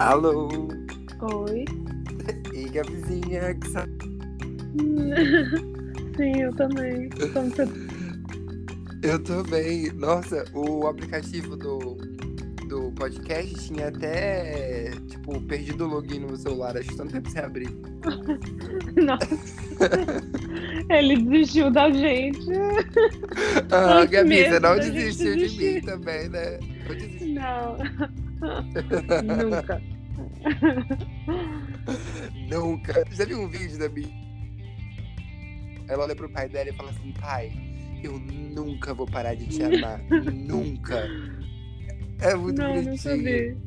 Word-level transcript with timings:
Alô? 0.00 0.48
Oi. 1.20 1.64
E 2.54 2.68
Gabizinha, 2.68 3.54
que 3.54 3.68
sa... 3.70 3.86
Sim, 6.16 6.40
eu 6.40 6.54
também. 6.54 7.08
Como 7.32 7.50
você... 7.50 7.64
Eu 9.02 9.18
tô 9.22 9.42
bem. 9.44 9.90
Nossa, 9.92 10.44
o 10.54 10.86
aplicativo 10.86 11.56
do, 11.56 11.96
do 12.68 12.92
podcast 12.92 13.54
tinha 13.66 13.88
até, 13.88 14.90
tipo, 15.08 15.40
perdido 15.42 15.84
o 15.84 15.88
login 15.88 16.20
no 16.20 16.28
meu 16.28 16.36
celular. 16.36 16.76
Acho 16.76 16.88
que 16.88 16.96
tanto 16.96 17.12
tempo 17.12 17.30
sem 17.30 17.42
abrir. 17.42 17.68
Nossa. 19.02 19.38
Ele 20.90 21.16
desistiu 21.24 21.70
da 21.70 21.90
gente. 21.90 22.46
Ah, 23.70 24.04
Gabi, 24.04 24.48
você 24.48 24.60
não 24.60 24.78
desistiu 24.78 25.36
de 25.36 25.48
mim 25.56 25.80
também, 25.82 26.28
né? 26.28 26.58
Eu 26.88 26.94
desisti. 26.94 27.32
Não. 27.32 27.76
Nunca. 28.62 29.82
Nunca. 32.50 33.04
Já 33.10 33.24
viu 33.24 33.40
um 33.40 33.48
vídeo 33.48 33.78
da 33.78 33.88
Bi? 33.88 34.08
Ela 35.88 36.04
olha 36.04 36.14
pro 36.14 36.30
pai 36.30 36.48
dela 36.48 36.70
e 36.70 36.72
fala 36.72 36.90
assim, 36.90 37.12
pai, 37.12 37.52
eu 38.02 38.18
nunca 38.18 38.94
vou 38.94 39.06
parar 39.06 39.34
de 39.34 39.46
te 39.46 39.62
amar. 39.62 40.00
nunca. 40.32 41.06
É 42.20 42.34
muito 42.34 42.60
Não, 42.60 42.74
não 42.74 42.84
bonitinho. 42.84 43.60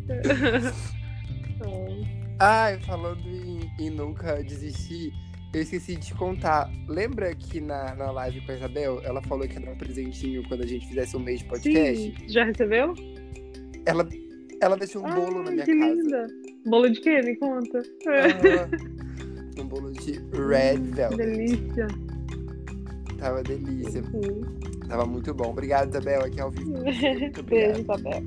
Oh. 1.66 2.04
Ai, 2.40 2.80
falando 2.82 3.22
em, 3.28 3.72
em 3.80 3.90
nunca 3.90 4.44
desistir, 4.44 5.14
eu 5.54 5.62
esqueci 5.62 5.96
de 5.96 6.14
contar. 6.16 6.70
Lembra 6.88 7.34
que 7.36 7.62
na, 7.62 7.96
na 7.96 8.12
live 8.12 8.42
com 8.42 8.52
a 8.52 8.56
Isabel, 8.56 9.02
ela 9.04 9.22
falou 9.22 9.48
que 9.48 9.54
ia 9.54 9.62
dar 9.62 9.72
um 9.72 9.78
presentinho 9.78 10.44
quando 10.48 10.64
a 10.64 10.68
gente 10.68 10.88
fizesse 10.88 11.16
um 11.16 11.20
mês 11.20 11.40
de 11.40 11.46
podcast? 11.46 12.04
Sim. 12.04 12.30
Já 12.30 12.44
recebeu? 12.44 12.94
Ela, 13.86 14.08
ela 14.64 14.78
deixou 14.78 15.06
um 15.06 15.14
bolo 15.14 15.44
na 15.44 15.50
Ai, 15.50 15.54
minha 15.56 15.66
que 15.66 15.78
casa. 15.80 15.94
linda. 15.94 16.28
Bolo 16.66 16.90
de 16.90 17.02
quê? 17.02 17.22
Me 17.22 17.36
conta. 17.36 17.82
Ah, 18.08 18.70
um 19.62 19.68
bolo 19.68 19.92
de 19.92 20.14
red 20.32 20.78
velvet. 20.78 21.18
Delícia. 21.18 21.88
Tava 23.20 23.44
delícia. 23.44 24.04
Sim. 24.04 24.42
Tava 24.88 25.06
muito 25.06 25.34
bom. 25.34 25.52
Obrigado, 25.52 25.90
Isabel, 25.90 26.26
aqui 26.26 26.40
ao 26.42 26.52
vivo. 26.52 26.72
Muito 26.72 27.44
Beijo. 27.44 27.82
Isabel. 27.82 28.24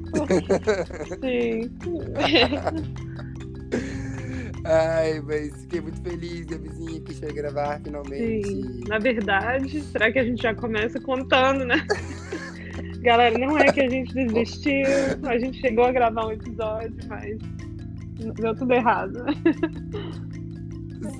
Sim. 1.20 1.70
Ai, 4.64 5.20
mas 5.20 5.54
fiquei 5.62 5.80
muito 5.80 6.00
feliz, 6.02 6.44
Gabizinha, 6.46 7.00
que 7.00 7.14
foi 7.14 7.32
gravar 7.32 7.80
finalmente. 7.82 8.48
Sim. 8.48 8.80
Na 8.88 8.98
verdade, 8.98 9.80
será 9.82 10.10
que 10.10 10.18
a 10.18 10.24
gente 10.24 10.42
já 10.42 10.54
começa 10.54 11.00
contando, 11.00 11.64
né? 11.64 11.86
Galera, 13.06 13.38
não 13.38 13.56
é 13.56 13.72
que 13.72 13.80
a 13.82 13.88
gente 13.88 14.12
desistiu, 14.12 14.84
a 15.28 15.38
gente 15.38 15.60
chegou 15.60 15.84
a 15.84 15.92
gravar 15.92 16.26
um 16.26 16.32
episódio, 16.32 16.92
mas 17.08 17.38
deu 18.34 18.52
tudo 18.56 18.72
errado. 18.74 19.24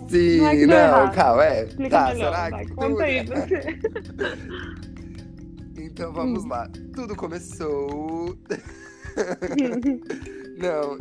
Sim, 0.09 0.41
Não 0.41 0.49
é 0.51 0.67
não, 0.67 1.13
calma, 1.13 1.45
é. 1.45 1.63
Explica 1.65 1.91
tá, 1.97 2.07
melhor, 2.13 2.35
será 2.35 2.51
vai, 2.51 2.65
que 2.67 2.73
conta 2.75 2.89
tudo- 2.89 3.01
aí 3.03 3.25
você. 3.25 3.79
Então 5.79 6.13
vamos 6.13 6.45
Hum. 6.45 6.49
lá. 6.49 6.69
Tudo 6.93 7.15
começou. 7.15 8.37
Não. 10.59 10.99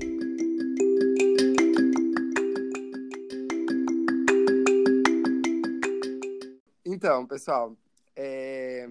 Então, 6.85 7.25
pessoal, 7.25 7.75
é... 8.15 8.87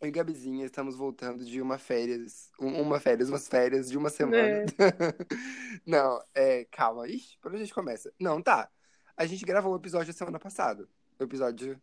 eu 0.00 0.08
e 0.08 0.10
Gabizinha 0.10 0.66
estamos 0.66 0.94
voltando 0.96 1.44
de 1.44 1.60
uma 1.60 1.78
férias, 1.78 2.50
um- 2.60 2.80
uma 2.82 3.00
férias, 3.00 3.28
umas 3.28 3.48
férias 3.48 3.90
de 3.90 3.96
uma 3.96 4.10
semana. 4.10 4.38
É. 4.38 4.64
Não, 5.86 6.22
é, 6.34 6.64
calma. 6.70 7.08
Ixi, 7.08 7.38
por 7.40 7.50
onde 7.50 7.62
a 7.62 7.64
gente 7.64 7.74
começa? 7.74 8.12
Não, 8.20 8.40
tá. 8.42 8.68
A 9.16 9.24
gente 9.26 9.44
gravou 9.44 9.72
o 9.72 9.76
episódio 9.76 10.12
da 10.12 10.18
semana 10.18 10.38
passada. 10.38 10.86
O 11.18 11.22
episódio 11.24 11.80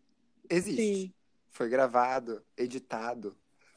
existe. 0.49 0.81
Sim. 0.81 1.13
Foi 1.49 1.69
gravado, 1.69 2.43
editado, 2.57 3.35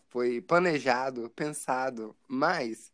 foi 0.08 0.40
planejado, 0.40 1.28
pensado, 1.30 2.16
mas 2.26 2.90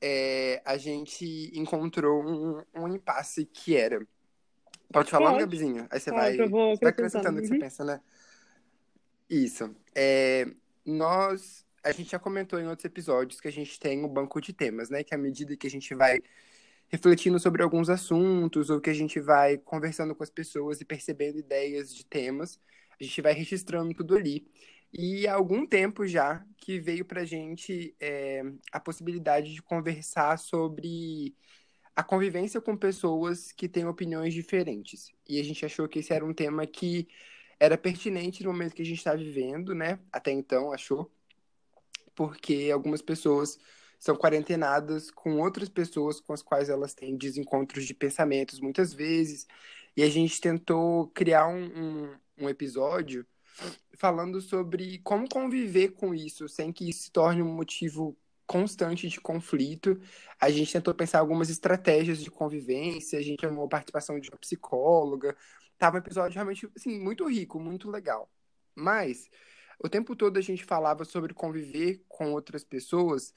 é, 0.00 0.62
a 0.64 0.76
gente 0.76 1.50
encontrou 1.58 2.22
um, 2.24 2.62
um 2.74 2.88
impasse 2.94 3.44
que 3.46 3.76
era. 3.76 4.06
Pode 4.92 5.10
falar, 5.10 5.30
Pode. 5.30 5.40
Gabizinha? 5.40 5.88
Aí 5.90 5.98
você 5.98 6.10
Pode, 6.10 6.36
vai, 6.36 6.48
vou 6.48 6.76
você 6.76 6.80
vai 6.84 6.90
acrescentando 6.90 7.38
o 7.38 7.40
que 7.42 7.48
você 7.48 7.54
Uhum. 7.54 7.60
pensa, 7.60 7.84
né? 7.84 8.00
Isso. 9.28 9.74
É, 9.94 10.46
nós, 10.84 11.66
a 11.82 11.92
gente 11.92 12.10
já 12.10 12.18
comentou 12.18 12.60
em 12.60 12.66
outros 12.66 12.84
episódios 12.84 13.40
que 13.40 13.48
a 13.48 13.52
gente 13.52 13.78
tem 13.78 14.04
um 14.04 14.08
banco 14.08 14.40
de 14.40 14.52
temas, 14.52 14.88
né? 14.88 15.02
Que 15.02 15.14
à 15.14 15.18
medida 15.18 15.56
que 15.56 15.66
a 15.66 15.70
gente 15.70 15.94
vai 15.94 16.18
refletindo 16.88 17.38
sobre 17.40 17.62
alguns 17.62 17.88
assuntos 17.90 18.70
ou 18.70 18.80
que 18.80 18.90
a 18.90 18.94
gente 18.94 19.18
vai 19.20 19.58
conversando 19.58 20.14
com 20.14 20.22
as 20.22 20.30
pessoas 20.30 20.80
e 20.80 20.84
percebendo 20.84 21.38
ideias 21.38 21.94
de 21.94 22.04
temas, 22.06 22.60
a 23.00 23.02
gente 23.04 23.20
vai 23.20 23.32
registrando 23.32 23.92
tudo 23.94 24.16
ali. 24.16 24.46
E 24.92 25.26
há 25.26 25.34
algum 25.34 25.66
tempo 25.66 26.06
já 26.06 26.44
que 26.58 26.78
veio 26.78 27.04
pra 27.04 27.24
gente 27.24 27.94
é, 28.00 28.42
a 28.72 28.80
possibilidade 28.80 29.52
de 29.52 29.62
conversar 29.62 30.38
sobre 30.38 31.34
a 31.94 32.02
convivência 32.04 32.60
com 32.60 32.76
pessoas 32.76 33.52
que 33.52 33.68
têm 33.68 33.86
opiniões 33.86 34.32
diferentes. 34.34 35.12
E 35.28 35.40
a 35.40 35.44
gente 35.44 35.64
achou 35.64 35.88
que 35.88 35.98
esse 35.98 36.12
era 36.12 36.24
um 36.24 36.32
tema 36.34 36.66
que 36.66 37.08
era 37.58 37.78
pertinente 37.78 38.42
no 38.42 38.52
momento 38.52 38.74
que 38.74 38.82
a 38.82 38.86
gente 38.86 38.98
está 38.98 39.14
vivendo, 39.14 39.74
né? 39.74 39.98
Até 40.12 40.30
então, 40.30 40.72
achou. 40.72 41.10
Porque 42.14 42.70
algumas 42.72 43.02
pessoas 43.02 43.58
são 43.98 44.16
quarentenadas 44.16 45.10
com 45.10 45.40
outras 45.40 45.68
pessoas 45.68 46.20
com 46.20 46.32
as 46.32 46.42
quais 46.42 46.68
elas 46.68 46.94
têm 46.94 47.16
desencontros 47.16 47.86
de 47.86 47.94
pensamentos 47.94 48.60
muitas 48.60 48.92
vezes. 48.92 49.46
E 49.96 50.02
a 50.02 50.08
gente 50.10 50.40
tentou 50.40 51.08
criar 51.08 51.48
um, 51.48 51.64
um, 51.64 52.16
um 52.38 52.48
episódio 52.48 53.26
falando 53.96 54.40
sobre 54.42 54.98
como 54.98 55.28
conviver 55.28 55.92
com 55.92 56.14
isso 56.14 56.46
sem 56.48 56.70
que 56.70 56.90
isso 56.90 57.04
se 57.04 57.10
torne 57.10 57.42
um 57.42 57.54
motivo 57.54 58.16
constante 58.46 59.08
de 59.08 59.20
conflito. 59.20 59.98
A 60.40 60.50
gente 60.50 60.72
tentou 60.72 60.94
pensar 60.94 61.18
algumas 61.18 61.50
estratégias 61.50 62.22
de 62.22 62.30
convivência, 62.30 63.18
a 63.18 63.22
gente 63.22 63.40
chamou 63.40 63.64
a 63.64 63.68
participação 63.68 64.20
de 64.20 64.28
uma 64.30 64.38
psicóloga. 64.38 65.36
Tava 65.78 65.96
um 65.96 66.00
episódio 66.00 66.34
realmente 66.34 66.68
assim, 66.74 66.98
muito 66.98 67.28
rico, 67.28 67.60
muito 67.60 67.90
legal. 67.90 68.30
Mas 68.74 69.28
o 69.78 69.88
tempo 69.88 70.16
todo 70.16 70.38
a 70.38 70.42
gente 70.42 70.64
falava 70.64 71.04
sobre 71.04 71.34
conviver 71.34 72.02
com 72.08 72.32
outras 72.32 72.64
pessoas, 72.64 73.34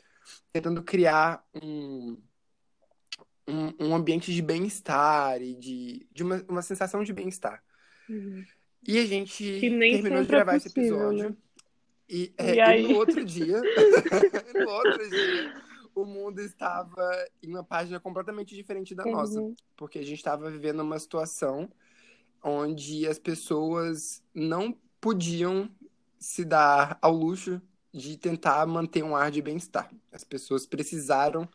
tentando 0.51 0.83
criar 0.83 1.45
um, 1.53 2.17
um, 3.47 3.88
um 3.88 3.95
ambiente 3.95 4.33
de 4.33 4.41
bem-estar 4.41 5.41
e 5.41 5.55
de, 5.55 6.07
de 6.11 6.23
uma, 6.23 6.45
uma 6.47 6.61
sensação 6.61 7.03
de 7.03 7.13
bem-estar. 7.13 7.63
Uhum. 8.09 8.45
E 8.88 8.97
a 8.99 9.05
gente 9.05 9.59
terminou 9.59 10.22
de 10.23 10.28
é 10.28 10.31
gravar 10.31 10.55
esse 10.55 10.69
possível, 10.69 11.11
episódio. 11.11 11.29
né? 11.29 11.35
E, 12.09 12.23
E 12.23 12.33
é, 12.38 12.55
e 12.55 12.61
aí? 12.61 12.88
no 12.88 12.97
outro 12.97 13.23
dia, 13.23 13.61
no 14.55 14.69
outro 14.69 15.09
dia, 15.09 15.63
o 15.94 16.05
mundo 16.05 16.39
estava 16.39 17.28
em 17.44 17.49
uma 17.49 17.63
página 17.63 17.99
completamente 17.99 18.55
diferente 18.55 18.95
da 18.95 19.03
nossa. 19.05 19.39
Uhum. 19.39 19.53
Porque 19.75 19.99
a 19.99 20.03
gente 20.03 20.17
estava 20.17 20.49
vivendo 20.49 20.79
uma 20.79 20.97
situação 20.97 21.69
onde 22.44 23.07
as 23.07 23.19
pessoas 23.19 24.23
não 24.33 24.73
podiam 25.01 25.69
se 26.19 26.45
dar 26.45 26.97
ao 27.01 27.13
luxo 27.13 27.61
de 27.94 28.17
tentar 28.17 28.66
manter 28.67 29.03
um 29.03 29.16
ar 29.16 29.31
de 29.31 29.41
bem-estar. 29.41 29.91
As 30.11 30.23
pessoas 30.23 30.66
precisaram 30.66 31.47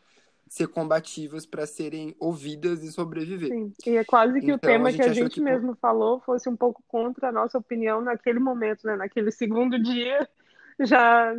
ser 0.49 0.67
combativas 0.67 1.45
para 1.45 1.65
serem 1.67 2.15
ouvidas 2.19 2.83
e 2.83 2.91
sobreviver. 2.91 3.51
Sim. 3.51 3.75
E 3.85 3.91
é 3.97 4.03
quase 4.03 4.41
que 4.41 4.51
o 4.51 4.57
Então, 4.57 4.59
tema 4.59 4.91
a 4.91 4.91
que 4.91 5.01
a 5.03 5.09
gente 5.11 5.39
que, 5.41 5.41
mesmo 5.41 5.75
falou 5.75 6.19
fosse 6.21 6.49
um 6.49 6.57
pouco 6.57 6.83
contra 6.87 7.29
a 7.29 7.31
nossa 7.31 7.57
opinião 7.57 8.01
naquele 8.01 8.39
momento, 8.39 8.85
né? 8.87 8.95
Naquele 8.95 9.31
segundo 9.31 9.81
dia, 9.81 10.27
já. 10.81 11.33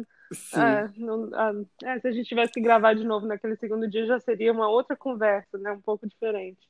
É, 0.53 0.89
não- 0.99 1.31
ah, 1.35 1.53
é, 1.85 2.01
se 2.01 2.09
a 2.09 2.13
gente 2.13 2.29
tivesse 2.29 2.53
que 2.55 2.61
gravar 2.61 2.95
de 2.95 3.05
novo 3.05 3.27
naquele 3.27 3.57
segundo 3.57 3.89
dia, 3.91 4.07
já 4.07 4.21
seria 4.21 4.53
uma 4.53 4.69
outra 4.69 4.97
conversa, 4.97 5.59
né? 5.59 5.73
Um 5.73 5.81
pouco 5.83 6.07
diferente. 6.09 6.61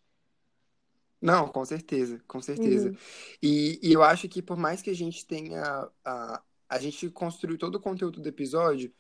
Não, 1.27 1.49
com 1.49 1.65
certeza, 1.65 2.21
com 2.27 2.41
certeza. 2.41 2.91
Uhum. 2.91 2.97
E, 3.43 3.81
e 3.83 3.93
eu 3.93 4.03
acho 4.03 4.29
que 4.29 4.41
por 4.41 4.57
mais 4.57 4.81
que 4.81 4.91
a 4.91 4.95
gente 4.95 5.27
tenha. 5.27 5.89
A, 6.05 6.43
a 6.69 6.79
gente 6.79 7.09
construiu 7.11 7.59
todo 7.59 7.77
o 7.77 7.81
conteúdo 7.81 8.21
do 8.21 8.29
episódio 8.29 8.93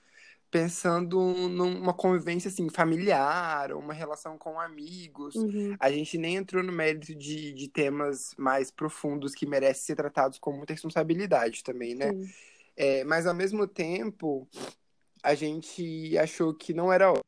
pensando 0.51 1.19
numa 1.49 1.93
convivência 1.93 2.49
assim, 2.49 2.69
familiar, 2.71 3.73
uma 3.73 3.93
relação 3.93 4.39
com 4.39 4.61
amigos. 4.61 5.35
Uhum. 5.35 5.77
A 5.79 5.91
gente 5.91 6.17
nem 6.17 6.37
entrou 6.37 6.63
no 6.63 6.73
mérito 6.73 7.15
de, 7.15 7.53
de 7.53 7.69
temas 7.69 8.31
mais 8.39 8.71
profundos 8.71 9.35
que 9.35 9.45
merecem 9.45 9.85
ser 9.85 9.97
tratados 9.97 10.39
com 10.39 10.53
muita 10.53 10.73
responsabilidade 10.73 11.65
também, 11.65 11.95
né? 11.95 12.13
Sim. 12.13 12.31
É, 12.77 13.05
mas 13.05 13.27
ao 13.27 13.35
mesmo 13.35 13.67
tempo, 13.67 14.49
a 15.23 15.35
gente 15.35 16.17
achou 16.19 16.55
que 16.55 16.73
não 16.73 16.93
era 16.93 17.11
hora 17.11 17.21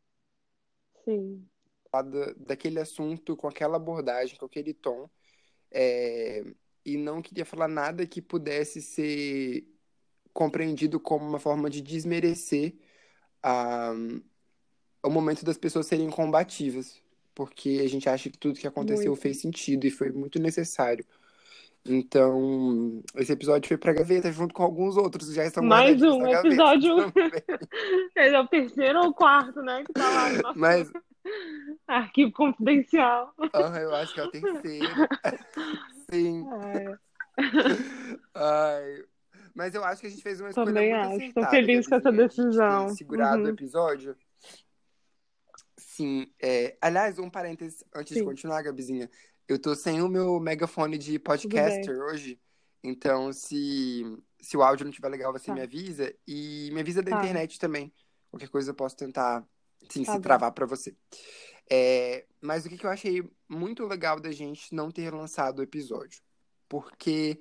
Da- 1.92 2.34
daquele 2.36 2.78
assunto 2.78 3.34
com 3.34 3.48
aquela 3.48 3.76
abordagem, 3.76 4.36
com 4.36 4.44
aquele 4.44 4.74
tom. 4.74 5.08
É, 5.70 6.44
e 6.84 6.96
não 6.98 7.22
queria 7.22 7.44
falar 7.46 7.66
nada 7.68 8.06
que 8.06 8.20
pudesse 8.20 8.82
ser 8.82 9.64
compreendido 10.32 11.00
como 11.00 11.26
uma 11.26 11.38
forma 11.38 11.70
de 11.70 11.80
desmerecer 11.80 12.74
a, 13.42 13.92
o 15.02 15.10
momento 15.10 15.44
das 15.44 15.56
pessoas 15.56 15.86
serem 15.86 16.10
combativas. 16.10 17.00
porque 17.34 17.80
a 17.84 17.88
gente 17.88 18.08
acha 18.08 18.28
que 18.28 18.36
tudo 18.38 18.58
que 18.58 18.66
aconteceu 18.66 19.12
Muito. 19.12 19.22
fez 19.22 19.40
sentido 19.40 19.86
e 19.86 19.90
foi 19.90 20.10
muito 20.10 20.38
necessário. 20.40 21.04
Então, 21.86 23.00
esse 23.16 23.32
episódio 23.32 23.66
foi 23.68 23.78
pra 23.78 23.92
gaveta 23.94 24.30
junto 24.32 24.52
com 24.52 24.62
alguns 24.62 24.96
outros 24.96 25.28
que 25.28 25.34
já 25.36 25.44
estão 25.46 25.62
Mais 25.62 26.02
um 26.02 26.26
episódio. 26.26 26.96
Esse 28.16 28.34
é 28.34 28.40
o 28.40 28.46
terceiro 28.48 28.98
ou 29.04 29.14
quarto, 29.14 29.62
né? 29.62 29.84
Que 29.84 29.92
tá 29.92 30.02
lá 30.42 30.52
Mas 30.56 30.90
arquivo 31.86 32.32
confidencial. 32.32 33.34
ah, 33.52 33.78
eu 33.80 33.94
acho 33.94 34.14
que 34.14 34.20
é 34.20 34.24
o 34.24 34.30
terceiro. 34.30 34.94
Sim. 36.12 36.46
É, 36.74 36.98
Ai, 38.34 39.04
mas 39.54 39.74
eu 39.74 39.84
acho 39.84 40.00
que 40.00 40.06
a 40.06 40.10
gente 40.10 40.22
fez 40.22 40.40
uma 40.40 40.48
escolha 40.50 40.66
Também 40.66 40.90
muito 40.92 41.06
acho. 41.06 41.10
Tô 41.18 41.40
acertada, 41.40 41.50
feliz 41.50 41.86
com 41.88 41.94
essa 41.94 42.10
de 42.10 42.16
decisão. 42.18 42.88
segurado 42.90 43.42
o 43.42 43.44
Uhum. 43.46 43.50
episódio. 43.52 44.16
Sim. 45.76 46.32
é, 46.40 46.76
aliás, 46.80 47.18
um 47.18 47.28
parênteses 47.30 47.84
antes 47.94 48.12
de 48.14 48.20
Sim. 48.20 48.24
continuar, 48.24 48.62
Gabizinha. 48.62 49.10
Eu 49.48 49.58
tô 49.60 49.74
sem 49.74 50.00
o 50.02 50.08
meu 50.08 50.38
megafone 50.38 50.98
de 50.98 51.18
podcaster 51.18 51.98
hoje. 52.00 52.40
Então, 52.84 53.32
se, 53.32 54.02
se 54.40 54.56
o 54.56 54.62
áudio 54.62 54.84
não 54.84 54.90
estiver 54.90 55.08
legal, 55.08 55.32
você 55.32 55.46
Tá. 55.46 55.54
me 55.54 55.60
avisa. 55.60 56.14
E 56.26 56.70
me 56.72 56.80
avisa 56.80 57.02
da 57.02 57.10
Tá. 57.10 57.18
internet 57.18 57.58
também. 57.58 57.92
Qualquer 58.30 58.48
coisa 58.48 58.70
eu 58.70 58.74
posso 58.74 58.96
tentar, 58.96 59.44
sim, 59.90 60.04
Tá 60.04 60.12
se 60.12 60.18
bom. 60.18 60.20
travar 60.20 60.52
pra 60.52 60.66
você. 60.66 60.96
É, 61.70 62.26
mas 62.40 62.64
o 62.64 62.68
que, 62.68 62.78
que 62.78 62.86
eu 62.86 62.90
achei 62.90 63.22
muito 63.48 63.84
legal 63.86 64.20
da 64.20 64.32
gente 64.32 64.74
não 64.74 64.90
ter 64.90 65.12
lançado 65.12 65.58
o 65.58 65.62
episódio? 65.62 66.22
Porque 66.68 67.40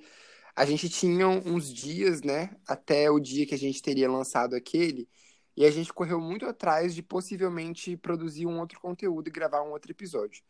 a 0.55 0.65
gente 0.65 0.89
tinha 0.89 1.27
uns 1.27 1.73
dias, 1.73 2.21
né, 2.21 2.51
até 2.67 3.09
o 3.11 3.19
dia 3.19 3.45
que 3.45 3.55
a 3.55 3.57
gente 3.57 3.81
teria 3.81 4.09
lançado 4.09 4.55
aquele, 4.55 5.09
e 5.55 5.65
a 5.65 5.71
gente 5.71 5.93
correu 5.93 6.19
muito 6.19 6.45
atrás 6.45 6.93
de 6.95 7.01
possivelmente 7.03 7.97
produzir 7.97 8.45
um 8.45 8.59
outro 8.59 8.79
conteúdo 8.79 9.27
e 9.27 9.31
gravar 9.31 9.63
um 9.63 9.71
outro 9.71 9.91
episódio. 9.91 10.43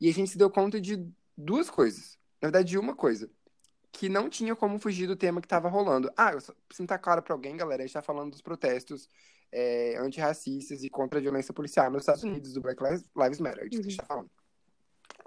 E 0.00 0.08
a 0.08 0.12
gente 0.12 0.30
se 0.30 0.38
deu 0.38 0.50
conta 0.50 0.80
de 0.80 1.06
duas 1.36 1.70
coisas. 1.70 2.18
Na 2.40 2.48
verdade, 2.48 2.70
de 2.70 2.78
uma 2.78 2.94
coisa. 2.94 3.30
Que 3.92 4.08
não 4.08 4.28
tinha 4.28 4.56
como 4.56 4.78
fugir 4.78 5.06
do 5.06 5.16
tema 5.16 5.40
que 5.40 5.46
estava 5.46 5.68
rolando. 5.68 6.10
Ah, 6.16 6.32
eu 6.32 6.40
se 6.40 6.52
não 6.80 6.86
tá 6.86 6.98
claro 6.98 7.22
pra 7.22 7.34
alguém, 7.34 7.56
galera, 7.56 7.82
a 7.82 7.86
gente 7.86 7.94
tá 7.94 8.02
falando 8.02 8.30
dos 8.32 8.42
protestos 8.42 9.08
é, 9.52 9.96
antirracistas 9.98 10.82
e 10.82 10.88
contra 10.88 11.18
a 11.18 11.22
violência 11.22 11.52
policial 11.52 11.90
nos 11.90 12.02
Estados 12.02 12.24
Unidos, 12.24 12.54
do 12.54 12.60
Black 12.60 12.82
Lives 12.82 13.40
Matter, 13.40 13.68
que 13.68 13.78
a 13.78 13.82
gente 13.82 13.96
tá 13.96 14.06
falando. 14.06 14.30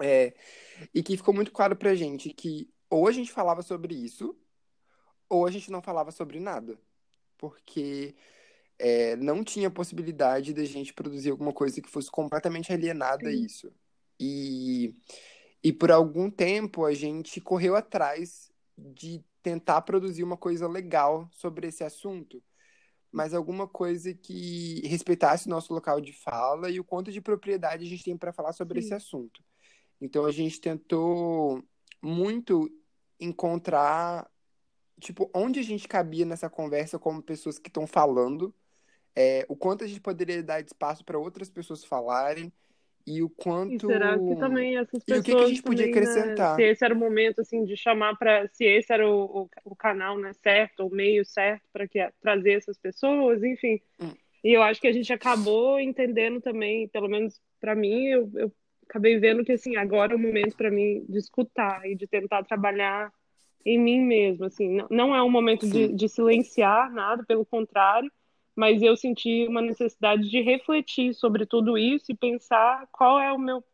É, 0.02 0.34
e 0.92 1.02
que 1.02 1.16
ficou 1.16 1.32
muito 1.32 1.52
claro 1.52 1.76
pra 1.76 1.94
gente 1.94 2.30
que 2.30 2.68
ou 2.90 3.06
a 3.06 3.12
gente 3.12 3.32
falava 3.32 3.62
sobre 3.62 3.94
isso, 3.94 4.36
ou 5.28 5.46
a 5.46 5.50
gente 5.50 5.70
não 5.70 5.82
falava 5.82 6.10
sobre 6.10 6.40
nada. 6.40 6.78
Porque 7.38 8.14
é, 8.78 9.16
não 9.16 9.44
tinha 9.44 9.70
possibilidade 9.70 10.52
da 10.52 10.64
gente 10.64 10.92
produzir 10.92 11.30
alguma 11.30 11.52
coisa 11.52 11.80
que 11.80 11.90
fosse 11.90 12.10
completamente 12.10 12.72
alienada 12.72 13.28
a 13.28 13.32
isso. 13.32 13.72
E, 14.18 14.94
e 15.62 15.72
por 15.72 15.90
algum 15.90 16.30
tempo 16.30 16.84
a 16.84 16.94
gente 16.94 17.40
correu 17.40 17.76
atrás 17.76 18.50
de 18.76 19.24
tentar 19.42 19.82
produzir 19.82 20.22
uma 20.22 20.36
coisa 20.36 20.66
legal 20.68 21.28
sobre 21.32 21.68
esse 21.68 21.84
assunto, 21.84 22.42
mas 23.16 23.32
alguma 23.32 23.66
coisa 23.66 24.12
que 24.12 24.86
respeitasse 24.86 25.46
o 25.46 25.50
nosso 25.50 25.72
local 25.72 26.02
de 26.02 26.12
fala 26.12 26.68
e 26.68 26.78
o 26.78 26.84
quanto 26.84 27.10
de 27.10 27.18
propriedade 27.18 27.82
a 27.82 27.88
gente 27.88 28.04
tem 28.04 28.14
para 28.14 28.30
falar 28.30 28.52
sobre 28.52 28.78
Sim. 28.78 28.84
esse 28.84 28.94
assunto. 28.94 29.42
Então 29.98 30.26
a 30.26 30.30
gente 30.30 30.60
tentou 30.60 31.64
muito 32.02 32.70
encontrar, 33.18 34.30
tipo, 35.00 35.30
onde 35.34 35.58
a 35.58 35.62
gente 35.62 35.88
cabia 35.88 36.26
nessa 36.26 36.50
conversa 36.50 36.98
como 36.98 37.22
pessoas 37.22 37.58
que 37.58 37.70
estão 37.70 37.86
falando, 37.86 38.54
é, 39.14 39.46
o 39.48 39.56
quanto 39.56 39.82
a 39.82 39.86
gente 39.86 40.02
poderia 40.02 40.42
dar 40.42 40.60
espaço 40.60 41.02
para 41.02 41.18
outras 41.18 41.48
pessoas 41.48 41.82
falarem 41.86 42.52
e 43.06 43.22
o 43.22 43.28
E 43.28 43.32
quanto. 43.42 43.86
será 43.86 44.18
que 44.18 44.36
também 44.36 44.76
essas 44.76 45.02
E 45.08 45.12
o 45.12 45.22
pessoas 45.22 45.22
que 45.22 45.34
que 45.34 45.44
a 45.44 45.46
gente 45.46 45.62
podia 45.62 45.84
também, 45.86 45.94
né, 45.94 46.00
acrescentar? 46.00 46.56
se 46.56 46.62
esse 46.62 46.84
era 46.84 46.94
o 46.94 46.98
momento 46.98 47.40
assim 47.40 47.64
de 47.64 47.76
chamar 47.76 48.16
para 48.16 48.48
se 48.48 48.64
esse 48.64 48.92
era 48.92 49.08
o, 49.08 49.42
o, 49.42 49.50
o 49.64 49.76
canal 49.76 50.18
né 50.18 50.32
certo 50.34 50.86
o 50.86 50.90
meio 50.94 51.24
certo 51.24 51.62
para 51.72 51.86
que 51.88 51.98
trazer 52.20 52.52
essas 52.52 52.78
pessoas 52.78 53.42
enfim 53.42 53.80
Hum. 53.98 54.12
e 54.44 54.52
eu 54.56 54.62
acho 54.62 54.80
que 54.80 54.88
a 54.88 54.92
gente 54.92 55.12
acabou 55.12 55.78
entendendo 55.80 56.40
também 56.40 56.88
pelo 56.88 57.08
menos 57.08 57.40
para 57.60 57.74
mim 57.74 58.06
eu, 58.06 58.30
eu 58.34 58.52
acabei 58.88 59.18
vendo 59.18 59.44
que 59.44 59.52
assim 59.52 59.76
agora 59.76 60.12
é 60.12 60.16
o 60.16 60.18
momento 60.18 60.56
para 60.56 60.70
mim 60.70 61.04
de 61.08 61.18
escutar 61.18 61.84
e 61.86 61.94
de 61.96 62.06
tentar 62.06 62.44
trabalhar 62.44 63.12
em 63.64 63.78
mim 63.78 64.00
mesmo 64.00 64.44
assim 64.44 64.68
não, 64.76 64.86
não 64.90 65.14
é 65.16 65.22
um 65.22 65.30
momento 65.30 65.68
de, 65.68 65.92
de 65.92 66.08
silenciar 66.08 66.92
nada 66.92 67.24
pelo 67.24 67.44
contrário 67.44 68.10
mas 68.56 68.82
eu 68.82 68.96
senti 68.96 69.46
uma 69.48 69.62
necessidade 69.62 70.30
de 70.30 70.40
refletir 70.42 71.14
sobre 71.14 71.46
tudo 71.46 71.78
isso 71.78 72.12
e 72.12 72.16
pensar 72.16 72.88
qual 72.92 73.20
é 73.20 73.32
o 73.32 73.38
meu 73.38 73.64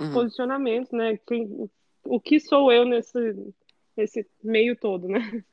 Uhum. 0.00 0.30
posicionamento, 0.30 0.96
né? 0.96 1.18
Quem, 1.26 1.70
o, 2.04 2.20
que 2.20 2.40
sou 2.40 2.72
eu 2.72 2.84
nesse, 2.86 3.18
nesse 3.96 4.26
meio 4.42 4.76
todo, 4.76 5.08
né? 5.08 5.44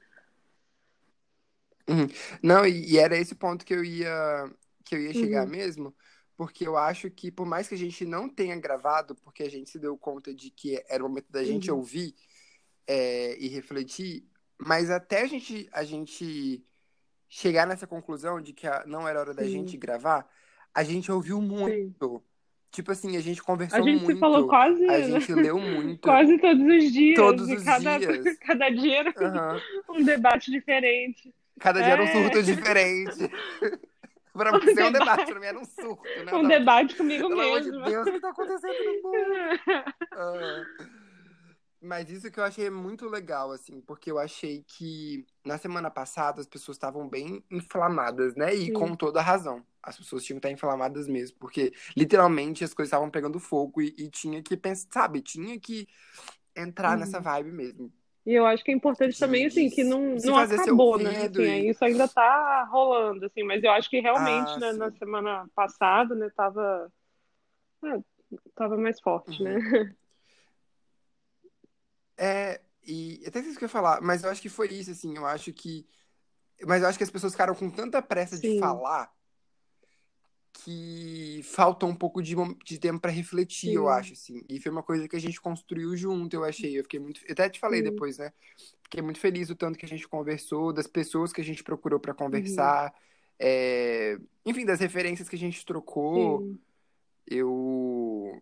Uhum. 1.89 2.07
Não, 2.41 2.65
e, 2.65 2.94
e 2.94 2.97
era 2.97 3.18
esse 3.18 3.35
ponto 3.35 3.65
que 3.65 3.74
eu 3.74 3.83
ia 3.83 4.50
que 4.85 4.95
eu 4.95 5.01
ia 5.01 5.13
chegar 5.13 5.45
Uhum. 5.45 5.47
mesmo, 5.47 5.95
porque 6.35 6.68
eu 6.68 6.75
acho 6.77 7.09
que 7.09 7.31
por 7.31 7.45
mais 7.45 7.68
que 7.69 7.75
a 7.75 7.77
gente 7.77 8.06
não 8.06 8.27
tenha 8.30 8.56
gravado, 8.59 9.15
porque 9.15 9.44
a 9.44 9.50
gente 9.50 9.69
se 9.69 9.80
deu 9.80 9.97
conta 9.97 10.33
de 10.33 10.50
que 10.51 10.83
era 10.89 11.03
o 11.06 11.07
momento 11.09 11.31
da 11.31 11.44
gente 11.44 11.71
Uhum. 11.71 11.71
ouvir 11.71 12.13
é, 12.88 13.38
e 13.39 13.47
refletir, 13.50 14.27
mas 14.59 14.89
até 14.91 15.21
a 15.24 15.27
gente 15.27 15.69
a 15.74 15.83
gente 15.83 16.65
chegar 17.35 17.65
nessa 17.65 17.88
conclusão 17.88 18.39
de 18.39 18.53
que 18.53 18.68
não 18.85 19.07
era 19.07 19.19
hora 19.19 19.33
da 19.33 19.44
Sim. 19.44 19.50
gente 19.50 19.75
gravar, 19.75 20.27
a 20.71 20.83
gente 20.83 21.12
ouviu 21.12 21.41
Sim. 21.41 21.47
muito. 21.47 22.24
Tipo 22.69 22.91
assim, 22.91 23.18
a 23.18 23.21
gente 23.21 23.41
conversou 23.41 23.80
A 23.80 23.81
gente 23.81 24.01
muito, 24.01 24.13
se 24.13 24.19
falou 24.19 24.47
quase, 24.47 24.85
a 24.85 25.00
né? 25.00 25.19
gente 25.19 25.33
leu 25.33 25.59
muito. 25.59 26.01
quase 26.01 26.38
todos 26.38 26.63
os 26.63 26.91
dias. 26.91 27.15
Todos 27.15 27.50
os 27.50 27.63
cada, 27.63 27.97
dias. 27.97 28.38
cada 28.38 28.69
dia 28.69 29.00
era 29.00 29.13
Aham. 29.18 29.62
um 29.89 30.03
debate 30.03 30.51
diferente. 30.51 31.33
Cada 31.59 31.81
dia 31.81 31.94
era 31.94 32.03
um 32.03 32.06
É. 32.07 32.12
surto 32.12 32.44
diferente. 32.44 33.30
pra 34.33 34.51
Um 34.51 34.56
é 34.56 34.59
um 34.59 34.65
debate. 34.65 34.94
debate, 34.94 35.25
pra 35.31 35.39
mim 35.39 35.45
era 35.47 35.59
um 35.59 35.65
surto, 35.65 36.24
né? 36.24 36.33
Um 36.35 36.47
debate 36.47 36.95
comigo 36.95 37.27
Pelo 37.30 37.41
amor 37.41 37.62
de 37.62 37.71
mesmo. 37.71 37.85
Deus, 37.85 38.07
o 38.07 38.12
que 38.12 38.19
tá 38.19 38.30
acontecendo 38.30 38.83
no 38.83 38.94
mundo? 39.01 39.33
Ah, 40.15 40.63
mas 41.83 42.09
isso 42.09 42.31
que 42.31 42.39
eu 42.39 42.44
achei 42.44 42.69
muito 42.69 43.07
legal, 43.09 43.51
assim, 43.51 43.81
porque 43.81 44.09
eu 44.12 44.19
achei 44.19 44.63
que 44.63 45.25
na 45.45 45.57
semana 45.57 45.91
passada 45.91 46.41
as 46.41 46.47
pessoas 46.47 46.77
estavam 46.77 47.07
bem 47.09 47.44
inflamadas, 47.51 48.35
né? 48.35 48.53
E 48.53 48.65
Sim. 48.68 48.71
com 48.71 48.95
toda 48.95 49.19
a 49.19 49.24
razão. 49.24 49.65
As 49.81 49.97
pessoas 49.97 50.24
tinham 50.24 50.39
que 50.39 50.47
estar 50.47 50.51
inflamadas 50.53 51.07
mesmo, 51.07 51.38
porque 51.39 51.73
literalmente 51.97 52.63
as 52.63 52.73
coisas 52.73 52.87
estavam 52.90 53.09
pegando 53.11 53.40
fogo 53.40 53.81
e, 53.81 53.94
e 53.97 54.09
tinha 54.09 54.42
que 54.42 54.56
pensar, 54.57 54.87
sabe? 54.92 55.21
Tinha 55.21 55.59
que 55.59 55.87
entrar 56.56 56.94
Uhum. 56.94 56.99
nessa 56.99 57.19
vibe 57.19 57.52
mesmo. 57.52 57.94
E 58.25 58.31
eu 58.33 58.45
acho 58.45 58.63
que 58.63 58.71
é 58.71 58.73
importante 58.73 59.19
também, 59.19 59.45
assim, 59.47 59.69
que 59.69 59.83
não, 59.83 60.18
se 60.18 60.28
não 60.28 60.37
acabou, 60.37 60.97
né? 60.97 61.25
Assim, 61.25 61.42
e- 61.44 61.69
isso 61.69 61.83
ainda 61.83 62.07
tá 62.07 62.63
rolando, 62.71 63.25
assim, 63.25 63.44
mas 63.44 63.61
eu 63.63 63.71
acho 63.71 63.90
que 63.90 63.99
realmente, 63.99 64.57
Ah, 64.57 64.59
né, 64.59 64.71
na 64.73 64.92
semana 64.92 65.45
passada, 65.54 66.16
né, 66.16 66.30
tava, 66.35 66.90
é, 67.85 67.99
tava 68.56 68.78
mais 68.78 68.99
forte, 69.02 69.42
Uhum. 69.42 69.44
né? 69.44 69.59
É, 72.18 72.62
e 72.86 73.24
até 73.26 73.42
sei 73.42 73.52
o 73.52 73.56
que 73.56 73.64
eu 73.64 73.68
ia 73.68 73.70
falar, 73.70 74.02
mas 74.02 74.24
eu 74.24 74.30
acho 74.30 74.42
que 74.42 74.50
foi 74.50 74.68
isso, 74.70 74.92
assim, 74.92 75.16
eu 75.16 75.26
acho 75.26 75.54
que. 75.54 75.86
Mas 76.66 76.82
eu 76.82 76.88
acho 76.88 76.98
que 76.98 77.04
as 77.04 77.10
pessoas 77.12 77.34
ficaram 77.34 77.56
com 77.56 77.70
tanta 77.70 78.02
pressa 78.02 78.38
de 78.38 78.48
Sim. 78.48 78.60
falar 78.60 79.12
que 80.54 81.42
faltou 81.44 81.90
um 81.90 81.96
pouco 81.96 82.22
de, 82.22 82.36
de 82.64 82.80
tempo 82.80 83.00
pra 83.00 83.12
refletir, 83.12 83.74
eu 83.74 83.86
Sim. 83.86 83.90
acho, 83.90 84.14
assim. 84.14 84.46
E 84.48 84.60
foi 84.62 84.72
uma 84.72 84.84
coisa 84.84 85.08
que 85.08 85.16
a 85.16 85.20
gente 85.20 85.42
construiu 85.42 85.98
junto, 85.98 86.34
eu 86.36 86.44
achei. 86.44 86.78
Eu 86.78 86.84
fiquei 86.84 87.00
muito. 87.00 87.22
Eu 87.26 87.34
até 87.34 87.50
te 87.50 87.60
falei 87.60 87.82
Sim. 87.82 87.90
depois, 87.90 88.18
né? 88.20 88.32
Fiquei 88.84 89.02
muito 89.02 89.20
feliz 89.20 89.48
do 89.48 89.56
tanto 89.56 89.78
que 89.78 89.86
a 89.86 89.90
gente 89.90 90.08
conversou, 90.08 90.72
das 90.72 90.88
pessoas 90.88 91.34
que 91.34 91.42
a 91.42 91.44
gente 91.44 91.64
procurou 91.64 91.98
Uhum. 91.98 92.02
pra 92.02 92.14
conversar, 92.14 92.94
é, 93.40 94.18
enfim, 94.46 94.64
das 94.64 94.80
referências 94.80 95.28
que 95.28 95.36
a 95.36 95.40
gente 95.40 95.66
trocou. 95.66 96.48
Eu. 97.26 98.42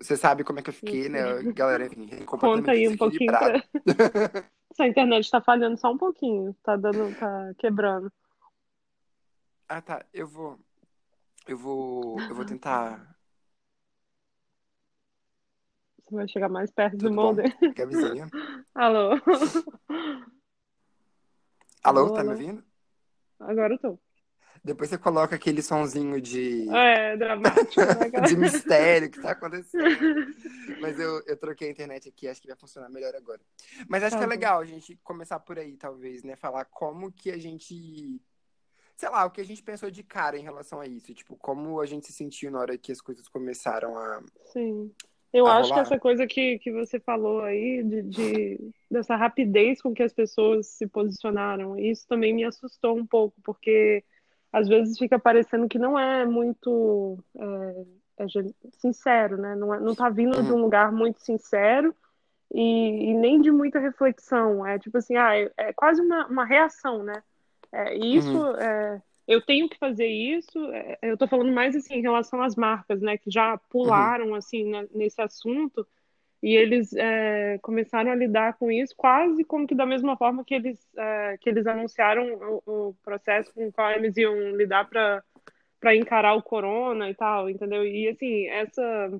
Você 0.00 0.16
sabe 0.16 0.44
como 0.44 0.58
é 0.58 0.62
que 0.62 0.70
eu 0.70 0.74
fiquei, 0.74 1.08
né? 1.08 1.42
Galera, 1.52 1.86
enfim, 1.86 2.08
Conta 2.26 2.72
aí 2.72 2.88
um 2.88 2.96
pouquinho. 2.96 3.32
Pra... 3.32 3.62
Essa 4.72 4.86
internet 4.86 5.30
tá 5.30 5.40
falhando 5.40 5.78
só 5.78 5.90
um 5.90 5.96
pouquinho, 5.98 6.54
tá 6.62 6.76
dando, 6.76 7.14
tá 7.14 7.52
quebrando. 7.58 8.12
Ah, 9.68 9.80
tá. 9.80 10.04
Eu 10.12 10.28
vou. 10.28 10.58
Eu 11.48 11.56
vou. 11.56 12.18
Eu 12.28 12.34
vou 12.34 12.44
tentar. 12.44 13.16
Você 16.04 16.14
vai 16.14 16.28
chegar 16.28 16.48
mais 16.48 16.70
perto 16.70 16.96
do 16.96 17.04
Tudo 17.04 17.16
bom? 17.16 17.22
molde. 17.34 17.42
Gabizinha. 17.74 18.28
Alô? 18.74 19.10
Alô, 21.82 22.00
Alô, 22.00 22.14
tá 22.14 22.22
me 22.22 22.30
ouvindo? 22.30 22.64
Agora 23.40 23.74
eu 23.74 23.78
tô. 23.78 23.98
Depois 24.66 24.90
você 24.90 24.98
coloca 24.98 25.36
aquele 25.36 25.62
sonzinho 25.62 26.20
de, 26.20 26.68
É, 26.70 27.16
dramático, 27.16 27.76
né, 28.20 28.20
de 28.26 28.36
mistério 28.36 29.08
que 29.08 29.22
tá 29.22 29.30
acontecendo. 29.30 29.84
Mas 30.82 30.98
eu, 30.98 31.22
eu 31.24 31.36
troquei 31.36 31.68
a 31.68 31.70
internet 31.70 32.08
aqui, 32.08 32.26
acho 32.26 32.42
que 32.42 32.48
vai 32.48 32.56
funcionar 32.56 32.88
melhor 32.88 33.14
agora. 33.14 33.40
Mas 33.88 34.02
acho 34.02 34.16
Tá 34.16 34.18
que 34.18 34.24
é 34.24 34.26
legal 34.26 34.60
a 34.60 34.64
gente 34.64 34.98
começar 35.04 35.38
por 35.38 35.56
aí, 35.56 35.76
talvez, 35.76 36.24
né? 36.24 36.34
Falar 36.34 36.64
como 36.64 37.12
que 37.12 37.30
a 37.30 37.38
gente 37.38 38.20
sei 38.96 39.08
lá, 39.08 39.24
o 39.24 39.30
que 39.30 39.40
a 39.40 39.44
gente 39.44 39.62
pensou 39.62 39.88
de 39.88 40.02
cara 40.02 40.36
em 40.36 40.42
relação 40.42 40.80
a 40.80 40.86
isso. 40.86 41.14
Tipo, 41.14 41.36
como 41.36 41.80
a 41.80 41.86
gente 41.86 42.06
se 42.06 42.12
sentiu 42.12 42.50
na 42.50 42.58
hora 42.58 42.76
que 42.76 42.90
as 42.90 43.00
coisas 43.00 43.28
começaram 43.28 43.96
a. 43.96 44.20
Sim. 44.46 44.90
Eu 45.32 45.46
acho 45.46 45.72
que 45.72 45.78
essa 45.78 45.98
coisa 45.98 46.26
que, 46.26 46.58
que 46.58 46.72
você 46.72 46.98
falou 46.98 47.42
aí, 47.42 47.84
de, 47.84 48.02
de, 48.02 48.70
dessa 48.90 49.14
rapidez 49.14 49.80
com 49.80 49.94
que 49.94 50.02
as 50.02 50.12
pessoas 50.12 50.66
se 50.66 50.88
posicionaram, 50.88 51.78
isso 51.78 52.04
também 52.08 52.34
me 52.34 52.42
assustou 52.42 52.96
um 52.96 53.06
pouco, 53.06 53.38
porque 53.44 54.02
às 54.56 54.66
vezes 54.68 54.98
fica 54.98 55.18
parecendo 55.18 55.68
que 55.68 55.78
não 55.78 55.98
é 55.98 56.24
muito 56.24 57.18
é, 57.38 58.24
é 58.24 58.26
sincero, 58.78 59.36
né? 59.36 59.54
Não, 59.54 59.74
é, 59.74 59.78
não 59.78 59.94
tá 59.94 60.08
vindo 60.08 60.42
de 60.42 60.50
um 60.50 60.54
uhum. 60.54 60.62
lugar 60.62 60.90
muito 60.90 61.20
sincero 61.20 61.94
e, 62.50 63.10
e, 63.10 63.14
nem 63.14 63.38
de 63.38 63.50
muita 63.50 63.78
reflexão. 63.78 64.66
É 64.66 64.78
tipo 64.78 64.96
assim, 64.96 65.14
ah, 65.14 65.36
é, 65.36 65.52
é 65.58 65.72
quase 65.74 66.00
uma, 66.00 66.26
uma 66.26 66.44
reação, 66.46 67.02
né? 67.02 67.22
É, 67.70 67.94
isso 67.98 68.38
uhum. 68.38 68.56
é, 68.56 69.02
eu 69.28 69.42
tenho 69.42 69.68
que 69.68 69.78
fazer 69.78 70.06
isso. 70.06 70.58
Eu 71.02 71.14
estou 71.14 71.28
falando 71.28 71.52
mais 71.52 71.76
assim 71.76 71.96
em 71.96 72.02
relação 72.02 72.40
às 72.40 72.56
marcas, 72.56 73.02
né, 73.02 73.18
que 73.18 73.30
já 73.30 73.58
pularam 73.68 74.28
uhum. 74.28 74.36
assim 74.36 74.70
na, 74.70 74.86
nesse 74.94 75.20
assunto 75.20 75.86
e 76.42 76.54
eles 76.54 76.92
é, 76.94 77.58
começaram 77.62 78.10
a 78.10 78.14
lidar 78.14 78.54
com 78.58 78.70
isso 78.70 78.94
quase 78.96 79.42
como 79.44 79.66
que 79.66 79.74
da 79.74 79.86
mesma 79.86 80.16
forma 80.16 80.44
que 80.44 80.54
eles 80.54 80.78
é, 80.96 81.38
que 81.40 81.48
eles 81.48 81.66
anunciaram 81.66 82.34
o, 82.34 82.62
o, 82.66 82.94
processo 83.04 83.52
com 83.54 83.68
o 83.68 83.72
qual 83.72 83.90
eles 83.92 84.16
iam 84.16 84.34
lidar 84.56 84.88
para 84.88 85.94
encarar 85.94 86.34
o 86.34 86.42
corona 86.42 87.10
e 87.10 87.14
tal, 87.14 87.48
entendeu? 87.48 87.84
E 87.86 88.08
assim 88.08 88.46
essa 88.48 89.10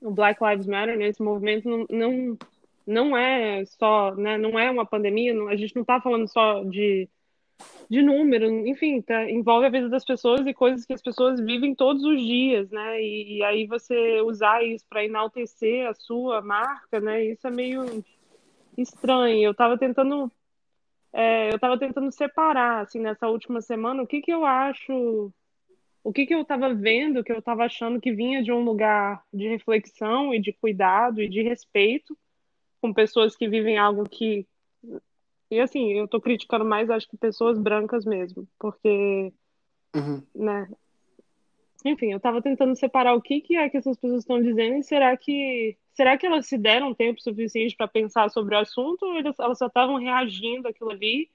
o 0.00 0.10
Black 0.10 0.42
Lives 0.44 0.66
Matter, 0.66 0.96
né, 0.96 1.08
esse 1.08 1.22
movimento 1.22 1.68
não, 1.68 1.86
não 1.90 2.38
não 2.86 3.16
é 3.16 3.64
só, 3.66 4.14
né, 4.14 4.38
não 4.38 4.58
é 4.58 4.70
uma 4.70 4.86
pandemia, 4.86 5.34
não, 5.34 5.48
a 5.48 5.56
gente 5.56 5.74
não 5.74 5.82
está 5.82 6.00
falando 6.00 6.26
só 6.26 6.64
de 6.64 7.06
de 7.90 8.02
número, 8.02 8.46
enfim, 8.66 9.00
tá, 9.00 9.30
envolve 9.30 9.66
a 9.66 9.70
vida 9.70 9.88
das 9.88 10.04
pessoas 10.04 10.46
e 10.46 10.52
coisas 10.52 10.84
que 10.84 10.92
as 10.92 11.00
pessoas 11.00 11.40
vivem 11.40 11.74
todos 11.74 12.04
os 12.04 12.20
dias, 12.20 12.70
né? 12.70 13.00
E, 13.02 13.38
e 13.38 13.44
aí 13.44 13.66
você 13.66 14.20
usar 14.20 14.62
isso 14.62 14.84
para 14.88 15.04
enaltecer 15.04 15.88
a 15.88 15.94
sua 15.94 16.42
marca, 16.42 17.00
né? 17.00 17.24
Isso 17.24 17.46
é 17.46 17.50
meio 17.50 18.04
estranho. 18.76 19.42
Eu 19.42 19.52
estava 19.52 19.78
tentando, 19.78 20.30
é, 21.12 21.48
eu 21.48 21.54
estava 21.54 21.78
tentando 21.78 22.12
separar, 22.12 22.82
assim, 22.82 23.00
nessa 23.00 23.26
última 23.28 23.62
semana, 23.62 24.02
o 24.02 24.06
que 24.06 24.20
que 24.20 24.32
eu 24.32 24.44
acho, 24.44 25.32
o 26.04 26.12
que 26.12 26.26
que 26.26 26.34
eu 26.34 26.42
estava 26.42 26.74
vendo, 26.74 27.24
que 27.24 27.32
eu 27.32 27.38
estava 27.38 27.64
achando 27.64 28.00
que 28.00 28.12
vinha 28.12 28.42
de 28.42 28.52
um 28.52 28.62
lugar 28.62 29.22
de 29.32 29.48
reflexão 29.48 30.34
e 30.34 30.40
de 30.40 30.52
cuidado 30.52 31.22
e 31.22 31.28
de 31.28 31.42
respeito 31.42 32.16
com 32.82 32.92
pessoas 32.92 33.34
que 33.34 33.48
vivem 33.48 33.78
algo 33.78 34.06
que 34.08 34.46
e 35.50 35.60
assim, 35.60 35.92
eu 35.92 36.06
tô 36.06 36.20
criticando 36.20 36.64
mais, 36.64 36.90
acho 36.90 37.08
que 37.08 37.16
pessoas 37.16 37.58
brancas 37.58 38.04
mesmo, 38.04 38.46
porque, 38.58 39.32
uhum. 39.94 40.22
né? 40.34 40.68
Enfim, 41.84 42.12
eu 42.12 42.20
tava 42.20 42.42
tentando 42.42 42.74
separar 42.76 43.14
o 43.14 43.22
que, 43.22 43.40
que 43.40 43.56
é 43.56 43.68
que 43.68 43.76
essas 43.76 43.96
pessoas 43.96 44.22
estão 44.22 44.42
dizendo 44.42 44.76
e 44.76 44.82
será 44.82 45.16
que 45.16 45.76
será 45.94 46.16
que 46.18 46.26
elas 46.26 46.46
se 46.46 46.58
deram 46.58 46.94
tempo 46.94 47.20
suficiente 47.20 47.76
para 47.76 47.88
pensar 47.88 48.30
sobre 48.30 48.54
o 48.54 48.58
assunto 48.58 49.04
ou 49.04 49.16
elas, 49.16 49.38
elas 49.38 49.58
só 49.58 49.66
estavam 49.66 49.96
reagindo 49.96 50.68
àquilo 50.68 50.90
ali 50.90 51.30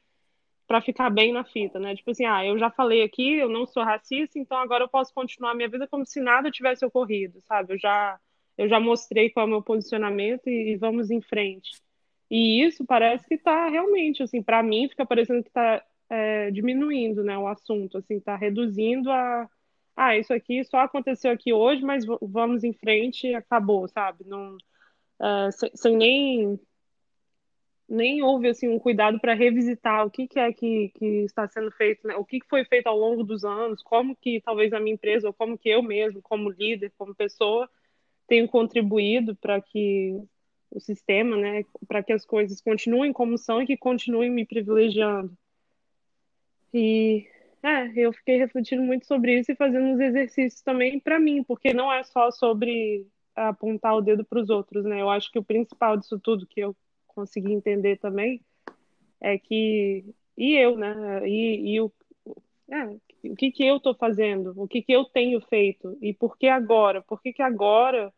para 0.67 0.81
ficar 0.81 1.09
bem 1.09 1.33
na 1.33 1.43
fita, 1.43 1.79
né? 1.79 1.95
Tipo 1.95 2.11
assim, 2.11 2.25
ah, 2.25 2.45
eu 2.45 2.57
já 2.57 2.69
falei 2.69 3.03
aqui, 3.03 3.35
eu 3.35 3.49
não 3.49 3.65
sou 3.65 3.83
racista, 3.83 4.39
então 4.39 4.57
agora 4.57 4.85
eu 4.85 4.89
posso 4.89 5.13
continuar 5.13 5.53
minha 5.53 5.69
vida 5.69 5.87
como 5.87 6.05
se 6.05 6.21
nada 6.21 6.51
tivesse 6.51 6.85
ocorrido, 6.85 7.41
sabe? 7.41 7.73
Eu 7.73 7.77
já 7.79 8.19
eu 8.57 8.69
já 8.69 8.79
mostrei 8.79 9.29
qual 9.29 9.45
é 9.45 9.47
o 9.47 9.49
meu 9.49 9.61
posicionamento 9.63 10.47
e, 10.47 10.73
e 10.73 10.77
vamos 10.77 11.09
em 11.09 11.21
frente. 11.21 11.71
E 12.29 12.63
isso 12.63 12.85
parece 12.85 13.27
que 13.27 13.35
está 13.35 13.69
realmente, 13.69 14.23
assim, 14.23 14.41
para 14.41 14.63
mim 14.63 14.89
fica 14.89 15.05
parecendo 15.05 15.43
que 15.43 15.49
está 15.49 15.83
é, 16.09 16.51
diminuindo, 16.51 17.23
né, 17.23 17.37
o 17.37 17.47
assunto, 17.47 17.97
assim, 17.97 18.15
está 18.15 18.35
reduzindo 18.35 19.11
a, 19.11 19.49
ah, 19.95 20.17
isso 20.17 20.33
aqui 20.33 20.63
só 20.65 20.79
aconteceu 20.79 21.31
aqui 21.31 21.53
hoje, 21.53 21.83
mas 21.83 22.05
vamos 22.21 22.63
em 22.63 22.73
frente 22.73 23.27
e 23.27 23.35
acabou, 23.35 23.87
sabe? 23.87 24.23
Não, 24.25 24.57
é, 25.21 25.51
sem, 25.51 25.71
sem, 25.75 25.97
nem 25.97 26.59
nem 27.87 28.23
houve 28.23 28.49
assim 28.49 28.67
um 28.67 28.79
cuidado 28.79 29.19
para 29.19 29.33
revisitar 29.33 30.05
o 30.05 30.09
que, 30.09 30.27
que 30.27 30.39
é 30.39 30.51
que, 30.51 30.89
que 30.95 31.05
está 31.25 31.47
sendo 31.47 31.69
feito, 31.71 32.07
né? 32.07 32.15
o 32.15 32.25
que, 32.25 32.39
que 32.39 32.47
foi 32.47 32.65
feito 32.65 32.87
ao 32.87 32.97
longo 32.97 33.23
dos 33.23 33.43
anos, 33.43 33.83
como 33.83 34.15
que 34.15 34.41
talvez 34.41 34.73
a 34.73 34.79
minha 34.79 34.95
empresa 34.95 35.27
ou 35.27 35.33
como 35.33 35.57
que 35.57 35.69
eu 35.69 35.83
mesmo, 35.83 36.21
como 36.21 36.49
líder, 36.49 36.91
como 36.97 37.13
pessoa, 37.13 37.69
tenho 38.27 38.47
contribuído 38.47 39.35
para 39.35 39.61
que 39.61 40.17
o 40.73 40.79
sistema, 40.79 41.37
né, 41.37 41.63
para 41.87 42.01
que 42.01 42.11
as 42.11 42.25
coisas 42.25 42.59
continuem 42.61 43.13
como 43.13 43.37
são 43.37 43.61
e 43.61 43.65
que 43.65 43.77
continuem 43.77 44.29
me 44.29 44.45
privilegiando. 44.45 45.37
E 46.73 47.27
é, 47.61 47.91
eu 47.95 48.11
fiquei 48.11 48.37
refletindo 48.37 48.81
muito 48.81 49.05
sobre 49.05 49.39
isso 49.39 49.51
e 49.51 49.55
fazendo 49.55 49.85
uns 49.85 49.99
exercícios 49.99 50.61
também 50.61 50.99
para 50.99 51.19
mim, 51.19 51.43
porque 51.43 51.73
não 51.73 51.91
é 51.93 52.03
só 52.03 52.31
sobre 52.31 53.07
apontar 53.35 53.95
o 53.95 54.01
dedo 54.01 54.25
para 54.25 54.39
os 54.39 54.49
outros, 54.49 54.83
né? 54.83 55.01
Eu 55.01 55.09
acho 55.09 55.31
que 55.31 55.39
o 55.39 55.43
principal 55.43 55.97
disso 55.97 56.19
tudo 56.19 56.47
que 56.47 56.59
eu 56.59 56.75
consegui 57.07 57.53
entender 57.53 57.97
também 57.97 58.41
é 59.21 59.37
que 59.37 60.03
e 60.35 60.55
eu, 60.55 60.75
né? 60.75 61.27
E, 61.27 61.75
e 61.75 61.81
o, 61.81 61.91
é, 62.69 62.85
o 63.29 63.35
que 63.35 63.51
que 63.51 63.63
eu 63.63 63.77
estou 63.77 63.93
fazendo? 63.93 64.53
O 64.57 64.67
que 64.67 64.81
que 64.81 64.91
eu 64.91 65.05
tenho 65.05 65.39
feito? 65.41 65.97
E 66.01 66.13
por 66.13 66.37
que 66.37 66.47
agora? 66.47 67.01
Por 67.01 67.21
que 67.21 67.31
que 67.31 67.41
agora 67.41 68.11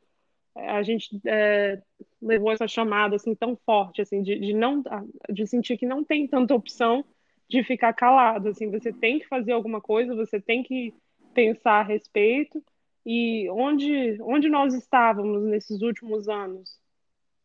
a 0.55 0.81
gente 0.83 1.19
é, 1.25 1.81
levou 2.21 2.51
essa 2.51 2.67
chamada 2.67 3.15
assim 3.15 3.35
tão 3.35 3.55
forte 3.65 4.01
assim 4.01 4.21
de, 4.21 4.39
de, 4.39 4.53
não 4.53 4.81
de 5.29 5.45
sentir 5.45 5.77
que 5.77 5.85
não 5.85 6.03
tem 6.03 6.27
tanta 6.27 6.55
opção 6.55 7.03
de 7.47 7.63
ficar 7.63 7.93
calado 7.93 8.49
assim 8.49 8.71
você 8.71 8.91
tem 8.93 9.19
que 9.19 9.27
fazer 9.27 9.51
alguma 9.51 9.81
coisa 9.81 10.15
você 10.15 10.39
tem 10.39 10.63
que 10.63 10.93
pensar 11.35 11.81
a 11.81 11.83
respeito. 11.83 12.63
E 13.05 13.47
onde 13.51 14.17
onde 14.21 14.49
nós 14.49 14.73
estávamos 14.73 15.43
nesses 15.43 15.81
últimos 15.83 16.27
anos? 16.27 16.79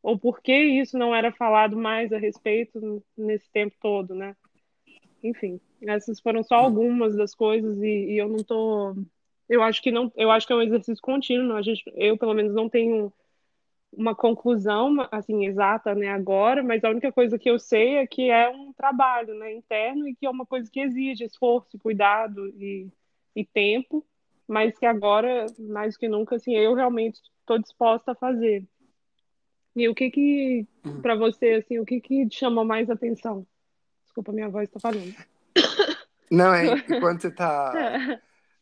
Ou 0.02 0.19
por 0.19 0.40
que 0.40 0.55
isso 0.55 0.97
não 0.97 1.14
era 1.14 1.31
falado 1.33 1.76
mais 1.76 2.11
a 2.12 2.19
respeito 2.19 3.02
nesse 3.14 3.50
tempo 3.50 3.76
todo 3.83 4.14
né? 4.14 4.35
Enfim 5.23 5.61
essas 5.83 6.21
foram 6.21 6.43
só 6.43 6.57
algumas 6.57 7.17
das 7.17 7.35
coisas 7.35 7.79
e, 7.83 8.12
e 8.12 8.19
eu 8.19 8.29
não 8.29 8.37
estou 8.37 8.95
eu 9.50 9.64
acho 9.64 9.83
que 9.83 9.90
não, 9.90 10.12
eu 10.16 10.30
acho 10.30 10.47
que 10.47 10.52
é 10.52 10.57
um 10.57 10.62
exercício 10.62 11.02
contínuo. 11.02 11.57
A 11.57 11.62
gente, 11.62 11.83
eu 11.97 12.16
pelo 12.16 12.33
menos 12.33 12.54
não 12.54 12.69
tenho 12.69 13.12
uma 13.92 14.14
conclusão 14.14 14.97
assim 15.11 15.45
exata, 15.45 15.92
né, 15.92 16.09
agora, 16.09 16.62
mas 16.62 16.85
a 16.85 16.90
única 16.90 17.11
coisa 17.11 17.37
que 17.37 17.50
eu 17.50 17.59
sei 17.59 17.97
é 17.97 18.07
que 18.07 18.30
é 18.30 18.49
um 18.49 18.73
trabalho, 18.73 19.35
né, 19.35 19.52
interno 19.52 20.07
e 20.07 20.14
que 20.14 20.25
é 20.25 20.30
uma 20.30 20.47
coisa 20.47 20.71
que 20.71 20.78
exige 20.78 21.25
esforço, 21.25 21.76
cuidado 21.80 22.47
e, 22.57 22.88
e 23.35 23.45
tempo, 23.45 24.07
mas 24.47 24.78
que 24.78 24.87
agora, 24.87 25.47
mais 25.59 25.97
que 25.97 26.09
nunca, 26.09 26.37
assim, 26.37 26.54
eu 26.54 26.73
realmente 26.73 27.21
estou 27.40 27.59
disposta 27.59 28.12
a 28.12 28.14
fazer. 28.14 28.64
E 29.75 29.88
o 29.88 29.95
que 29.97 30.12
que, 30.12 30.66
uhum. 30.87 31.02
para 31.02 31.16
você, 31.16 31.54
assim, 31.54 31.80
o 31.80 31.85
que 31.85 32.00
que 32.00 32.28
te 32.28 32.38
chamou 32.38 32.64
mais 32.64 32.88
atenção? 32.88 33.45
Desculpa, 34.04 34.30
minha 34.30 34.49
voz 34.49 34.69
está 34.69 34.78
falando. 34.78 35.12
Não, 36.30 36.54
é 36.54 36.80
quando 37.00 37.21
você 37.21 37.28
está 37.28 38.21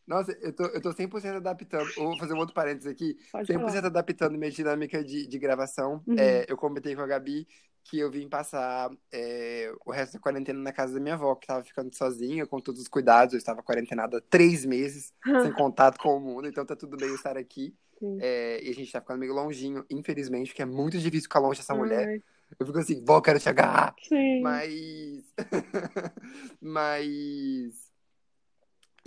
Nossa, 0.09 0.33
eu 0.41 0.53
tô, 0.55 0.65
eu 0.65 0.81
tô 0.81 0.91
100% 0.91 1.37
adaptando. 1.37 1.87
Vou 1.95 2.19
fazer 2.19 2.33
um 2.33 2.38
outro 2.38 2.55
parênteses 2.55 2.91
aqui. 2.91 3.15
Pode 3.31 3.47
100% 3.47 3.61
falar. 3.61 3.87
adaptando 3.87 4.38
minha 4.38 4.50
dinâmica 4.50 5.05
de, 5.05 5.27
de 5.27 5.38
gravação. 5.38 6.03
Uhum. 6.07 6.17
É, 6.19 6.47
eu 6.49 6.57
comentei 6.57 6.97
com 6.97 7.03
a 7.03 7.07
Gabi 7.07 7.47
que 7.85 7.99
eu 7.99 8.11
vim 8.11 8.29
passar 8.29 8.91
é, 9.12 9.71
o 9.85 9.91
resto 9.91 10.15
da 10.15 10.19
quarentena 10.19 10.59
na 10.59 10.73
casa 10.73 10.95
da 10.95 11.00
minha 11.00 11.15
avó, 11.15 11.35
que 11.35 11.47
tava 11.47 11.62
ficando 11.62 11.95
sozinha, 11.95 12.47
com 12.47 12.59
todos 12.59 12.81
os 12.81 12.88
cuidados. 12.88 13.35
Eu 13.35 13.38
estava 13.38 13.62
quarentenada 13.62 14.19
há 14.19 14.21
três 14.21 14.65
meses, 14.65 15.12
sem 15.43 15.53
contato 15.53 15.99
com 15.99 16.17
o 16.17 16.21
mundo, 16.21 16.49
então 16.49 16.65
tá 16.65 16.75
tudo 16.75 16.97
bem 16.97 17.15
estar 17.15 17.37
aqui. 17.37 17.75
É, 18.21 18.62
e 18.62 18.71
a 18.71 18.75
gente 18.75 18.91
tá 18.91 19.00
ficando 19.00 19.21
meio 19.21 19.35
longinho, 19.35 19.85
infelizmente, 19.91 20.49
porque 20.49 20.62
é 20.62 20.67
muito 20.67 20.99
difícil 20.99 21.25
ficar 21.25 21.41
longe 21.41 21.61
dessa 21.61 21.75
Ai. 21.75 21.79
mulher. 21.79 22.23
Eu 22.59 22.67
fico 22.67 22.79
assim, 22.79 23.05
vó, 23.05 23.21
quero 23.21 23.38
te 23.38 23.49
agarrar. 23.49 23.95
Sim. 24.03 24.41
Mas. 24.41 25.35
Mas 26.61 27.88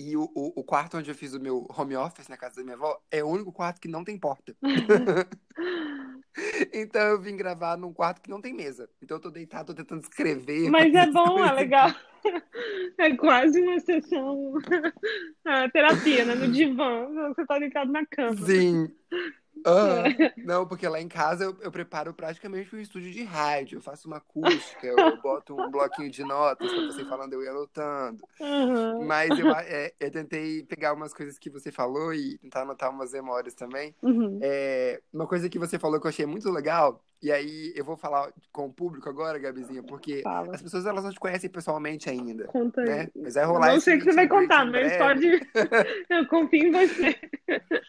e 0.09 0.17
o, 0.17 0.23
o, 0.35 0.61
o, 0.61 0.63
quarto 0.63 0.97
onde 0.97 1.09
eu 1.09 1.15
fiz 1.15 1.33
o 1.33 1.39
meu 1.39 1.67
home 1.77 1.95
office, 1.95 2.27
na 2.27 2.37
casa 2.37 2.57
da 2.57 2.63
minha 2.63 2.75
avó, 2.75 2.99
é 3.11 3.23
o 3.23 3.27
único 3.27 3.51
quarto 3.51 3.79
que 3.79 3.87
não 3.87 4.03
tem 4.03 4.17
porta. 4.17 4.55
então 6.73 7.01
eu 7.01 7.21
vim 7.21 7.35
gravar 7.35 7.77
num 7.77 7.93
quarto 7.93 8.21
que 8.21 8.29
não 8.29 8.41
tem 8.41 8.53
mesa. 8.53 8.89
Então 9.01 9.17
eu 9.17 9.21
tô 9.21 9.29
deitado, 9.29 9.67
tô 9.67 9.73
tentando 9.73 10.01
escrever. 10.01 10.69
Mas 10.69 10.93
é 10.93 11.09
bom, 11.11 11.43
é 11.43 11.51
legal. 11.51 11.89
É 12.99 13.15
quase 13.15 13.59
uma 13.59 13.79
sessão 13.79 14.53
é, 15.43 15.67
terapia, 15.73 16.23
né? 16.23 16.35
No 16.35 16.51
divã. 16.51 17.07
Você 17.29 17.43
tá 17.47 17.57
deitado 17.57 17.91
na 17.91 18.05
cama. 18.05 18.45
Sim. 18.45 18.91
Ah, 19.65 20.03
não, 20.37 20.65
porque 20.65 20.87
lá 20.87 20.99
em 20.99 21.07
casa 21.07 21.43
eu, 21.43 21.57
eu, 21.61 21.71
preparo 21.71 22.13
praticamente 22.13 22.75
um 22.75 22.79
estúdio 22.79 23.11
de 23.11 23.23
rádio. 23.23 23.77
Eu 23.77 23.81
faço 23.81 24.07
uma 24.07 24.17
acústica, 24.17 24.87
eu 24.87 25.21
boto 25.21 25.59
um 25.59 25.69
bloquinho 25.69 26.09
de 26.09 26.23
notas 26.23 26.71
pra 26.71 26.85
você 26.85 27.05
falando, 27.05 27.33
eu 27.33 27.43
ia 27.43 27.51
anotando. 27.51 28.23
Uhum. 28.39 29.05
Mas 29.05 29.37
eu, 29.37 29.49
é, 29.55 29.93
eu 29.99 30.11
tentei 30.11 30.63
pegar 30.63 30.93
umas 30.93 31.13
coisas 31.13 31.37
que 31.37 31.49
você 31.49 31.71
falou 31.71 32.13
e 32.13 32.37
tentar 32.39 32.61
anotar 32.61 32.89
umas 32.89 33.11
memórias 33.13 33.53
também. 33.53 33.95
Uhum. 34.01 34.39
É, 34.41 35.01
uma 35.13 35.27
coisa 35.27 35.49
que 35.49 35.59
você 35.59 35.77
falou 35.77 35.99
que 35.99 36.07
eu 36.07 36.09
achei 36.09 36.25
muito 36.25 36.49
legal 36.49 37.01
e 37.21 37.31
aí 37.31 37.71
eu 37.75 37.85
vou 37.85 37.95
falar 37.95 38.31
com 38.51 38.65
o 38.65 38.73
público 38.73 39.07
agora, 39.07 39.37
Gabizinha, 39.37 39.83
porque 39.83 40.21
Fala. 40.23 40.55
as 40.55 40.61
pessoas 40.61 40.85
elas 40.85 41.03
não 41.03 41.11
te 41.11 41.19
conhecem 41.19 41.49
pessoalmente 41.49 42.09
ainda. 42.09 42.45
Conta 42.45 42.81
né? 42.83 43.01
aí. 43.01 43.11
Mas 43.21 43.35
vai 43.35 43.45
rolar 43.45 43.73
Não 43.73 43.79
sei 43.79 43.95
o 43.95 43.99
que 43.99 44.05
você 44.05 44.15
vai 44.15 44.27
contar, 44.27 44.65
mas 44.65 44.97
pode. 44.97 45.27
eu 46.09 46.27
confio 46.27 46.67
em 46.67 46.71
você. 46.71 47.15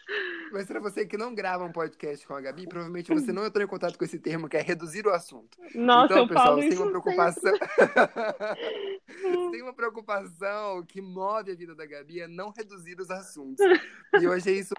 Mas 0.51 0.67
para 0.67 0.79
você 0.79 1.03
que 1.03 1.17
não 1.17 1.33
grava 1.33 1.63
um 1.65 1.71
podcast 1.71 2.27
com 2.27 2.35
a 2.35 2.41
Gabi, 2.41 2.67
provavelmente 2.67 3.11
você 3.11 3.31
não 3.33 3.43
entrou 3.43 3.63
em 3.63 3.67
contato 3.67 3.97
com 3.97 4.05
esse 4.05 4.19
termo 4.19 4.47
que 4.47 4.55
é 4.55 4.61
reduzir 4.61 5.07
o 5.07 5.09
assunto. 5.09 5.57
Nossa, 5.73 6.13
então, 6.13 6.17
eu 6.19 6.27
pessoal, 6.27 6.45
falo 6.45 6.59
tem 6.59 6.77
uma 6.77 6.89
preocupação. 6.89 7.53
tem 9.51 9.61
uma 9.63 9.73
preocupação 9.73 10.83
que 10.85 11.01
move 11.01 11.51
a 11.51 11.55
vida 11.55 11.73
da 11.73 11.87
Gabi 11.87 12.21
é 12.21 12.27
não 12.27 12.53
reduzir 12.55 12.99
os 12.99 13.09
assuntos. 13.09 13.65
E 14.21 14.25
eu 14.25 14.31
achei 14.31 14.59
isso 14.59 14.75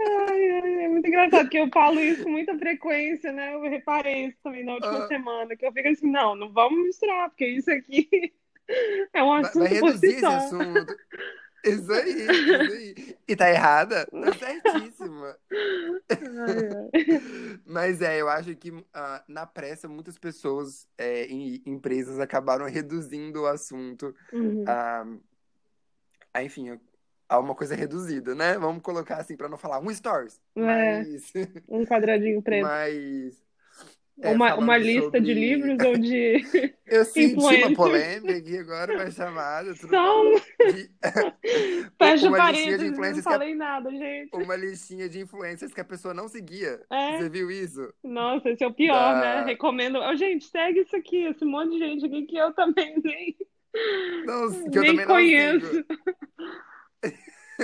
Ai, 0.00 0.84
é 0.84 0.88
muito 0.88 1.06
engraçado 1.06 1.48
que 1.48 1.58
eu 1.58 1.68
falo 1.68 2.00
isso 2.00 2.22
com 2.24 2.30
muita 2.30 2.56
frequência, 2.56 3.32
né? 3.32 3.54
Eu 3.54 3.60
reparei 3.62 4.26
isso 4.26 4.38
também 4.42 4.64
na 4.64 4.74
última 4.74 5.04
uh... 5.04 5.08
semana, 5.08 5.56
que 5.56 5.66
eu 5.66 5.72
fico 5.72 5.88
assim, 5.88 6.10
não, 6.10 6.34
não 6.34 6.50
vamos 6.52 6.86
misturar, 6.86 7.28
porque 7.28 7.46
isso 7.46 7.70
aqui 7.70 8.08
é 9.12 9.22
um 9.22 9.32
assunto 9.32 9.58
vai, 9.58 9.68
vai 9.68 9.90
reduzir 9.90 10.14
esse 10.14 10.24
assunto. 10.24 10.96
Isso 11.64 11.92
aí, 11.92 12.10
isso 12.10 12.72
aí. 12.72 13.16
E 13.28 13.36
tá 13.36 13.50
errada? 13.50 14.06
Tá 14.06 14.32
certíssima. 14.32 15.36
Mas 17.66 18.00
é, 18.00 18.20
eu 18.20 18.28
acho 18.28 18.54
que 18.56 18.70
uh, 18.70 18.84
na 19.28 19.46
pressa 19.46 19.86
muitas 19.86 20.18
pessoas 20.18 20.88
é, 20.96 21.26
em 21.26 21.62
empresas 21.66 22.18
acabaram 22.18 22.64
reduzindo 22.66 23.42
o 23.42 23.46
assunto. 23.46 24.14
Uhum. 24.32 24.64
Uh, 24.64 25.20
enfim, 26.42 26.80
a 27.30 27.38
uma 27.38 27.54
coisa 27.54 27.76
reduzida, 27.76 28.34
né? 28.34 28.58
Vamos 28.58 28.82
colocar 28.82 29.18
assim 29.18 29.36
para 29.36 29.48
não 29.48 29.56
falar 29.56 29.78
um 29.78 29.94
stories. 29.94 30.40
É, 30.56 30.60
mas... 30.60 31.32
Um 31.68 31.86
quadradinho 31.86 32.42
preto. 32.42 32.64
Mas 32.64 33.40
é, 34.20 34.32
uma, 34.32 34.54
uma 34.56 34.76
lista 34.76 35.04
sobre... 35.04 35.20
de 35.20 35.32
livros 35.32 35.78
ou 35.86 35.96
de. 35.96 36.42
Eu 36.84 37.04
senti 37.04 37.36
uma 37.36 37.74
polêmica 37.74 38.36
aqui 38.36 38.58
agora, 38.58 38.96
vai 38.96 39.10
chamada. 39.12 39.74
São. 39.76 40.34
De... 40.34 40.90
Fecha 41.96 42.28
uma 42.28 42.50
listinha 42.50 42.78
de 42.78 42.86
influências. 42.88 43.24
Não 43.24 43.32
falei 43.32 43.52
a... 43.52 43.56
nada, 43.56 43.90
gente. 43.90 44.30
Uma 44.34 44.56
listinha 44.56 45.08
de 45.08 45.20
influências 45.20 45.72
que 45.72 45.80
a 45.80 45.84
pessoa 45.84 46.12
não 46.12 46.28
seguia. 46.28 46.82
É. 46.90 47.16
Você 47.16 47.30
viu 47.30 47.50
isso? 47.50 47.94
Nossa, 48.02 48.50
esse 48.50 48.64
é 48.64 48.66
o 48.66 48.74
pior, 48.74 49.14
da... 49.14 49.20
né? 49.20 49.44
Recomendo. 49.44 50.00
Oh, 50.00 50.16
gente, 50.16 50.46
segue 50.46 50.80
isso 50.80 50.96
aqui, 50.96 51.24
esse 51.24 51.44
monte 51.44 51.70
de 51.70 51.78
gente 51.78 52.06
aqui 52.06 52.26
que 52.26 52.36
eu 52.36 52.52
também 52.52 53.00
nem. 53.02 53.36
Não, 54.26 54.50
que 54.68 54.78
eu 54.78 54.82
nem 54.82 54.90
também 54.96 55.06
conheço. 55.06 55.72
Não 55.76 56.69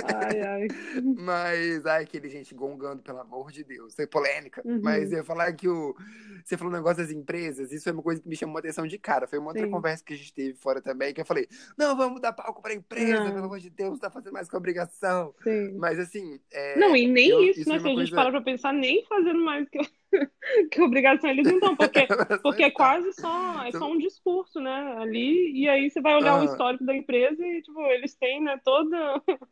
Ai, 0.03 0.41
ai. 0.41 0.67
Mas, 1.17 1.85
ai, 1.85 2.03
aquele 2.03 2.29
gente 2.29 2.53
gongando, 2.53 3.01
pelo 3.01 3.19
amor 3.19 3.51
de 3.51 3.63
Deus. 3.63 3.93
Isso 3.93 4.01
é 4.01 4.05
polêmica. 4.05 4.61
Uhum. 4.65 4.79
Mas 4.83 5.11
eu 5.11 5.19
ia 5.19 5.23
falar 5.23 5.51
que 5.53 5.67
o. 5.67 5.95
Você 6.43 6.55
falou 6.55 6.71
um 6.71 6.75
negócio 6.75 7.03
das 7.03 7.11
empresas, 7.11 7.71
isso 7.71 7.89
é 7.89 7.91
uma 7.91 8.01
coisa 8.01 8.21
que 8.21 8.29
me 8.29 8.35
chamou 8.35 8.57
a 8.57 8.59
atenção 8.59 8.87
de 8.87 8.97
cara. 8.97 9.27
Foi 9.27 9.37
uma 9.37 9.49
outra 9.49 9.65
Sim. 9.65 9.71
conversa 9.71 10.03
que 10.03 10.13
a 10.13 10.17
gente 10.17 10.33
teve 10.33 10.53
fora 10.53 10.81
também, 10.81 11.13
que 11.13 11.19
eu 11.19 11.25
falei, 11.25 11.47
não, 11.77 11.95
vamos 11.97 12.21
dar 12.21 12.31
palco 12.31 12.61
pra 12.61 12.73
empresa, 12.73 13.23
não. 13.23 13.31
pelo 13.33 13.45
amor 13.45 13.59
de 13.59 13.69
Deus, 13.69 13.99
tá 13.99 14.09
fazendo 14.09 14.31
mais 14.31 14.49
que 14.49 14.55
obrigação. 14.55 15.33
Sim. 15.43 15.77
Mas 15.77 15.99
assim. 15.99 16.39
É, 16.51 16.77
não, 16.77 16.95
e 16.95 17.07
nem 17.07 17.29
eu, 17.29 17.41
isso, 17.43 17.67
né? 17.67 17.79
Se 17.79 17.85
a 17.85 17.89
gente 17.89 18.11
coisa... 18.13 18.31
pra 18.31 18.41
pensar, 18.41 18.73
nem 18.73 19.03
fazendo 19.05 19.43
mais 19.43 19.67
que. 19.69 19.79
que 20.71 20.81
obrigação 20.81 21.29
eles 21.29 21.45
não 21.45 21.55
estão, 21.55 21.75
porque, 21.75 22.07
porque 22.43 22.63
é 22.63 22.71
quase 22.71 23.11
só, 23.13 23.63
é 23.65 23.71
só 23.71 23.91
um 23.91 23.97
discurso, 23.97 24.59
né, 24.59 24.95
ali, 24.97 25.51
e 25.53 25.67
aí 25.67 25.89
você 25.89 26.01
vai 26.01 26.15
olhar 26.15 26.39
o 26.39 26.45
histórico 26.45 26.85
da 26.85 26.95
empresa 26.95 27.45
e, 27.45 27.61
tipo, 27.61 27.79
eles 27.87 28.15
têm, 28.15 28.43
né, 28.43 28.59
toda, 28.63 29.21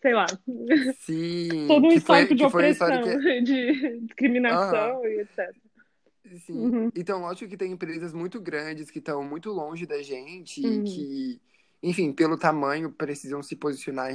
sei 0.00 0.14
lá, 0.14 0.26
Sim, 1.00 1.66
todo 1.68 1.86
um 1.86 1.92
histórico 1.92 2.28
foi, 2.28 2.36
de 2.36 2.44
opressão, 2.44 3.02
que... 3.02 3.40
de 3.42 4.00
discriminação 4.00 5.04
e 5.04 5.20
etc. 5.20 5.54
Sim, 6.38 6.52
uhum. 6.52 6.90
então, 6.94 7.20
lógico 7.20 7.50
que 7.50 7.56
tem 7.56 7.72
empresas 7.72 8.12
muito 8.12 8.40
grandes 8.40 8.90
que 8.90 9.00
estão 9.00 9.24
muito 9.24 9.50
longe 9.50 9.84
da 9.84 10.00
gente 10.00 10.64
uhum. 10.64 10.84
e 10.84 10.84
que, 10.84 11.40
enfim, 11.82 12.12
pelo 12.12 12.38
tamanho, 12.38 12.92
precisam 12.92 13.42
se 13.42 13.56
posicionar 13.56 14.12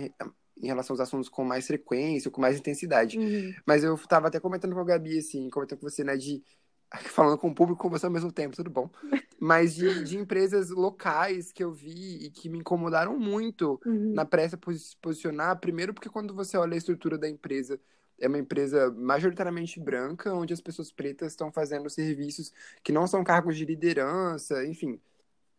em 0.62 0.68
relação 0.68 0.94
aos 0.94 1.00
assuntos 1.00 1.30
com 1.30 1.44
mais 1.44 1.68
frequência, 1.68 2.32
com 2.32 2.42
mais 2.42 2.58
intensidade. 2.58 3.18
Uhum. 3.18 3.54
Mas 3.66 3.84
eu 3.84 3.98
tava 3.98 4.28
até 4.28 4.40
comentando 4.40 4.74
com 4.74 4.80
a 4.80 4.86
Gabi, 4.86 5.18
assim, 5.18 5.50
comentando 5.50 5.80
com 5.80 5.90
você, 5.90 6.04
né, 6.04 6.16
de. 6.18 6.44
Falando 7.12 7.38
com 7.38 7.50
o 7.50 7.56
público 7.56 7.82
com 7.82 7.90
você 7.90 8.06
ao 8.06 8.12
mesmo 8.12 8.32
tempo, 8.32 8.56
tudo 8.56 8.70
bom. 8.70 8.90
Mas 9.40 9.76
de, 9.76 10.04
de 10.04 10.18
empresas 10.18 10.70
locais 10.70 11.52
que 11.52 11.64
eu 11.64 11.72
vi 11.72 12.26
e 12.26 12.30
que 12.30 12.48
me 12.48 12.60
incomodaram 12.60 13.20
muito 13.20 13.80
uhum. 13.86 14.14
na 14.14 14.24
pressa 14.24 14.56
por 14.56 14.74
se 14.74 14.96
posicionar. 14.98 15.60
Primeiro, 15.60 15.94
porque 15.94 16.10
quando 16.10 16.34
você 16.34 16.58
olha 16.58 16.74
a 16.74 16.78
estrutura 16.78 17.18
da 17.18 17.28
empresa, 17.28 17.80
é 18.20 18.28
uma 18.28 18.38
empresa 18.38 18.90
majoritariamente 18.92 19.80
branca, 19.80 20.34
onde 20.34 20.54
as 20.54 20.62
pessoas 20.62 20.92
pretas 20.92 21.34
estão 21.34 21.52
fazendo 21.52 21.90
serviços 21.90 22.54
que 22.82 22.94
não 22.94 23.06
são 23.08 23.24
cargos 23.24 23.58
de 23.58 23.66
liderança, 23.66 24.66
enfim. 24.66 25.00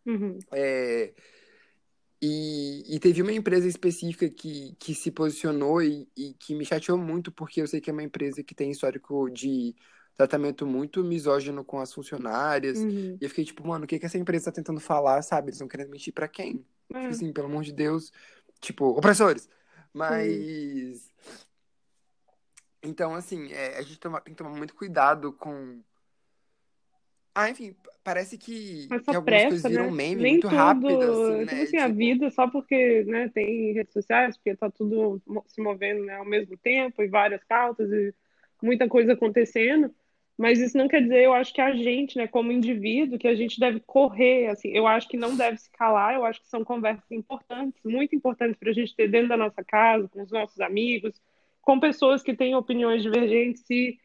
Uhum. 0.06 0.38
É, 0.52 1.12
e, 2.26 2.96
e, 2.96 2.98
teve 2.98 3.22
uma 3.22 3.32
empresa 3.32 3.68
específica 3.68 4.28
que, 4.28 4.74
que 4.78 4.94
se 4.94 5.10
posicionou 5.10 5.80
e, 5.80 6.08
e, 6.16 6.34
que 6.34 6.54
me 6.54 6.64
chateou 6.64 6.98
muito, 6.98 7.30
porque 7.30 7.60
eu 7.62 7.66
sei 7.66 7.80
que 7.80 7.88
é 7.88 7.92
uma 7.92 8.02
empresa 8.02 8.42
que 8.42 8.54
tem 8.54 8.70
histórico 8.70 9.30
de 9.30 9.74
tratamento 10.16 10.66
muito 10.66 11.04
misógino 11.04 11.64
com 11.64 11.78
as 11.78 11.92
funcionárias. 11.92 12.78
Uhum. 12.78 13.16
E 13.20 13.24
eu 13.24 13.28
fiquei 13.28 13.44
tipo, 13.44 13.66
mano, 13.66 13.84
o 13.84 13.86
que, 13.86 13.98
que 13.98 14.06
essa 14.06 14.18
empresa 14.18 14.46
tá 14.46 14.52
tentando 14.52 14.80
falar, 14.80 15.22
sabe? 15.22 15.48
Eles 15.48 15.56
estão 15.56 15.68
querendo 15.68 15.90
mentir 15.90 16.12
para 16.12 16.26
quem? 16.26 16.64
Tipo 16.88 16.98
é. 16.98 17.06
assim, 17.06 17.32
pelo 17.32 17.46
amor 17.46 17.62
de 17.62 17.72
Deus. 17.72 18.12
Tipo, 18.60 18.86
opressores. 18.86 19.48
Mas. 19.92 21.12
Então, 22.82 23.14
assim, 23.14 23.52
é, 23.52 23.78
a 23.78 23.82
gente 23.82 24.00
toma, 24.00 24.20
tem 24.20 24.34
que 24.34 24.42
tomar 24.42 24.56
muito 24.56 24.74
cuidado 24.74 25.32
com 25.32 25.82
ah, 27.38 27.50
enfim, 27.50 27.76
parece 28.02 28.38
que, 28.38 28.88
Essa 28.90 28.98
que 28.98 29.16
algumas 29.16 29.24
pressa, 29.24 29.48
coisas 29.50 29.70
viram 29.70 29.84
né? 29.84 29.90
meme 29.90 30.22
Nem 30.22 30.32
muito 30.32 30.48
tudo, 30.48 30.56
rápido, 30.56 31.02
assim, 31.02 31.44
né? 31.44 31.44
Tipo 31.44 31.62
assim, 31.62 31.76
a 31.76 31.88
vida 31.88 32.30
só 32.30 32.48
porque 32.48 33.04
né, 33.04 33.28
tem 33.28 33.72
redes 33.74 33.92
sociais, 33.92 34.38
porque 34.38 34.56
tá 34.56 34.70
tudo 34.70 35.20
se 35.46 35.60
movendo 35.60 36.02
né, 36.06 36.14
ao 36.14 36.24
mesmo 36.24 36.56
tempo, 36.56 37.02
e 37.02 37.08
várias 37.08 37.44
pautas, 37.44 37.92
e 37.92 38.14
muita 38.62 38.88
coisa 38.88 39.12
acontecendo. 39.12 39.94
Mas 40.38 40.58
isso 40.58 40.78
não 40.78 40.88
quer 40.88 41.02
dizer, 41.02 41.24
eu 41.24 41.34
acho 41.34 41.52
que 41.52 41.60
a 41.60 41.74
gente, 41.74 42.16
né, 42.16 42.26
como 42.26 42.50
indivíduo, 42.50 43.18
que 43.18 43.28
a 43.28 43.34
gente 43.34 43.60
deve 43.60 43.80
correr, 43.80 44.46
assim, 44.46 44.68
eu 44.70 44.86
acho 44.86 45.06
que 45.06 45.18
não 45.18 45.36
deve 45.36 45.58
se 45.58 45.70
calar, 45.72 46.14
eu 46.14 46.24
acho 46.24 46.40
que 46.40 46.48
são 46.48 46.64
conversas 46.64 47.10
importantes, 47.10 47.82
muito 47.84 48.16
importantes 48.16 48.56
para 48.56 48.70
a 48.70 48.74
gente 48.74 48.96
ter 48.96 49.10
dentro 49.10 49.28
da 49.28 49.36
nossa 49.36 49.62
casa, 49.62 50.08
com 50.08 50.22
os 50.22 50.30
nossos 50.30 50.58
amigos, 50.60 51.20
com 51.60 51.78
pessoas 51.78 52.22
que 52.22 52.34
têm 52.34 52.54
opiniões 52.54 53.02
divergentes, 53.02 53.62
se 53.66 53.98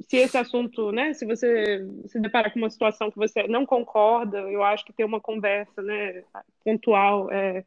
se 0.00 0.16
esse 0.16 0.36
assunto, 0.36 0.90
né, 0.90 1.12
se 1.12 1.26
você 1.26 1.86
se 2.06 2.18
deparar 2.20 2.52
com 2.52 2.58
uma 2.58 2.70
situação 2.70 3.10
que 3.10 3.16
você 3.16 3.46
não 3.46 3.66
concorda, 3.66 4.38
eu 4.38 4.62
acho 4.62 4.84
que 4.84 4.92
ter 4.92 5.04
uma 5.04 5.20
conversa, 5.20 5.82
né, 5.82 6.24
pontual 6.64 7.30
é, 7.30 7.64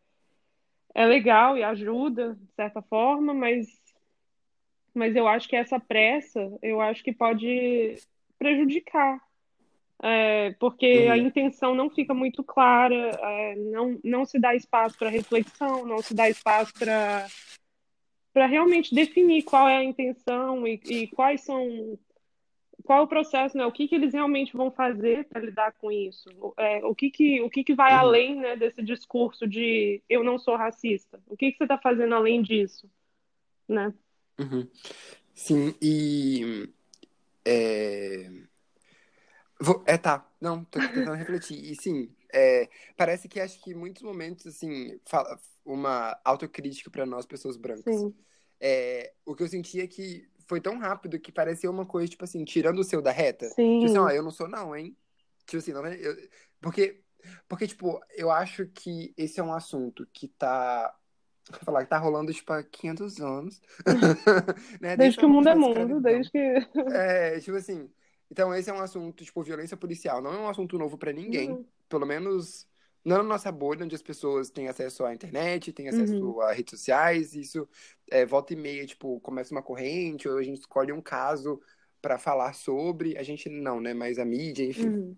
é 0.93 1.05
legal 1.05 1.57
e 1.57 1.63
ajuda, 1.63 2.35
de 2.35 2.53
certa 2.53 2.81
forma, 2.81 3.33
mas, 3.33 3.67
mas 4.93 5.15
eu 5.15 5.27
acho 5.27 5.47
que 5.47 5.55
essa 5.55 5.79
pressa, 5.79 6.39
eu 6.61 6.81
acho 6.81 7.03
que 7.03 7.13
pode 7.13 7.95
prejudicar, 8.39 9.19
é, 10.01 10.51
porque 10.59 11.05
uhum. 11.05 11.11
a 11.11 11.17
intenção 11.17 11.75
não 11.75 11.89
fica 11.89 12.13
muito 12.13 12.43
clara, 12.43 13.11
é, 13.21 13.55
não, 13.55 13.99
não 14.03 14.25
se 14.25 14.39
dá 14.39 14.55
espaço 14.55 14.97
para 14.97 15.09
reflexão, 15.09 15.85
não 15.85 15.99
se 15.99 16.13
dá 16.13 16.29
espaço 16.29 16.73
para 16.73 17.27
para 18.33 18.47
realmente 18.47 18.93
definir 18.93 19.43
qual 19.43 19.65
é 19.65 19.77
a 19.77 19.83
intenção 19.83 20.67
e, 20.67 20.77
e 20.89 21.07
quais 21.07 21.39
são 21.39 21.97
qual 22.86 23.04
o 23.04 23.08
processo, 23.08 23.58
né? 23.58 23.65
O 23.65 23.71
que, 23.71 23.88
que 23.88 23.95
eles 23.95 24.13
realmente 24.13 24.56
vão 24.56 24.71
fazer 24.71 25.26
para 25.26 25.41
lidar 25.41 25.74
com 25.74 25.91
isso? 25.91 26.30
É, 26.56 26.86
o 26.86 26.93
que, 26.93 27.10
que, 27.10 27.41
o 27.41 27.50
que, 27.50 27.63
que 27.63 27.74
vai 27.74 27.91
uhum. 27.93 28.00
além 28.00 28.36
né, 28.36 28.56
desse 28.56 28.84
discurso 28.84 29.48
de 29.48 30.02
eu 30.08 30.24
não 30.24 30.38
sou 30.38 30.56
racista? 30.56 31.19
O 31.28 31.36
que, 31.36 31.52
que 31.52 31.58
você 31.58 31.63
está 31.63 31.78
fazendo 31.80 32.13
além 32.13 32.41
disso? 32.43 32.89
Né? 33.67 33.91
Uhum. 34.39 34.69
Sim, 35.34 35.76
e. 35.82 36.69
É... 37.43 38.30
Vou... 39.60 39.84
é, 39.88 39.98
tá. 39.98 40.30
Não, 40.39 40.63
tô 40.63 40.80
tentando 40.80 41.13
refletir. 41.13 41.58
E 41.58 41.76
sim, 41.76 42.15
é... 42.32 42.69
parece 42.95 43.28
que 43.28 43.39
acho 43.39 43.62
que 43.63 43.71
em 43.71 43.76
muitos 43.76 44.04
momentos, 44.04 44.45
assim, 44.45 45.00
fala 45.06 45.39
uma 45.65 46.19
autocrítica 46.24 46.91
para 46.91 47.06
nós, 47.06 47.26
pessoas 47.26 47.58
brancas. 47.58 48.00
Sim. 48.00 48.13
É... 48.62 49.12
O 49.26 49.36
que 49.36 49.41
eu 49.41 49.48
senti 49.48 49.82
é 49.82 49.88
que 49.88 50.30
foi 50.47 50.62
tão 50.62 50.77
rápido 50.77 51.19
que 51.19 51.31
pareceu 51.31 51.71
uma 51.71 51.86
coisa, 51.86 52.10
tipo 52.10 52.23
assim, 52.23 52.43
tirando 52.43 52.79
o 52.79 52.84
seu 52.84 53.01
da 53.01 53.12
reta. 53.12 53.47
Sim. 53.49 53.79
Tipo 53.79 53.86
assim, 53.86 53.97
ó, 53.97 54.10
eu 54.10 54.23
não 54.23 54.31
sou 54.31 54.47
não, 54.47 54.75
hein? 54.75 54.95
Tipo 55.45 55.58
assim, 55.58 55.73
não, 55.73 55.86
eu, 55.86 56.15
porque, 56.62 57.01
porque, 57.47 57.67
tipo, 57.67 57.99
eu 58.15 58.31
acho 58.31 58.67
que 58.67 59.13
esse 59.17 59.39
é 59.39 59.43
um 59.43 59.53
assunto 59.53 60.08
que 60.13 60.27
tá 60.27 60.93
falar 61.63 61.84
que 61.84 61.89
tá 61.89 61.97
rolando, 61.97 62.34
tipo, 62.34 62.51
há 62.51 62.63
500 62.63 63.21
anos. 63.21 63.62
né? 64.81 64.95
Desde, 64.95 64.97
desde 64.97 65.19
que 65.19 65.25
o 65.25 65.29
mundo 65.29 65.47
é 65.47 65.55
mundo, 65.55 66.01
desde 66.01 66.31
que... 66.31 66.38
É, 66.91 67.39
tipo 67.39 67.55
assim... 67.55 67.89
Então, 68.31 68.53
esse 68.55 68.69
é 68.69 68.73
um 68.73 68.79
assunto, 68.79 69.23
tipo, 69.23 69.43
violência 69.43 69.77
policial. 69.77 70.19
Não 70.21 70.34
é 70.34 70.38
um 70.39 70.49
assunto 70.49 70.79
novo 70.79 70.97
para 70.97 71.13
ninguém. 71.13 71.51
Uhum. 71.51 71.65
Pelo 71.88 72.08
menos 72.08 72.67
não 73.05 73.17
na 73.17 73.23
nossa 73.23 73.51
bolha, 73.51 73.85
onde 73.85 73.95
as 73.95 74.01
pessoas 74.01 74.49
têm 74.49 74.67
acesso 74.67 75.05
à 75.05 75.13
internet, 75.13 75.71
têm 75.71 75.87
acesso 75.87 76.15
uhum. 76.15 76.41
a 76.41 76.51
redes 76.51 76.71
sociais. 76.71 77.35
Isso, 77.35 77.69
é, 78.09 78.25
volta 78.25 78.53
e 78.53 78.55
meia, 78.55 78.85
tipo, 78.85 79.19
começa 79.19 79.53
uma 79.53 79.61
corrente, 79.61 80.27
ou 80.27 80.39
a 80.39 80.43
gente 80.43 80.61
escolhe 80.61 80.91
um 80.91 81.01
caso 81.01 81.61
para 82.01 82.17
falar 82.17 82.53
sobre. 82.53 83.15
A 83.15 83.21
gente 83.21 83.47
não, 83.47 83.79
né? 83.79 83.93
Mas 83.93 84.17
a 84.17 84.25
mídia, 84.25 84.65
enfim. 84.65 84.87
Uhum. 84.89 85.17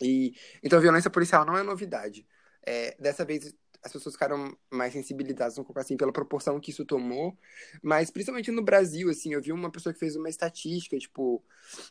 E, 0.00 0.34
então, 0.62 0.80
violência 0.80 1.10
policial 1.10 1.44
não 1.44 1.56
é 1.56 1.62
novidade. 1.62 2.26
É, 2.66 2.96
dessa 2.98 3.24
vez 3.24 3.54
as 3.82 3.92
pessoas 3.92 4.14
ficaram 4.14 4.56
mais 4.70 4.92
sensibilizadas 4.92 5.58
um 5.58 5.64
pouco 5.64 5.78
assim 5.78 5.96
pela 5.96 6.12
proporção 6.12 6.58
que 6.58 6.70
isso 6.70 6.84
tomou, 6.84 7.36
mas 7.82 8.10
principalmente 8.10 8.50
no 8.50 8.62
Brasil, 8.62 9.08
assim, 9.08 9.34
eu 9.34 9.40
vi 9.40 9.52
uma 9.52 9.70
pessoa 9.70 9.92
que 9.92 9.98
fez 9.98 10.16
uma 10.16 10.28
estatística, 10.28 10.98
tipo, 10.98 11.42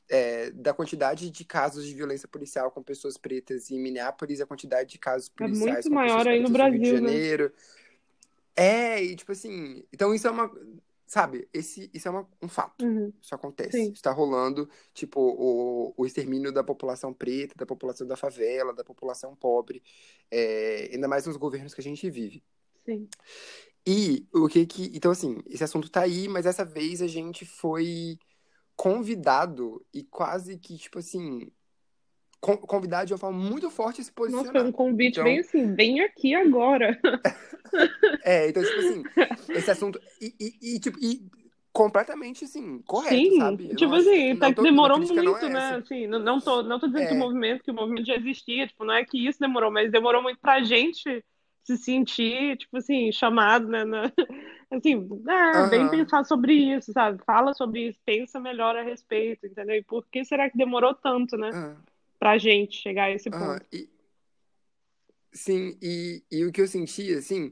é, 0.09 0.51
da 0.51 0.73
quantidade 0.73 1.29
de 1.29 1.45
casos 1.45 1.85
de 1.85 1.93
violência 1.93 2.27
policial 2.27 2.71
com 2.71 2.83
pessoas 2.83 3.17
pretas 3.17 3.71
em 3.71 3.79
Minneapolis, 3.79 4.41
a 4.41 4.45
quantidade 4.45 4.89
de 4.89 4.99
casos 4.99 5.29
é 5.29 5.37
policiais 5.37 5.85
é 5.85 5.89
muito 5.89 5.91
maior 5.91 6.27
aí 6.27 6.41
no 6.41 6.49
Brasil, 6.49 6.77
no 6.77 6.83
Rio 6.83 6.95
de 6.95 7.01
né? 7.01 7.07
Janeiro. 7.09 7.43
Né? 7.45 7.51
É, 8.59 9.03
e 9.03 9.15
tipo 9.15 9.31
assim, 9.31 9.83
então 9.93 10.13
isso 10.13 10.27
é 10.27 10.31
uma 10.31 10.51
sabe, 11.07 11.47
esse, 11.53 11.89
isso 11.93 12.07
é 12.07 12.11
uma, 12.11 12.27
um 12.41 12.49
fato. 12.49 12.85
Uhum. 12.85 13.13
Isso 13.21 13.33
acontece. 13.33 13.91
Está 13.91 14.11
rolando, 14.11 14.69
tipo, 14.93 15.21
o, 15.21 15.93
o 15.95 16.05
extermínio 16.05 16.51
da 16.51 16.63
população 16.63 17.13
preta, 17.13 17.55
da 17.55 17.65
população 17.65 18.05
da 18.05 18.17
favela, 18.17 18.73
da 18.73 18.83
população 18.83 19.33
pobre, 19.33 19.81
é, 20.29 20.89
ainda 20.93 21.07
mais 21.07 21.25
nos 21.25 21.37
governos 21.37 21.73
que 21.73 21.79
a 21.79 21.83
gente 21.83 22.09
vive. 22.09 22.43
Sim. 22.85 23.07
E 23.87 24.27
o 24.33 24.49
que 24.49 24.65
que. 24.65 24.91
Então, 24.93 25.09
assim, 25.11 25.37
esse 25.47 25.63
assunto 25.63 25.89
tá 25.89 26.01
aí, 26.01 26.27
mas 26.27 26.43
dessa 26.43 26.65
vez 26.65 27.01
a 27.01 27.07
gente 27.07 27.45
foi 27.45 28.19
convidado 28.75 29.83
e 29.93 30.03
quase 30.03 30.57
que, 30.57 30.77
tipo 30.77 30.99
assim, 30.99 31.49
convidado 32.39 33.07
de 33.07 33.13
uma 33.13 33.19
forma 33.19 33.37
muito 33.37 33.69
forte 33.69 34.01
a 34.01 34.03
se 34.03 34.11
posicionar. 34.11 34.45
Nossa, 34.45 34.59
foi 34.59 34.69
um 34.69 34.71
convite 34.71 35.13
então... 35.13 35.23
bem 35.23 35.39
assim, 35.39 35.73
bem 35.73 36.01
aqui 36.01 36.35
agora. 36.35 36.97
é, 38.23 38.49
então, 38.49 38.63
tipo 38.63 38.79
assim, 38.79 39.03
esse 39.49 39.71
assunto. 39.71 39.99
E, 40.21 40.33
e, 40.39 40.75
e 40.75 40.79
tipo, 40.79 40.97
e 41.01 41.21
completamente, 41.73 42.45
assim, 42.45 42.79
correto, 42.87 43.15
Sim, 43.15 43.39
sabe? 43.39 43.75
tipo 43.75 43.93
assim, 43.93 44.35
tá 44.35 44.51
que 44.51 44.61
demorou 44.61 44.97
muito, 44.97 45.45
é 45.45 45.49
né? 45.49 45.75
Assim, 45.75 46.07
não, 46.07 46.19
não, 46.19 46.39
tô, 46.39 46.63
não 46.63 46.79
tô 46.79 46.87
dizendo 46.87 47.03
é. 47.03 47.07
que 47.07 47.13
o 47.13 47.19
movimento, 47.19 47.63
que 47.63 47.71
o 47.71 47.75
movimento 47.75 48.07
já 48.07 48.15
existia, 48.15 48.67
tipo, 48.67 48.83
não 48.83 48.93
é 48.93 49.05
que 49.05 49.27
isso 49.27 49.39
demorou, 49.39 49.71
mas 49.71 49.91
demorou 49.91 50.21
muito 50.21 50.39
pra 50.39 50.63
gente 50.63 51.23
se 51.63 51.77
sentir, 51.77 52.57
tipo 52.57 52.77
assim, 52.77 53.11
chamado, 53.11 53.67
né? 53.67 53.83
Na... 53.83 54.11
Assim, 54.69 55.07
é, 55.29 55.61
uhum. 55.61 55.69
vem 55.69 55.89
pensar 55.89 56.25
sobre 56.25 56.53
isso, 56.53 56.91
sabe? 56.91 57.23
Fala 57.25 57.53
sobre 57.53 57.87
isso, 57.87 57.97
pensa 58.05 58.37
melhor 58.37 58.75
a 58.75 58.81
respeito, 58.81 59.45
entendeu? 59.47 59.77
E 59.77 59.81
por 59.81 60.05
que 60.11 60.25
será 60.25 60.49
que 60.49 60.57
demorou 60.57 60.93
tanto, 60.93 61.37
né? 61.37 61.51
Uhum 61.51 61.75
pra 62.19 62.37
gente 62.37 62.77
chegar 62.77 63.05
a 63.05 63.11
esse 63.11 63.29
ponto. 63.29 63.65
e, 63.71 63.89
sim, 65.31 65.77
e, 65.81 66.23
e 66.31 66.45
o 66.45 66.51
que 66.51 66.61
eu 66.61 66.67
senti, 66.67 67.13
assim, 67.13 67.51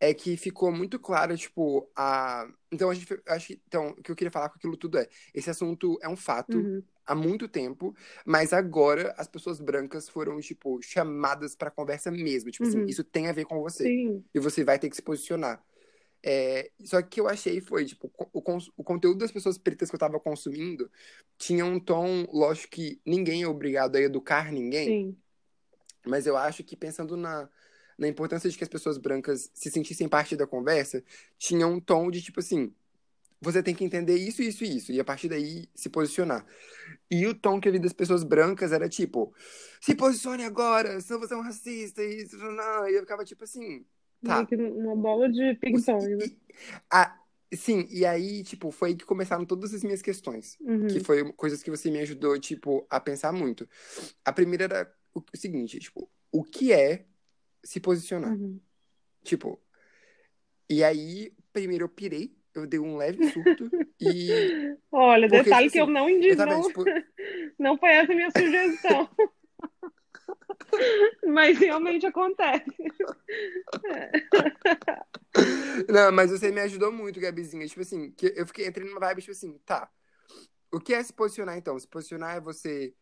é 0.00 0.12
que 0.12 0.36
ficou 0.36 0.70
muito 0.70 0.98
claro, 0.98 1.36
tipo, 1.36 1.90
a. 1.96 2.46
Então, 2.70 2.90
a 2.90 2.94
gente. 2.94 3.06
Acho 3.28 3.48
que, 3.48 3.62
então, 3.66 3.88
o 3.88 4.02
que 4.02 4.10
eu 4.10 4.16
queria 4.16 4.30
falar 4.30 4.48
com 4.48 4.56
aquilo 4.56 4.76
tudo 4.76 4.98
é: 4.98 5.08
esse 5.34 5.50
assunto 5.50 5.98
é 6.02 6.08
um 6.08 6.16
fato 6.16 6.56
uhum. 6.56 6.82
há 7.06 7.14
muito 7.14 7.48
tempo, 7.48 7.94
mas 8.24 8.52
agora 8.52 9.14
as 9.16 9.26
pessoas 9.26 9.60
brancas 9.60 10.08
foram, 10.08 10.38
tipo, 10.40 10.80
chamadas 10.82 11.54
pra 11.54 11.70
conversa 11.70 12.10
mesmo. 12.10 12.50
Tipo 12.50 12.64
assim, 12.64 12.78
uhum. 12.78 12.82
assim, 12.82 12.90
isso 12.90 13.04
tem 13.04 13.28
a 13.28 13.32
ver 13.32 13.44
com 13.44 13.60
você. 13.60 13.84
Sim. 13.84 14.24
E 14.34 14.38
você 14.38 14.64
vai 14.64 14.78
ter 14.78 14.90
que 14.90 14.96
se 14.96 15.02
posicionar. 15.02 15.62
É, 16.26 16.70
só 16.82 17.02
que 17.02 17.06
o 17.06 17.10
que 17.10 17.20
eu 17.20 17.28
achei 17.28 17.60
foi, 17.60 17.84
tipo, 17.84 18.10
o, 18.16 18.42
o 18.78 18.82
conteúdo 18.82 19.18
das 19.18 19.30
pessoas 19.30 19.58
pretas 19.58 19.90
que 19.90 19.94
eu 19.94 20.00
tava 20.00 20.18
consumindo 20.18 20.90
tinha 21.36 21.66
um 21.66 21.78
tom, 21.78 22.26
lógico 22.32 22.72
que 22.72 22.98
ninguém 23.04 23.42
é 23.42 23.46
obrigado 23.46 23.96
a 23.96 24.00
educar 24.00 24.50
ninguém. 24.50 24.88
Sim. 24.88 25.16
Mas 26.06 26.26
eu 26.26 26.34
acho 26.34 26.64
que 26.64 26.76
pensando 26.76 27.14
na, 27.14 27.46
na 27.98 28.08
importância 28.08 28.48
de 28.48 28.56
que 28.56 28.64
as 28.64 28.70
pessoas 28.70 28.96
brancas 28.96 29.50
se 29.52 29.70
sentissem 29.70 30.08
parte 30.08 30.34
da 30.34 30.46
conversa, 30.46 31.04
tinha 31.36 31.66
um 31.66 31.78
tom 31.78 32.10
de 32.10 32.22
tipo 32.22 32.40
assim, 32.40 32.72
você 33.38 33.62
tem 33.62 33.74
que 33.74 33.84
entender 33.84 34.16
isso, 34.16 34.42
isso 34.42 34.64
e 34.64 34.76
isso, 34.78 34.92
e 34.92 34.98
a 34.98 35.04
partir 35.04 35.28
daí 35.28 35.68
se 35.74 35.90
posicionar. 35.90 36.46
E 37.10 37.26
o 37.26 37.34
tom 37.34 37.60
que 37.60 37.68
eu 37.68 37.72
vi 37.72 37.78
das 37.78 37.92
pessoas 37.92 38.24
brancas 38.24 38.72
era 38.72 38.88
tipo, 38.88 39.34
se 39.78 39.94
posicione 39.94 40.42
agora, 40.42 40.98
senão 41.02 41.20
você 41.20 41.34
é 41.34 41.36
um 41.36 41.42
racista, 41.42 42.02
e 42.02 42.22
isso, 42.22 42.38
não. 42.38 42.88
E 42.88 42.94
eu 42.94 43.00
ficava 43.00 43.26
tipo 43.26 43.44
assim, 43.44 43.84
Tá. 44.24 44.46
Uma 44.56 44.96
bola 44.96 45.30
de 45.30 45.54
ping-pong, 45.54 46.16
né? 46.16 46.26
sim, 47.52 47.86
e 47.90 48.04
aí, 48.04 48.42
tipo, 48.42 48.70
foi 48.70 48.90
aí 48.90 48.96
que 48.96 49.04
começaram 49.04 49.44
todas 49.44 49.74
as 49.74 49.84
minhas 49.84 50.02
questões. 50.02 50.56
Uhum. 50.60 50.86
Que 50.86 51.00
foi 51.00 51.32
coisas 51.32 51.62
que 51.62 51.70
você 51.70 51.90
me 51.90 52.00
ajudou, 52.00 52.38
tipo, 52.38 52.86
a 52.90 52.98
pensar 52.98 53.32
muito. 53.32 53.68
A 54.24 54.32
primeira 54.32 54.64
era 54.64 54.94
o 55.14 55.22
seguinte, 55.34 55.78
tipo, 55.78 56.10
o 56.32 56.42
que 56.42 56.72
é 56.72 57.06
se 57.62 57.80
posicionar? 57.80 58.32
Uhum. 58.32 58.58
Tipo, 59.22 59.60
e 60.68 60.82
aí, 60.82 61.32
primeiro 61.52 61.84
eu 61.84 61.88
pirei, 61.88 62.36
eu 62.54 62.66
dei 62.66 62.80
um 62.80 62.96
leve 62.96 63.30
surto 63.30 63.70
e... 64.00 64.76
Olha, 64.90 65.28
Porque, 65.28 65.44
detalhe 65.44 65.68
tipo, 65.68 65.72
que 65.72 65.80
assim, 65.80 65.88
eu 65.88 65.94
não 65.94 66.08
indico, 66.08 66.46
não, 66.46 66.62
tipo... 66.62 66.84
não 67.58 67.78
foi 67.78 67.90
essa 67.90 68.12
a 68.12 68.14
minha 68.14 68.30
sugestão. 68.30 69.08
Mas 71.26 71.58
realmente 71.58 72.06
acontece. 72.06 72.72
Não, 75.88 76.12
mas 76.12 76.30
você 76.30 76.52
me 76.52 76.60
ajudou 76.60 76.92
muito, 76.92 77.18
Gabizinha. 77.18 77.66
Tipo 77.66 77.80
assim, 77.80 78.12
que 78.12 78.32
eu 78.36 78.46
fiquei 78.46 78.68
entrei 78.68 78.86
numa 78.86 79.00
vibe, 79.00 79.20
tipo 79.20 79.32
assim, 79.32 79.58
tá. 79.66 79.90
O 80.70 80.78
que 80.78 80.94
é 80.94 81.02
se 81.02 81.12
posicionar 81.12 81.56
então? 81.56 81.76
Se 81.78 81.88
posicionar 81.88 82.36
é 82.36 82.40
você 82.40 82.94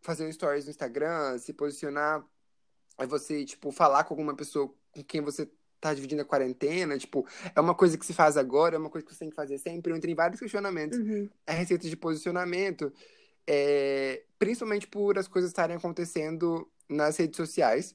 fazer 0.00 0.24
um 0.24 0.32
stories 0.32 0.64
no 0.64 0.70
Instagram, 0.70 1.38
se 1.38 1.52
posicionar 1.52 2.24
é 2.98 3.06
você, 3.06 3.44
tipo, 3.44 3.72
falar 3.72 4.04
com 4.04 4.14
alguma 4.14 4.34
pessoa 4.34 4.72
com 4.92 5.02
quem 5.02 5.20
você 5.20 5.50
tá 5.80 5.92
dividindo 5.92 6.22
a 6.22 6.24
quarentena, 6.24 6.96
tipo, 6.96 7.26
é 7.54 7.60
uma 7.60 7.74
coisa 7.74 7.98
que 7.98 8.06
se 8.06 8.12
faz 8.12 8.36
agora, 8.36 8.76
é 8.76 8.78
uma 8.78 8.90
coisa 8.90 9.04
que 9.04 9.12
você 9.12 9.18
tem 9.18 9.30
que 9.30 9.36
fazer 9.36 9.58
sempre. 9.58 9.92
Eu 9.92 9.96
entrei 9.96 10.12
em 10.12 10.16
vários 10.16 10.38
questionamentos 10.38 10.98
uhum. 10.98 11.28
a 11.44 11.52
receita 11.52 11.88
de 11.88 11.96
posicionamento, 11.96 12.92
é, 13.46 14.22
principalmente 14.38 14.86
por 14.86 15.18
as 15.18 15.28
coisas 15.28 15.50
estarem 15.50 15.76
acontecendo 15.76 16.68
nas 16.88 17.16
redes 17.16 17.36
sociais. 17.36 17.94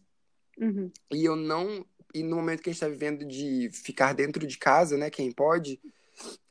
Uhum. 0.60 0.92
E 1.12 1.26
eu 1.26 1.36
não. 1.36 1.86
E 2.14 2.24
no 2.24 2.38
momento 2.38 2.62
que 2.62 2.70
a 2.70 2.74
gente 2.74 2.82
está 2.82 2.88
vivendo 2.88 3.26
de 3.26 3.70
ficar 3.72 4.14
dentro 4.14 4.46
de 4.46 4.58
casa, 4.58 4.98
né? 4.98 5.10
Quem 5.10 5.32
pode. 5.32 5.80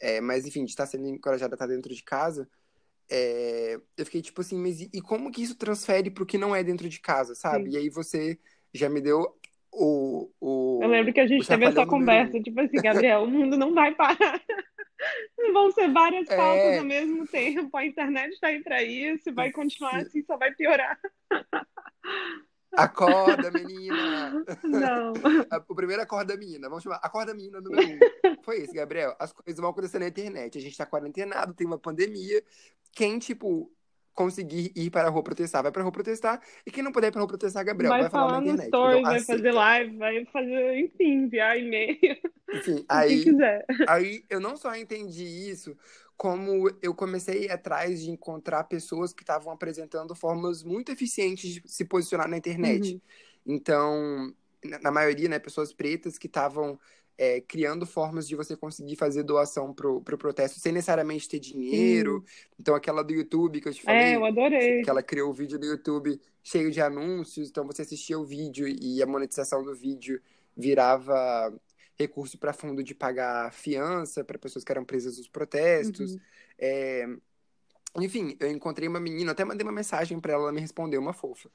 É, 0.01 0.21
mas, 0.21 0.47
enfim, 0.47 0.65
de 0.65 0.71
estar 0.71 0.87
sendo 0.87 1.09
encorajado 1.09 1.55
a 1.55 1.57
estar 1.57 1.67
dentro 1.67 1.95
de 1.95 2.03
casa. 2.03 2.49
É, 3.11 3.79
eu 3.97 4.05
fiquei 4.05 4.21
tipo 4.21 4.41
assim, 4.41 4.59
mas 4.59 4.81
e, 4.81 4.91
e 4.93 5.01
como 5.01 5.31
que 5.31 5.43
isso 5.43 5.57
transfere 5.57 6.11
para 6.11 6.25
o 6.25 6.27
que 6.27 6.39
não 6.39 6.55
é 6.55 6.63
dentro 6.63 6.89
de 6.89 7.01
casa, 7.01 7.35
sabe? 7.35 7.71
Sim. 7.71 7.77
E 7.77 7.79
aí 7.79 7.89
você 7.89 8.39
já 8.75 8.89
me 8.89 9.01
deu 9.01 9.37
o. 9.73 10.31
o 10.41 10.81
eu 10.83 10.89
lembro 10.89 11.13
que 11.13 11.21
a 11.21 11.27
gente 11.27 11.47
teve 11.47 11.65
essa 11.67 11.87
conversa, 11.87 12.41
tipo 12.41 12.61
assim, 12.61 12.77
Gabriel, 12.83 13.23
o 13.23 13.31
mundo 13.31 13.57
não 13.57 13.75
vai 13.75 13.95
parar. 13.95 14.41
Vão 15.53 15.71
ser 15.73 15.93
várias 15.93 16.29
pautas 16.29 16.65
é... 16.65 16.79
ao 16.79 16.85
mesmo 16.85 17.27
tempo. 17.27 17.77
A 17.77 17.85
internet 17.85 18.33
está 18.33 18.49
aí 18.49 18.63
para 18.63 18.83
isso, 18.83 19.33
vai 19.35 19.51
continuar 19.51 19.97
assim, 19.97 20.23
só 20.23 20.37
vai 20.37 20.53
piorar. 20.55 20.99
Acorda, 22.77 23.51
menina! 23.51 24.45
Não. 24.63 25.13
O 25.69 25.75
primeiro 25.75 26.03
acorda, 26.03 26.37
menina. 26.37 26.69
Vamos 26.69 26.85
chamar 26.85 27.01
Acorda, 27.03 27.33
menina 27.33 27.61
número 27.61 27.89
um. 27.89 27.99
Foi 28.43 28.63
isso, 28.63 28.75
Gabriel. 28.75 29.17
As 29.19 29.33
coisas 29.33 29.59
vão 29.59 29.71
acontecer 29.71 29.99
na 29.99 30.09
internet. 30.09 30.59
A 30.59 30.61
gente 30.61 30.77
tá 30.77 30.85
quarentenado, 30.85 31.55
tem 31.55 31.67
uma 31.67 31.79
pandemia. 31.79 32.43
Quem, 32.93 33.19
tipo, 33.19 33.73
conseguir 34.17 34.73
ir 34.75 34.91
para 34.91 35.09
a 35.09 35.11
rua 35.11 35.23
protestar, 35.23 35.63
vai 35.63 35.71
para 35.71 35.83
a 35.83 35.85
rua 35.85 35.93
protestar. 35.93 36.41
E 36.67 36.71
quem 36.71 36.83
não 36.83 36.91
puder 36.91 37.09
ir 37.09 37.11
para 37.11 37.21
a 37.21 37.23
rua 37.23 37.29
protestar, 37.29 37.63
Gabriel, 37.65 37.93
vai, 37.93 38.01
vai 38.01 38.11
falar, 38.11 38.29
falar 38.29 38.41
na 38.41 38.47
internet. 38.47 38.67
Story, 38.67 38.99
então, 38.99 39.11
vai 39.13 39.21
fazer 39.21 39.53
live, 39.53 39.97
vai 39.99 40.25
fazer, 40.25 40.79
enfim, 40.79 41.13
enviar 41.13 41.59
e-mail. 41.59 41.99
Enfim, 42.53 42.85
aí, 42.89 43.25
aí 43.87 44.25
eu 44.31 44.41
não 44.41 44.57
só 44.57 44.75
entendi 44.75 45.23
isso, 45.23 45.77
como 46.17 46.71
eu 46.83 46.95
comecei 46.95 47.51
atrás 47.51 48.03
de 48.03 48.11
encontrar 48.11 48.65
pessoas 48.65 49.13
que 49.13 49.23
estavam 49.23 49.53
apresentando 49.53 50.15
formas 50.15 50.65
muito 50.65 50.91
eficientes 50.91 51.51
de 51.51 51.63
se 51.67 51.85
posicionar 51.85 52.27
na 52.27 52.39
internet. 52.39 52.95
Uhum. 52.95 53.01
Então, 53.55 54.35
na 54.81 54.91
maioria, 54.91 55.29
né, 55.29 55.39
pessoas 55.39 55.75
pretas 55.75 56.17
que 56.17 56.27
estavam 56.27 56.81
é, 57.19 57.41
criando 57.41 57.87
formas 57.87 58.29
de 58.29 58.37
você 58.37 58.57
conseguir 58.57 58.97
fazer 58.97 59.23
doação 59.23 59.73
pro, 59.73 60.03
pro 60.03 60.19
protesto 60.19 60.61
sem 60.61 60.73
necessariamente 60.73 61.29
ter 61.29 61.39
dinheiro. 61.39 62.23
Sim. 62.27 62.47
Então, 62.61 62.75
aquela 62.75 63.03
do 63.03 63.13
YouTube 63.13 63.61
que 63.61 63.69
eu 63.69 63.75
te 63.75 63.83
falei. 63.83 64.03
É, 64.03 64.17
eu 64.17 64.25
adorei. 64.25 64.83
Que 64.83 64.91
ela 64.91 65.03
criou 65.03 65.31
o 65.31 65.35
vídeo 65.35 65.59
do 65.59 65.67
YouTube 65.67 66.21
cheio 66.43 66.71
de 66.71 66.81
anúncios. 66.81 67.49
Então, 67.49 67.67
você 67.67 67.83
assistia 67.83 68.19
o 68.19 68.25
vídeo 68.25 68.69
e 68.69 69.03
a 69.03 69.07
monetização 69.07 69.65
do 69.65 69.75
vídeo 69.75 70.21
virava 70.57 71.53
recurso 71.99 72.37
para 72.39 72.53
fundo 72.53 72.83
de 72.83 72.95
pagar 72.95 73.53
fiança 73.53 74.23
para 74.23 74.39
pessoas 74.39 74.65
que 74.65 74.71
eram 74.71 74.85
presas 74.85 75.17
nos 75.17 75.29
protestos. 75.29 76.13
Uhum. 76.13 76.21
É... 76.59 77.07
Enfim, 77.99 78.37
eu 78.39 78.51
encontrei 78.51 78.87
uma 78.87 79.01
menina, 79.01 79.33
até 79.33 79.43
mandei 79.43 79.67
uma 79.67 79.73
mensagem 79.73 80.21
para 80.21 80.35
ela, 80.35 80.43
ela 80.45 80.53
me 80.53 80.61
respondeu, 80.61 81.01
uma 81.01 81.15
fofa. 81.15 81.51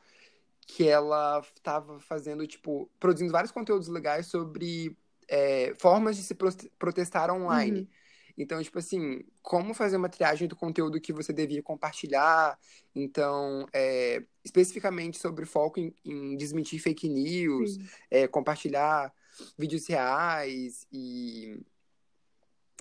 Que 0.65 0.87
ela 0.87 1.39
estava 1.55 1.99
fazendo, 1.99 2.47
tipo, 2.47 2.89
produzindo 2.99 3.31
vários 3.31 3.51
conteúdos 3.51 3.87
legais 3.87 4.25
sobre 4.25 4.97
é, 5.31 5.73
formas 5.79 6.17
de 6.17 6.23
se 6.23 6.35
protestar 6.77 7.31
online. 7.33 7.79
Uhum. 7.79 7.87
Então, 8.37 8.61
tipo 8.61 8.77
assim, 8.77 9.23
como 9.41 9.73
fazer 9.73 9.95
uma 9.95 10.09
triagem 10.09 10.45
do 10.45 10.57
conteúdo 10.57 10.99
que 10.99 11.13
você 11.13 11.31
devia 11.31 11.63
compartilhar. 11.63 12.59
Então, 12.93 13.65
é, 13.71 14.21
especificamente 14.43 15.17
sobre 15.17 15.45
foco 15.45 15.79
em, 15.79 15.95
em 16.03 16.35
desmentir 16.35 16.81
fake 16.81 17.07
news, 17.07 17.77
é, 18.09 18.27
compartilhar 18.27 19.13
vídeos 19.57 19.87
reais 19.87 20.85
e 20.91 21.57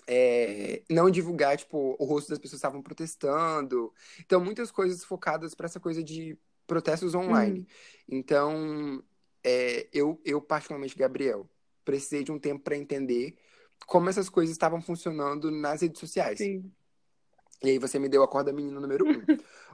é, 0.09 0.83
não 0.91 1.09
divulgar, 1.09 1.57
tipo, 1.57 1.95
o 2.01 2.05
rosto 2.05 2.31
das 2.31 2.39
pessoas 2.39 2.61
que 2.61 2.67
estavam 2.67 2.83
protestando. 2.83 3.93
Então, 4.19 4.45
muitas 4.45 4.73
coisas 4.73 5.05
focadas 5.05 5.55
para 5.55 5.67
essa 5.67 5.79
coisa 5.79 6.03
de 6.03 6.37
protestos 6.67 7.15
online. 7.15 7.61
Uhum. 7.61 7.67
Então, 8.09 9.05
é, 9.45 9.89
eu, 9.93 10.21
eu, 10.25 10.41
particularmente, 10.41 10.97
Gabriel, 10.97 11.49
precisei 11.91 12.23
de 12.23 12.31
um 12.31 12.39
tempo 12.39 12.63
para 12.63 12.77
entender 12.77 13.37
como 13.87 14.09
essas 14.09 14.29
coisas 14.29 14.53
estavam 14.53 14.81
funcionando 14.81 15.51
nas 15.51 15.83
redes 15.83 15.99
sociais. 15.99 16.39
Sim. 16.39 16.71
E 17.63 17.71
aí 17.71 17.79
você 17.79 17.99
me 17.99 18.09
deu 18.09 18.21
o 18.21 18.25
Acorda 18.25 18.53
Menino 18.53 18.81
número 18.81 19.05
um. 19.05 19.23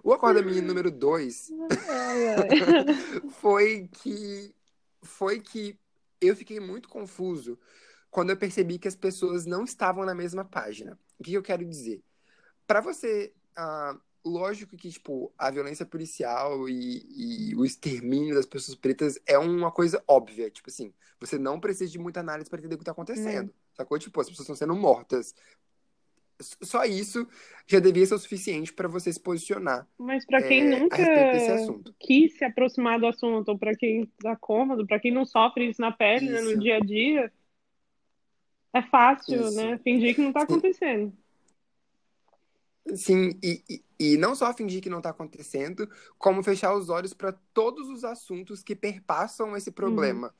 o 0.02 0.12
Acorda 0.12 0.42
Menino 0.42 0.66
número 0.66 0.90
dois 0.90 1.50
foi 3.38 3.88
que 3.92 4.54
foi 5.02 5.40
que 5.40 5.78
eu 6.20 6.34
fiquei 6.34 6.58
muito 6.58 6.88
confuso 6.88 7.58
quando 8.10 8.30
eu 8.30 8.36
percebi 8.36 8.78
que 8.78 8.88
as 8.88 8.96
pessoas 8.96 9.44
não 9.44 9.62
estavam 9.62 10.04
na 10.04 10.14
mesma 10.14 10.44
página. 10.44 10.98
O 11.18 11.22
que 11.22 11.34
eu 11.34 11.42
quero 11.42 11.64
dizer? 11.64 12.02
Para 12.66 12.80
você, 12.80 13.32
uh, 13.58 14.00
lógico 14.26 14.76
que 14.76 14.90
tipo 14.90 15.32
a 15.38 15.50
violência 15.50 15.86
policial 15.86 16.68
e, 16.68 17.50
e, 17.50 17.56
o 17.56 17.64
extermínio 17.64 18.34
das 18.34 18.44
pessoas 18.44 18.76
pretas 18.76 19.18
é 19.24 19.38
uma 19.38 19.70
coisa 19.70 20.02
óbvia. 20.06 20.50
Tipo 20.50 20.68
assim, 20.68 20.92
você 21.20 21.38
não 21.38 21.60
precisa 21.60 21.90
de 21.90 21.98
muita 21.98 22.20
análise 22.20 22.50
para 22.50 22.58
entender 22.58 22.74
o 22.74 22.78
que 22.78 22.82
está 22.82 22.92
acontecendo. 22.92 23.48
Hum. 23.48 23.74
Sacou? 23.74 23.98
Tipo, 23.98 24.20
as 24.20 24.28
pessoas 24.28 24.48
estão 24.48 24.56
sendo 24.56 24.74
mortas. 24.74 25.34
Só 26.38 26.84
isso 26.84 27.26
já 27.66 27.78
devia 27.78 28.04
ser 28.04 28.14
o 28.14 28.18
suficiente 28.18 28.72
para 28.72 28.88
você 28.88 29.10
se 29.10 29.20
posicionar. 29.20 29.86
Mas 29.96 30.26
para 30.26 30.42
quem 30.42 30.60
é, 30.62 30.78
nunca 30.78 30.96
quis 31.98 32.36
se 32.36 32.44
aproximar 32.44 33.00
do 33.00 33.06
assunto, 33.06 33.48
ou 33.50 33.58
para 33.58 33.74
quem 33.74 34.02
está 34.02 34.36
cômodo, 34.36 34.86
para 34.86 35.00
quem 35.00 35.10
não 35.10 35.24
sofre 35.24 35.70
isso 35.70 35.80
na 35.80 35.92
pele, 35.92 36.28
né, 36.28 36.40
no 36.42 36.58
dia 36.58 36.76
a 36.76 36.80
dia, 36.80 37.32
é 38.74 38.82
fácil, 38.82 39.40
isso. 39.40 39.56
né? 39.56 39.78
Fingir 39.78 40.14
que 40.14 40.20
não 40.20 40.28
está 40.28 40.42
acontecendo. 40.42 41.16
Sim, 42.94 43.38
e, 43.42 43.62
e, 43.68 43.84
e, 43.98 44.16
não 44.16 44.34
só 44.34 44.52
fingir 44.54 44.80
que 44.80 44.90
não 44.90 44.98
está 44.98 45.10
acontecendo, 45.10 45.88
como 46.18 46.42
fechar 46.42 46.74
os 46.74 46.88
olhos 46.88 47.12
para 47.12 47.32
todos 47.52 47.88
os 47.88 48.04
assuntos 48.04 48.62
que 48.62 48.76
perpassam 48.76 49.56
esse 49.56 49.70
problema. 49.70 50.28
Uhum. 50.28 50.32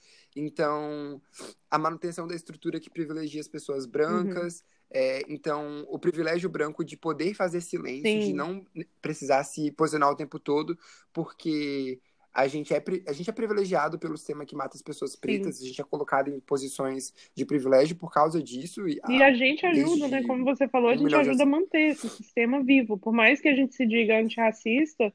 Então, 0.45 1.23
a 1.71 1.79
manutenção 1.79 2.27
da 2.27 2.35
estrutura 2.35 2.79
que 2.79 2.91
privilegia 2.91 3.41
as 3.41 3.49
pessoas 3.49 3.87
brancas. 3.87 4.61
Uhum. 4.61 4.67
É, 4.91 5.23
então, 5.29 5.85
o 5.89 5.99
privilégio 5.99 6.49
branco 6.49 6.85
de 6.85 6.97
poder 6.97 7.35
fazer 7.35 7.61
silêncio, 7.61 8.03
Sim. 8.03 8.21
de 8.21 8.33
não 8.33 8.65
precisar 9.03 9.43
se 9.43 9.73
posicionar 9.73 10.11
o 10.11 10.17
tempo 10.17 10.39
todo, 10.39 10.79
porque 11.13 12.01
a 12.37 12.47
gente 12.47 12.75
é, 12.75 12.85
a 13.07 13.13
gente 13.13 13.31
é 13.31 13.33
privilegiado 13.33 13.99
pelo 13.99 14.15
sistema 14.15 14.45
que 14.45 14.55
mata 14.55 14.77
as 14.77 14.83
pessoas 14.83 15.17
pretas, 15.17 15.57
Sim. 15.57 15.65
a 15.65 15.69
gente 15.69 15.81
é 15.81 15.85
colocado 15.85 16.29
em 16.29 16.39
posições 16.39 17.15
de 17.35 17.47
privilégio 17.47 17.97
por 17.97 18.13
causa 18.13 18.43
disso. 18.43 18.87
E, 18.87 19.01
e 19.09 19.23
a, 19.23 19.29
a 19.29 19.33
gente 19.33 19.65
ajuda, 19.65 20.07
né? 20.07 20.23
Como 20.23 20.45
você 20.45 20.69
falou, 20.69 20.91
a 20.91 20.97
gente 20.97 21.15
ajuda 21.15 21.45
a 21.45 21.47
manter 21.47 21.93
esse 21.93 22.11
sistema 22.11 22.63
vivo. 22.63 22.99
Por 22.99 23.15
mais 23.15 23.41
que 23.41 23.49
a 23.49 23.55
gente 23.55 23.75
se 23.75 23.87
diga 23.87 24.21
antirracista, 24.21 25.11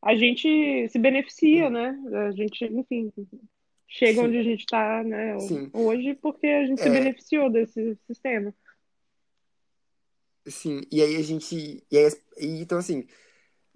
a 0.00 0.14
gente 0.14 0.88
se 0.88 0.98
beneficia, 0.98 1.68
hum. 1.68 1.70
né? 1.70 1.98
A 2.28 2.30
gente, 2.30 2.64
enfim, 2.64 3.12
chega 3.86 4.22
Sim. 4.22 4.26
onde 4.26 4.38
a 4.38 4.42
gente 4.42 4.60
está 4.60 5.04
né, 5.04 5.36
hoje 5.74 6.14
porque 6.14 6.46
a 6.46 6.66
gente 6.66 6.80
é... 6.80 6.84
se 6.84 6.90
beneficiou 6.90 7.50
desse 7.50 7.98
sistema. 8.06 8.54
Sim, 10.46 10.80
e 10.90 11.02
aí 11.02 11.16
a 11.16 11.22
gente. 11.22 11.84
E 11.90 11.98
aí, 11.98 12.10
então, 12.38 12.78
assim, 12.78 13.04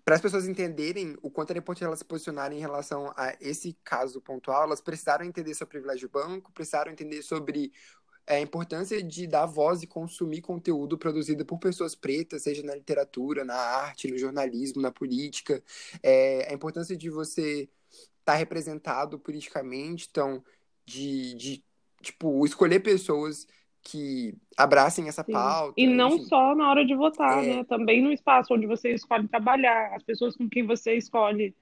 para 0.07 0.15
as 0.15 0.21
pessoas 0.21 0.47
entenderem 0.47 1.17
o 1.21 1.29
quanto 1.29 1.51
era 1.51 1.59
importante 1.59 1.85
elas 1.85 1.99
se 1.99 2.05
posicionarem 2.05 2.59
em 2.59 2.61
relação 2.61 3.13
a 3.17 3.37
esse 3.41 3.77
caso 3.83 4.21
pontual, 4.21 4.63
elas 4.63 4.81
precisaram 4.81 5.25
entender 5.25 5.53
sobre 5.53 5.81
privilégio 5.81 6.09
banco, 6.09 6.53
precisaram 6.53 6.93
entender 6.93 7.23
sobre 7.23 7.73
é, 8.25 8.37
a 8.37 8.41
importância 8.41 9.03
de 9.03 9.27
dar 9.27 9.47
voz 9.47 9.83
e 9.83 9.87
consumir 9.89 10.43
conteúdo 10.43 10.97
produzido 10.97 11.45
por 11.45 11.59
pessoas 11.59 11.97
pretas, 11.97 12.45
seja 12.45 12.63
na 12.63 12.77
literatura, 12.77 13.45
na 13.45 13.57
arte, 13.57 14.09
no 14.09 14.17
jornalismo, 14.17 14.81
na 14.81 14.93
política, 14.93 15.61
é, 16.01 16.53
a 16.53 16.55
importância 16.55 16.97
de 16.97 17.11
você 17.11 17.69
estar 17.91 18.09
tá 18.27 18.35
representado 18.35 19.19
politicamente, 19.19 20.07
então, 20.09 20.41
de, 20.85 21.35
de 21.35 21.65
tipo, 22.01 22.47
escolher 22.47 22.79
pessoas 22.79 23.45
que 23.87 24.35
abracem 24.57 25.09
essa 25.09 25.23
Sim. 25.23 25.33
pauta. 25.33 25.75
E 25.77 25.87
não 25.87 26.17
enfim. 26.17 26.25
só 26.25 26.57
na 26.57 26.69
hora 26.69 26.85
de 26.85 26.95
votar, 26.95 27.45
é... 27.45 27.57
né? 27.57 27.65
Também 27.65 28.03
no 28.03 28.13
espaço 28.13 28.53
onde 28.53 28.67
você 28.67 28.91
escolhe 28.91 29.29
trabalhar, 29.29 29.95
as 29.95 30.03
pessoas 30.03 30.37
com 30.37 30.49
quem 30.49 30.67
você 30.67 30.95
escolhe, 30.95 31.55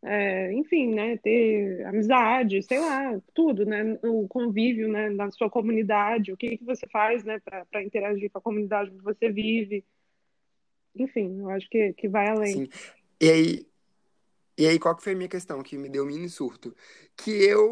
é, 0.00 0.52
enfim, 0.52 0.94
né? 0.94 1.16
Ter 1.16 1.84
amizade, 1.86 2.62
sei 2.62 2.78
lá, 2.78 3.20
tudo, 3.34 3.66
né? 3.66 3.98
O 4.04 4.28
convívio, 4.28 4.88
né? 4.88 5.10
Na 5.10 5.30
sua 5.32 5.50
comunidade, 5.50 6.32
o 6.32 6.36
que, 6.36 6.56
que 6.56 6.64
você 6.64 6.86
faz, 6.86 7.24
né? 7.24 7.40
Para 7.40 7.82
interagir 7.82 8.30
com 8.30 8.38
a 8.38 8.42
comunidade 8.42 8.90
onde 8.90 9.02
você 9.02 9.28
vive. 9.28 9.84
Enfim, 10.94 11.40
eu 11.40 11.50
acho 11.50 11.68
que, 11.68 11.92
que 11.94 12.08
vai 12.08 12.28
além. 12.28 12.52
Sim. 12.52 12.68
E 13.20 13.28
aí, 13.28 13.66
e 14.56 14.66
aí, 14.66 14.78
qual 14.78 14.94
que 14.94 15.02
foi 15.02 15.14
a 15.14 15.16
minha 15.16 15.28
questão 15.28 15.62
que 15.62 15.78
me 15.78 15.88
deu 15.88 16.04
um 16.04 16.06
mini 16.06 16.28
surto? 16.28 16.76
Que 17.16 17.30
eu 17.30 17.68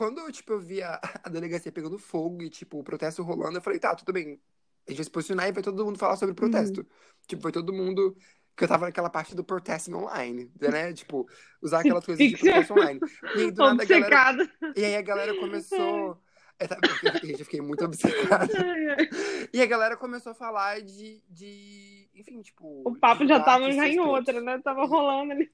quando, 0.00 0.32
tipo, 0.32 0.54
eu 0.54 0.58
vi 0.58 0.82
a, 0.82 0.98
a 1.22 1.28
delegacia 1.28 1.70
pegando 1.70 1.98
fogo 1.98 2.42
e, 2.42 2.48
tipo, 2.48 2.78
o 2.78 2.82
protesto 2.82 3.22
rolando, 3.22 3.58
eu 3.58 3.60
falei, 3.60 3.78
tá, 3.78 3.94
tudo 3.94 4.14
bem. 4.14 4.40
A 4.86 4.90
gente 4.90 4.96
vai 4.96 5.04
se 5.04 5.10
posicionar 5.10 5.46
e 5.46 5.52
vai 5.52 5.62
todo 5.62 5.84
mundo 5.84 5.98
falar 5.98 6.16
sobre 6.16 6.32
o 6.32 6.34
protesto. 6.34 6.80
Uhum. 6.80 6.86
Tipo, 7.26 7.42
foi 7.42 7.52
todo 7.52 7.70
mundo 7.70 8.16
que 8.56 8.64
eu 8.64 8.68
tava 8.68 8.86
naquela 8.86 9.10
parte 9.10 9.34
do 9.34 9.44
protesting 9.44 9.92
online, 9.92 10.50
né? 10.58 10.90
Tipo, 10.96 11.28
usar 11.60 11.80
aquelas 11.80 12.06
coisas 12.06 12.26
de 12.26 12.34
protesto 12.34 12.72
online. 12.72 12.98
E 13.36 13.40
aí, 13.40 13.50
do 13.50 13.62
nada, 13.62 13.82
a 13.82 13.86
galera... 13.86 14.50
E 14.74 14.84
aí 14.86 14.96
a 14.96 15.02
galera 15.02 15.38
começou... 15.38 16.18
É, 16.58 16.66
tá... 16.66 16.78
Eu 17.22 17.44
fiquei 17.44 17.60
muito 17.60 17.84
obcecada. 17.84 18.48
e 19.52 19.60
a 19.60 19.66
galera 19.66 19.98
começou 19.98 20.32
a 20.32 20.34
falar 20.34 20.80
de... 20.80 21.22
de 21.28 21.99
enfim, 22.20 22.40
tipo. 22.40 22.82
O 22.84 22.94
papo 22.96 23.26
já 23.26 23.40
tava 23.40 23.70
já 23.72 23.88
em 23.88 23.98
outra, 23.98 24.40
né? 24.40 24.58
Tava 24.62 24.84
rolando 24.84 25.32
ali. 25.32 25.50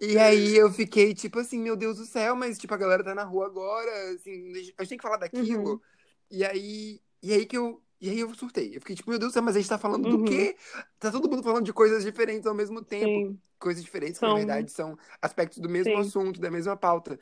E 0.00 0.18
aí 0.18 0.56
eu 0.56 0.70
fiquei, 0.70 1.14
tipo 1.14 1.38
assim, 1.38 1.58
meu 1.58 1.76
Deus 1.76 1.98
do 1.98 2.04
céu, 2.04 2.34
mas 2.36 2.58
tipo, 2.58 2.72
a 2.72 2.78
galera 2.78 3.04
tá 3.04 3.14
na 3.14 3.24
rua 3.24 3.46
agora, 3.46 4.10
assim, 4.14 4.52
a 4.52 4.82
gente 4.82 4.88
tem 4.88 4.98
que 4.98 5.02
falar 5.02 5.18
daquilo. 5.18 5.72
Uhum. 5.72 5.80
E 6.30 6.44
aí. 6.44 7.00
E 7.22 7.32
aí 7.32 7.46
que 7.46 7.56
eu. 7.56 7.82
E 8.00 8.10
aí 8.10 8.20
eu 8.20 8.32
surtei. 8.34 8.76
Eu 8.76 8.80
fiquei 8.80 8.94
tipo, 8.94 9.08
meu 9.10 9.18
Deus 9.18 9.32
do 9.32 9.34
céu, 9.34 9.42
mas 9.42 9.56
a 9.56 9.58
gente 9.58 9.68
tá 9.68 9.78
falando 9.78 10.06
uhum. 10.06 10.22
do 10.22 10.24
quê? 10.24 10.56
Tá 10.98 11.10
todo 11.10 11.30
mundo 11.30 11.42
falando 11.42 11.64
de 11.64 11.72
coisas 11.72 12.04
diferentes 12.04 12.46
ao 12.46 12.54
mesmo 12.54 12.82
tempo. 12.84 13.06
Sim 13.06 13.38
coisas 13.58 13.82
diferentes, 13.82 14.18
são... 14.18 14.28
que 14.28 14.34
na 14.34 14.46
verdade 14.46 14.70
são 14.70 14.98
aspectos 15.20 15.58
do 15.58 15.68
mesmo 15.68 15.92
Sim. 15.92 16.00
assunto, 16.00 16.40
da 16.40 16.50
mesma 16.50 16.76
pauta. 16.76 17.18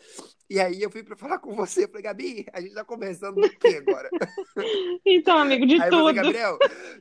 E 0.48 0.60
aí 0.60 0.82
eu 0.82 0.90
fui 0.90 1.02
para 1.02 1.16
falar 1.16 1.38
com 1.38 1.54
você, 1.54 1.88
falei, 1.88 2.02
Gabi, 2.02 2.46
a 2.52 2.60
gente 2.60 2.74
tá 2.74 2.84
conversando 2.84 3.40
do 3.40 3.50
que 3.50 3.68
agora? 3.68 4.10
então, 5.04 5.38
amigo, 5.38 5.66
de 5.66 5.80
aí 5.80 5.90
tudo. 5.90 6.04
Falei, 6.04 6.14
Gabriel, 6.14 6.58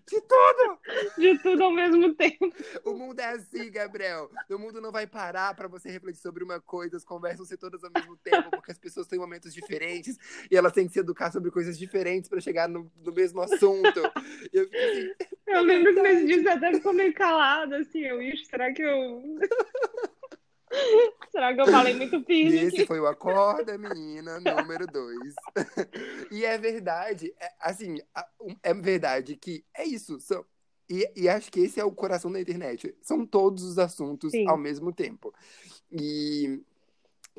de 0.07 0.21
tudo! 0.21 0.79
De 1.17 1.37
tudo 1.39 1.63
ao 1.63 1.71
mesmo 1.71 2.13
tempo. 2.15 2.51
O 2.83 2.93
mundo 2.93 3.19
é 3.19 3.29
assim, 3.29 3.69
Gabriel. 3.71 4.29
O 4.49 4.57
mundo 4.57 4.81
não 4.81 4.91
vai 4.91 5.05
parar 5.05 5.53
para 5.55 5.67
você 5.67 5.89
refletir 5.89 6.21
sobre 6.21 6.43
uma 6.43 6.59
coisa, 6.59 6.97
as 6.97 7.05
conversas 7.05 7.47
ser 7.47 7.57
todas 7.57 7.83
ao 7.83 7.91
mesmo 7.91 8.17
tempo, 8.17 8.49
porque 8.51 8.71
as 8.71 8.77
pessoas 8.77 9.07
têm 9.07 9.19
momentos 9.19 9.53
diferentes 9.53 10.17
e 10.49 10.55
elas 10.55 10.73
têm 10.73 10.87
que 10.87 10.93
se 10.93 10.99
educar 10.99 11.31
sobre 11.31 11.51
coisas 11.51 11.77
diferentes 11.77 12.29
para 12.29 12.41
chegar 12.41 12.67
no, 12.67 12.91
no, 13.03 13.13
mesmo 13.13 13.41
assunto. 13.41 13.99
eu, 14.51 14.63
assim, 14.63 15.11
eu 15.47 15.61
lembro 15.61 15.93
que 15.93 16.01
nesse 16.01 16.25
dia 16.25 16.41
você 16.41 16.49
até 16.49 16.73
ficou 16.73 16.93
meio 16.93 17.13
calado, 17.13 17.75
assim, 17.75 17.99
eu, 17.99 18.21
ixi, 18.21 18.45
será 18.45 18.73
que 18.73 18.81
eu 18.81 19.22
Será 21.31 21.53
que 21.53 21.61
eu 21.61 21.67
falei 21.67 21.95
muito 21.95 22.23
firme? 22.23 22.57
Esse 22.57 22.85
foi 22.85 22.99
o 22.99 23.07
Acorda 23.07 23.77
Menina 23.77 24.39
número 24.39 24.87
2. 24.87 25.33
e 26.31 26.45
é 26.45 26.57
verdade, 26.57 27.33
é, 27.39 27.51
assim, 27.59 27.97
é 28.61 28.73
verdade 28.73 29.35
que 29.35 29.63
é 29.75 29.85
isso. 29.85 30.19
São, 30.19 30.45
e, 30.89 31.09
e, 31.15 31.29
acho 31.29 31.51
que 31.51 31.61
esse 31.61 31.79
é 31.79 31.85
o 31.85 31.91
coração 31.91 32.31
da 32.31 32.39
internet. 32.39 32.95
São 33.01 33.25
todos 33.25 33.63
os 33.63 33.79
assuntos 33.79 34.31
Sim. 34.31 34.47
ao 34.47 34.57
mesmo 34.57 34.91
tempo. 34.91 35.33
E, 35.91 36.61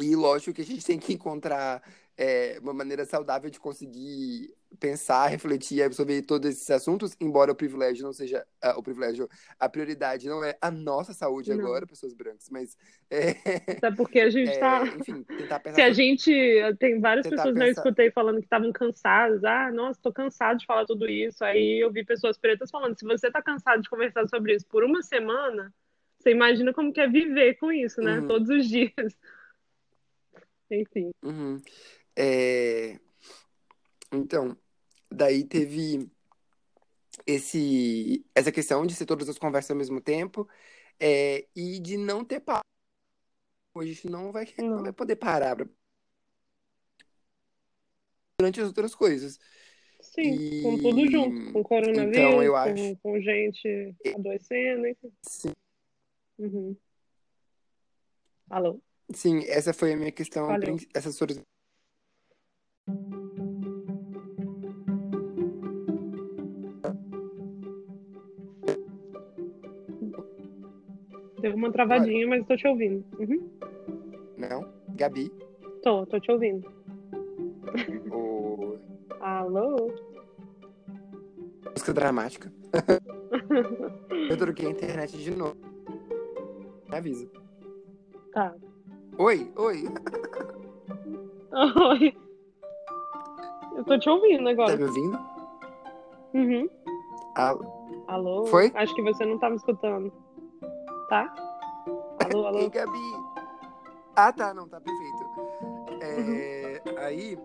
e 0.01 0.17
lógico 0.17 0.55
que 0.55 0.63
a 0.63 0.67
gente 0.67 0.85
tem 0.85 0.99
que 0.99 1.13
encontrar 1.13 1.83
é, 2.17 2.59
uma 2.63 2.73
maneira 2.73 3.05
saudável 3.05 3.51
de 3.51 3.61
conseguir 3.61 4.55
pensar, 4.79 5.27
refletir 5.27 5.79
e 5.79 5.83
absorver 5.83 6.23
todos 6.23 6.51
esses 6.51 6.71
assuntos, 6.71 7.17
embora 7.21 7.53
o 7.53 7.55
privilégio 7.55 8.05
não 8.05 8.13
seja 8.13 8.45
uh, 8.65 8.79
o 8.79 8.83
privilégio, 8.83 9.29
a 9.59 9.69
prioridade 9.69 10.29
não 10.29 10.45
é 10.45 10.57
a 10.61 10.71
nossa 10.71 11.13
saúde 11.13 11.51
não. 11.51 11.61
agora, 11.61 11.87
pessoas 11.87 12.15
brancas, 12.15 12.49
mas 12.51 12.77
é, 13.11 13.31
até 13.79 13.91
porque 13.91 14.21
a 14.21 14.31
gente 14.31 14.51
está, 14.51 14.87
é, 14.87 14.97
enfim, 14.97 15.23
tentar 15.23 15.61
pensar. 15.61 15.77
Se 15.77 15.83
a 15.83 15.93
gente 15.93 16.77
tem 16.79 17.01
várias 17.01 17.27
pessoas 17.27 17.55
pensar... 17.55 17.67
eu 17.67 17.73
escutei 17.73 18.11
falando 18.11 18.39
que 18.39 18.47
estavam 18.47 18.73
cansadas, 18.73 19.45
ah, 19.45 19.71
nossa, 19.73 19.99
estou 19.99 20.13
cansado 20.13 20.59
de 20.59 20.67
falar 20.67 20.85
tudo 20.87 21.09
isso. 21.09 21.45
Aí 21.45 21.83
eu 21.83 21.91
vi 21.91 22.05
pessoas 22.05 22.39
pretas 22.39 22.71
falando, 22.71 22.99
se 22.99 23.05
você 23.05 23.29
está 23.29 23.43
cansado 23.43 23.83
de 23.83 23.89
conversar 23.89 24.27
sobre 24.29 24.55
isso 24.55 24.67
por 24.67 24.85
uma 24.85 25.03
semana, 25.03 25.73
você 26.19 26.31
imagina 26.31 26.73
como 26.73 26.93
que 26.93 27.01
é 27.01 27.09
viver 27.09 27.55
com 27.57 27.71
isso, 27.71 28.01
né? 28.01 28.21
Uhum. 28.21 28.29
Todos 28.29 28.49
os 28.49 28.69
dias. 28.69 28.95
Enfim. 30.71 31.11
Uhum. 31.23 31.61
É... 32.17 32.99
Então, 34.11 34.57
daí 35.15 35.45
teve 35.45 36.11
esse, 37.27 38.25
essa 38.35 38.53
questão 38.53 38.85
de 38.87 38.95
ser 38.95 39.07
todas 39.07 39.29
as 39.29 39.39
conversas 39.39 39.71
ao 39.71 39.77
mesmo 39.77 40.01
tempo 40.01 40.49
é, 40.99 41.47
e 41.55 41.79
de 41.79 41.97
não 41.97 42.25
ter 42.25 42.41
papo. 42.41 42.65
Hoje 43.75 43.91
a 43.91 43.95
gente 43.95 44.11
não 44.11 44.31
vai, 44.31 44.47
não. 44.59 44.77
não 44.77 44.83
vai 44.83 44.93
poder 44.93 45.17
parar 45.17 45.57
pra... 45.57 45.67
durante 48.39 48.61
as 48.61 48.67
outras 48.69 48.95
coisas. 48.95 49.39
Sim, 50.01 50.35
e... 50.35 50.63
com 50.63 50.79
tudo 50.79 51.11
junto, 51.11 51.53
com 51.53 51.63
coronavírus, 51.63 52.17
então, 52.17 52.43
eu 52.43 52.55
acho... 52.55 52.75
com, 52.75 52.97
com 52.97 53.21
gente 53.21 53.97
adoecendo, 54.15 54.87
enfim. 54.87 55.13
Sim. 55.23 55.53
Uhum. 56.39 56.77
Alô? 58.51 58.81
Sim, 59.13 59.41
essa 59.47 59.73
foi 59.73 59.93
a 59.93 59.97
minha 59.97 60.13
questão. 60.13 60.47
Valeu. 60.47 60.77
Essas 60.95 61.19
foram 61.19 61.37
Deu 71.45 71.55
uma 71.55 71.71
travadinha, 71.71 72.27
mas 72.27 72.41
estou 72.41 72.57
te 72.57 72.67
ouvindo. 72.67 73.05
Uhum. 73.19 73.51
Não? 74.39 74.67
Gabi? 74.97 75.31
Tô, 75.83 76.07
tô 76.07 76.19
te 76.19 76.33
ouvindo. 76.33 76.67
O... 78.11 78.79
Alô? 79.21 79.93
Música 81.71 81.93
dramática. 81.93 82.51
Eu 84.31 84.39
troquei 84.39 84.69
a 84.69 84.71
internet 84.71 85.19
de 85.19 85.37
novo. 85.37 85.55
Me 86.89 86.97
avisa. 86.97 87.29
Tá. 88.33 88.55
Oi, 89.19 89.53
oi. 89.57 89.85
Oi. 91.53 92.17
Eu 93.77 93.85
tô 93.85 93.99
te 93.99 94.09
ouvindo 94.09 94.49
agora. 94.49 94.73
Tá 94.73 94.79
me 94.79 94.85
ouvindo? 94.85 95.19
Uhum. 96.33 96.71
Alô? 97.35 97.67
Alô? 98.09 98.47
Foi? 98.47 98.73
Acho 98.75 98.95
que 98.95 99.03
você 99.03 99.27
não 99.27 99.39
tá 99.39 99.51
me 99.51 99.57
escutando. 99.57 100.11
Tá? 101.09 101.35
Alô, 102.25 102.47
alô? 102.47 102.59
Ei, 102.59 102.71
Gabi. 102.71 102.99
Ah, 104.17 104.33
tá, 104.33 104.55
não, 104.55 104.69
tá 104.69 104.81
perfeito. 104.81 105.25
É, 106.01 106.83
uhum. 106.87 106.99
Aí. 106.99 107.39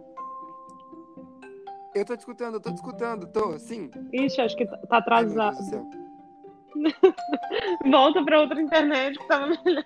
Eu 1.95 2.06
tô 2.06 2.15
te 2.15 2.19
escutando, 2.19 2.56
eu 2.56 2.62
tô 2.62 2.72
te 2.72 2.76
escutando, 2.76 3.28
tô, 3.28 3.58
sim. 3.58 3.89
Ixi, 4.13 4.41
acho 4.41 4.56
que 4.56 4.65
tá, 4.65 4.78
tá 4.78 4.98
atrasado. 4.98 5.58
Volta 7.89 8.24
pra 8.24 8.41
outra 8.41 8.62
internet 8.62 9.17
que 9.17 9.28
tava 9.28 9.48
melhor. 9.65 9.84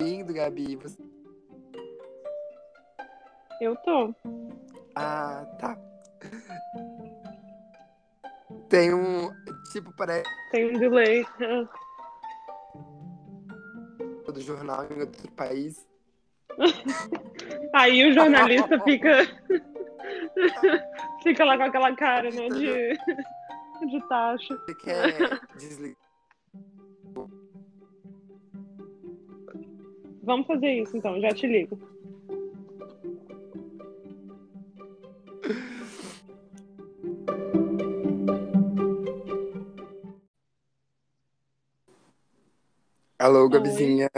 Lindo, 0.00 0.34
Gabi. 0.34 0.76
Você... 0.76 0.98
Eu 3.60 3.76
tô. 3.76 4.14
Ah, 4.94 5.46
tá. 5.58 5.78
Tem 8.68 8.92
um. 8.92 9.30
Tipo, 9.76 9.92
parece. 9.92 10.24
Tem 10.52 10.74
um 10.74 10.78
delay. 10.78 11.26
Do 14.32 14.40
jornal 14.40 14.86
em 14.90 15.00
outro 15.00 15.30
país. 15.32 15.86
Aí 17.74 18.08
o 18.08 18.12
jornalista 18.14 18.80
fica. 18.84 19.18
fica 21.22 21.44
lá 21.44 21.58
com 21.58 21.64
aquela 21.64 21.94
cara, 21.94 22.30
né? 22.30 22.48
De, 22.48 22.96
de 23.90 24.08
taxa. 24.08 24.56
Você 24.56 24.74
quer 24.76 25.40
desligar? 25.58 25.96
Vamos 30.22 30.46
fazer 30.46 30.72
isso 30.72 30.96
então, 30.96 31.20
já 31.20 31.34
te 31.34 31.46
ligo. 31.46 31.78
Alô, 43.26 43.48
Gabizinha. 43.48 44.08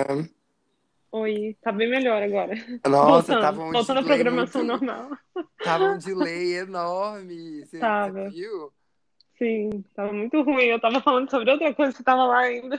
Oi, 1.11 1.57
tá 1.62 1.73
bem 1.73 1.88
melhor 1.88 2.23
agora. 2.23 2.55
Nossa, 2.87 3.07
voltando, 3.07 3.40
tava 3.40 3.62
um 3.62 3.73
voltando 3.73 4.01
à 4.01 4.03
programação 4.03 4.62
muito... 4.62 4.85
normal. 4.85 5.18
Tava 5.64 5.85
um 5.85 5.99
delay 5.99 6.57
enorme. 6.59 7.64
Você, 7.64 7.79
tava. 7.79 8.25
Você 8.25 8.29
viu? 8.29 8.71
Sim, 9.38 9.83
tava 9.94 10.12
muito 10.12 10.42
ruim. 10.42 10.66
Eu 10.66 10.79
tava 10.79 11.01
falando 11.01 11.31
sobre 11.31 11.51
outra 11.51 11.73
coisa 11.73 11.97
que 11.97 12.03
tava 12.03 12.23
lá 12.27 12.40
ainda. 12.40 12.79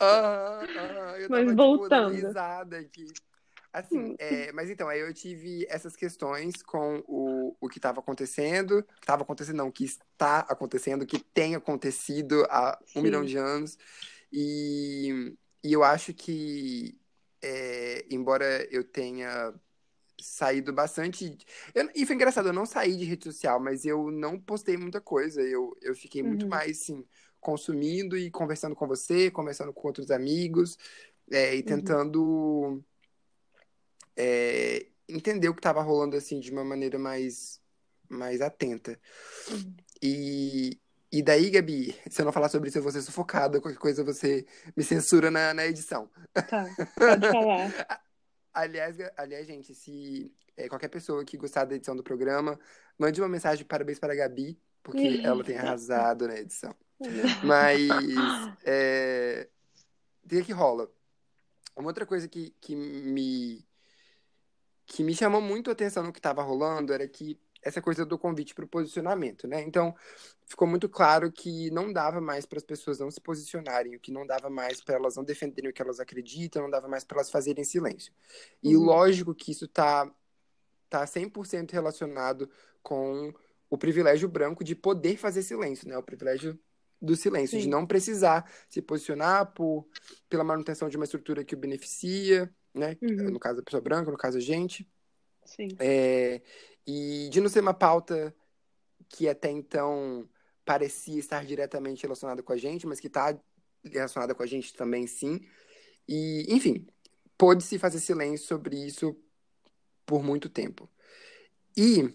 Aham, 0.00 0.66
aham. 0.76 1.16
Eu 1.16 1.30
Mas 1.30 1.44
tava, 1.44 1.54
voltando. 1.54 2.12
Tipo, 2.12 2.26
risada 2.26 2.78
aqui. 2.80 3.06
Assim, 3.72 3.98
Hum. 3.98 4.16
é, 4.18 4.50
mas 4.50 4.70
então, 4.70 4.88
aí 4.88 4.98
eu 4.98 5.14
tive 5.14 5.64
essas 5.70 5.94
questões 5.94 6.60
com 6.60 7.04
o, 7.06 7.56
o 7.60 7.68
que 7.68 7.78
estava 7.78 8.00
acontecendo, 8.00 8.82
que 8.82 9.02
estava 9.02 9.22
acontecendo, 9.22 9.58
não, 9.58 9.70
que 9.70 9.84
está 9.84 10.40
acontecendo, 10.40 11.06
que 11.06 11.20
tem 11.20 11.54
acontecido 11.54 12.44
há 12.50 12.76
um 12.82 12.86
Sim. 12.94 13.02
milhão 13.02 13.24
de 13.24 13.36
anos. 13.36 13.78
E, 14.32 15.36
e 15.68 15.72
eu 15.72 15.84
acho 15.84 16.14
que, 16.14 16.98
é, 17.42 18.06
embora 18.10 18.66
eu 18.72 18.84
tenha 18.84 19.54
saído 20.20 20.72
bastante. 20.72 21.36
eu- 21.74 21.90
e 21.94 22.06
foi 22.06 22.14
engraçado, 22.16 22.48
eu 22.48 22.52
não 22.52 22.66
saí 22.66 22.96
de 22.96 23.04
rede 23.04 23.24
social, 23.24 23.60
mas 23.60 23.84
eu 23.86 24.10
não 24.10 24.40
postei 24.40 24.76
muita 24.76 25.00
coisa. 25.00 25.42
Eu, 25.42 25.76
eu 25.82 25.94
fiquei 25.94 26.22
muito 26.22 26.44
Uhum. 26.44 26.50
mais, 26.50 26.80
assim, 26.82 27.06
consumindo 27.40 28.16
e 28.18 28.30
conversando 28.30 28.74
com 28.76 28.86
você, 28.88 29.30
conversando 29.30 29.72
com 29.72 29.88
outros 29.88 30.10
amigos, 30.10 30.78
é, 31.30 31.54
e 31.56 31.62
Uhum. 31.64 31.64
tentando 31.64 32.84
é, 34.16 34.88
entender 35.08 35.48
o 35.48 35.54
que 35.54 35.60
estava 35.60 35.82
rolando 35.82 36.16
assim 36.16 36.40
de 36.40 36.50
uma 36.50 36.64
maneira 36.64 36.98
mais, 36.98 37.60
mais 38.08 38.40
atenta. 38.40 39.00
Uhum. 39.50 39.78
E, 40.02 40.80
e 41.10 41.22
daí, 41.22 41.50
Gabi, 41.50 41.96
se 42.10 42.20
eu 42.20 42.24
não 42.24 42.32
falar 42.32 42.48
sobre 42.48 42.68
isso, 42.68 42.78
eu 42.78 42.82
vou 42.82 42.92
ser 42.92 43.02
sufocada, 43.02 43.60
qualquer 43.60 43.78
coisa 43.78 44.04
você 44.04 44.46
me 44.76 44.84
censura 44.84 45.30
na, 45.30 45.54
na 45.54 45.66
edição. 45.66 46.10
Tá, 46.32 46.66
pode 46.96 47.28
falar. 47.32 48.02
Aliás, 48.52 48.96
aliás, 49.16 49.46
gente, 49.46 49.74
se 49.74 50.32
é, 50.56 50.68
qualquer 50.68 50.88
pessoa 50.88 51.24
que 51.24 51.36
gostar 51.36 51.64
da 51.64 51.76
edição 51.76 51.96
do 51.96 52.02
programa, 52.02 52.58
mande 52.98 53.20
uma 53.20 53.28
mensagem 53.28 53.58
de 53.58 53.64
parabéns 53.64 53.98
para 53.98 54.12
a 54.12 54.16
Gabi, 54.16 54.60
porque 54.82 55.22
ela 55.24 55.42
tem 55.42 55.56
arrasado 55.56 56.26
na 56.26 56.38
edição. 56.38 56.74
Mas 57.44 57.88
é, 58.64 59.48
que 60.28 60.44
que 60.44 60.52
rola? 60.52 60.90
Uma 61.76 61.88
outra 61.88 62.04
coisa 62.04 62.28
que, 62.28 62.54
que 62.60 62.74
me 62.74 63.64
que 64.84 65.04
me 65.04 65.14
chamou 65.14 65.40
muito 65.40 65.68
a 65.68 65.74
atenção 65.74 66.02
no 66.02 66.12
que 66.12 66.18
estava 66.18 66.42
rolando 66.42 66.92
era 66.92 67.06
que 67.06 67.38
essa 67.68 67.80
coisa 67.82 68.04
do 68.04 68.18
convite 68.18 68.54
para 68.54 68.64
o 68.64 68.68
posicionamento, 68.68 69.46
né? 69.46 69.62
Então, 69.62 69.94
ficou 70.46 70.66
muito 70.66 70.88
claro 70.88 71.30
que 71.30 71.70
não 71.70 71.92
dava 71.92 72.20
mais 72.20 72.46
para 72.46 72.58
as 72.58 72.64
pessoas 72.64 72.98
não 72.98 73.10
se 73.10 73.20
posicionarem, 73.20 73.96
o 73.96 74.00
que 74.00 74.10
não 74.10 74.26
dava 74.26 74.50
mais 74.50 74.80
para 74.80 74.96
elas 74.96 75.16
não 75.16 75.24
defenderem 75.24 75.70
o 75.70 75.72
que 75.72 75.82
elas 75.82 76.00
acreditam, 76.00 76.62
não 76.62 76.70
dava 76.70 76.88
mais 76.88 77.04
para 77.04 77.18
elas 77.18 77.30
fazerem 77.30 77.64
silêncio. 77.64 78.12
E 78.62 78.76
Uhum. 78.76 78.84
lógico 78.84 79.34
que 79.34 79.52
isso 79.52 79.68
tá 79.68 80.10
tá 80.90 81.06
100% 81.06 81.72
relacionado 81.72 82.48
com 82.82 83.32
o 83.70 83.76
privilégio 83.76 84.28
branco 84.28 84.64
de 84.64 84.74
poder 84.74 85.16
fazer 85.16 85.42
silêncio, 85.42 85.88
né? 85.88 85.96
O 85.98 86.02
privilégio 86.02 86.58
do 87.00 87.14
silêncio, 87.14 87.58
de 87.58 87.64
Sim. 87.64 87.70
não 87.70 87.86
precisar 87.86 88.50
se 88.68 88.82
posicionar 88.82 89.52
por, 89.52 89.86
pela 90.28 90.42
manutenção 90.42 90.88
de 90.88 90.96
uma 90.96 91.04
estrutura 91.04 91.44
que 91.44 91.54
o 91.54 91.58
beneficia, 91.58 92.52
né? 92.74 92.96
Uhum. 93.02 93.30
No 93.30 93.38
caso 93.38 93.58
da 93.58 93.62
pessoa 93.62 93.80
branca, 93.80 94.10
no 94.10 94.16
caso 94.16 94.38
a 94.38 94.40
gente. 94.40 94.88
Sim. 95.44 95.68
É, 95.78 96.42
e 96.88 97.28
de 97.28 97.38
não 97.42 97.50
ser 97.50 97.60
uma 97.60 97.74
pauta 97.74 98.34
que 99.10 99.28
até 99.28 99.50
então 99.50 100.26
parecia 100.64 101.18
estar 101.18 101.44
diretamente 101.44 102.02
relacionada 102.02 102.42
com 102.42 102.50
a 102.50 102.56
gente, 102.56 102.86
mas 102.86 102.98
que 102.98 103.08
está 103.08 103.38
relacionada 103.84 104.34
com 104.34 104.42
a 104.42 104.46
gente 104.46 104.72
também, 104.72 105.06
sim. 105.06 105.38
E, 106.08 106.46
enfim, 106.48 106.86
pôde-se 107.36 107.78
fazer 107.78 108.00
silêncio 108.00 108.46
sobre 108.46 108.74
isso 108.86 109.14
por 110.06 110.22
muito 110.22 110.48
tempo. 110.48 110.90
E 111.76 112.10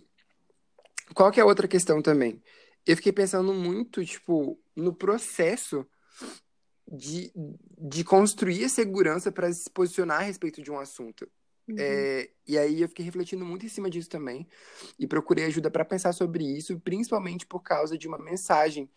qual 1.13 1.31
que 1.31 1.39
é 1.39 1.43
a 1.43 1.45
outra 1.45 1.67
questão 1.67 2.01
também? 2.01 2.41
Eu 2.83 2.95
fiquei 2.95 3.11
pensando 3.11 3.53
muito, 3.53 4.03
tipo, 4.03 4.59
no 4.75 4.91
processo 4.91 5.87
de, 6.91 7.31
de 7.77 8.03
construir 8.03 8.65
a 8.65 8.69
segurança 8.69 9.31
para 9.31 9.53
se 9.53 9.69
posicionar 9.69 10.21
a 10.21 10.23
respeito 10.23 10.63
de 10.63 10.71
um 10.71 10.79
assunto. 10.79 11.29
Uhum. 11.67 11.75
É, 11.79 12.29
e 12.47 12.57
aí 12.57 12.81
eu 12.81 12.89
fiquei 12.89 13.05
refletindo 13.05 13.45
muito 13.45 13.65
em 13.65 13.69
cima 13.69 13.89
disso 13.89 14.09
também 14.09 14.47
e 14.99 15.07
procurei 15.07 15.45
ajuda 15.45 15.71
para 15.71 15.85
pensar 15.85 16.11
sobre 16.13 16.43
isso, 16.43 16.79
principalmente 16.79 17.45
por 17.45 17.61
causa 17.61 17.97
de 17.97 18.07
uma 18.07 18.17
mensagem 18.17 18.89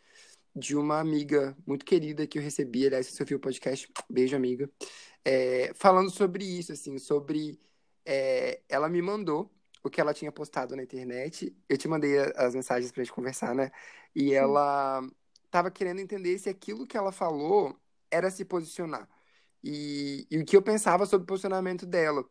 de 0.54 0.74
uma 0.74 0.98
amiga 0.98 1.56
muito 1.66 1.84
querida 1.84 2.26
que 2.26 2.38
eu 2.38 2.42
recebi, 2.42 2.86
aliás, 2.86 3.06
se 3.06 3.12
você 3.12 3.22
ouviu 3.22 3.36
o 3.36 3.40
podcast, 3.40 3.88
beijo 4.08 4.34
amiga, 4.34 4.70
é, 5.24 5.72
falando 5.74 6.10
sobre 6.10 6.44
isso, 6.44 6.72
assim, 6.72 6.98
sobre 6.98 7.60
é, 8.04 8.62
ela 8.68 8.88
me 8.88 9.02
mandou 9.02 9.52
o 9.82 9.90
que 9.90 10.00
ela 10.00 10.14
tinha 10.14 10.32
postado 10.32 10.74
na 10.74 10.82
internet, 10.82 11.54
eu 11.68 11.76
te 11.76 11.86
mandei 11.88 12.18
as 12.36 12.54
mensagens 12.54 12.90
pra 12.90 13.04
gente 13.04 13.12
conversar, 13.12 13.54
né? 13.54 13.70
E 14.14 14.32
ela 14.32 15.02
tava 15.50 15.70
querendo 15.70 16.00
entender 16.00 16.38
se 16.38 16.48
aquilo 16.48 16.86
que 16.86 16.96
ela 16.96 17.12
falou 17.12 17.78
era 18.10 18.30
se 18.30 18.44
posicionar. 18.44 19.08
E, 19.62 20.26
e 20.30 20.38
o 20.38 20.44
que 20.44 20.56
eu 20.56 20.62
pensava 20.62 21.06
sobre 21.06 21.24
o 21.24 21.26
posicionamento 21.26 21.86
dela. 21.86 22.24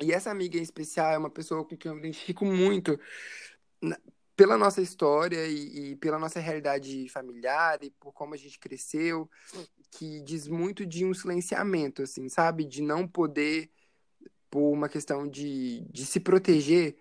E 0.00 0.12
essa 0.12 0.30
amiga 0.30 0.58
em 0.58 0.62
especial 0.62 1.12
é 1.12 1.18
uma 1.18 1.30
pessoa 1.30 1.64
com 1.64 1.76
quem 1.76 1.90
eu 1.90 1.94
me 1.94 2.00
identifico 2.00 2.44
muito 2.44 2.98
pela 4.36 4.58
nossa 4.58 4.82
história 4.82 5.46
e, 5.46 5.92
e, 5.92 5.96
pela 5.96 6.18
nossa 6.18 6.40
realidade 6.40 7.08
familiar 7.08 7.78
e 7.82 7.90
por 7.90 8.12
como 8.12 8.34
a 8.34 8.36
gente 8.36 8.58
cresceu, 8.58 9.30
que 9.92 10.20
diz 10.22 10.48
muito 10.48 10.84
de 10.84 11.04
um 11.04 11.14
silenciamento, 11.14 12.02
assim, 12.02 12.28
sabe? 12.28 12.64
De 12.64 12.82
não 12.82 13.06
poder, 13.06 13.70
por 14.50 14.72
uma 14.72 14.88
questão 14.88 15.28
de, 15.28 15.82
de 15.90 16.04
se 16.04 16.18
proteger, 16.18 16.96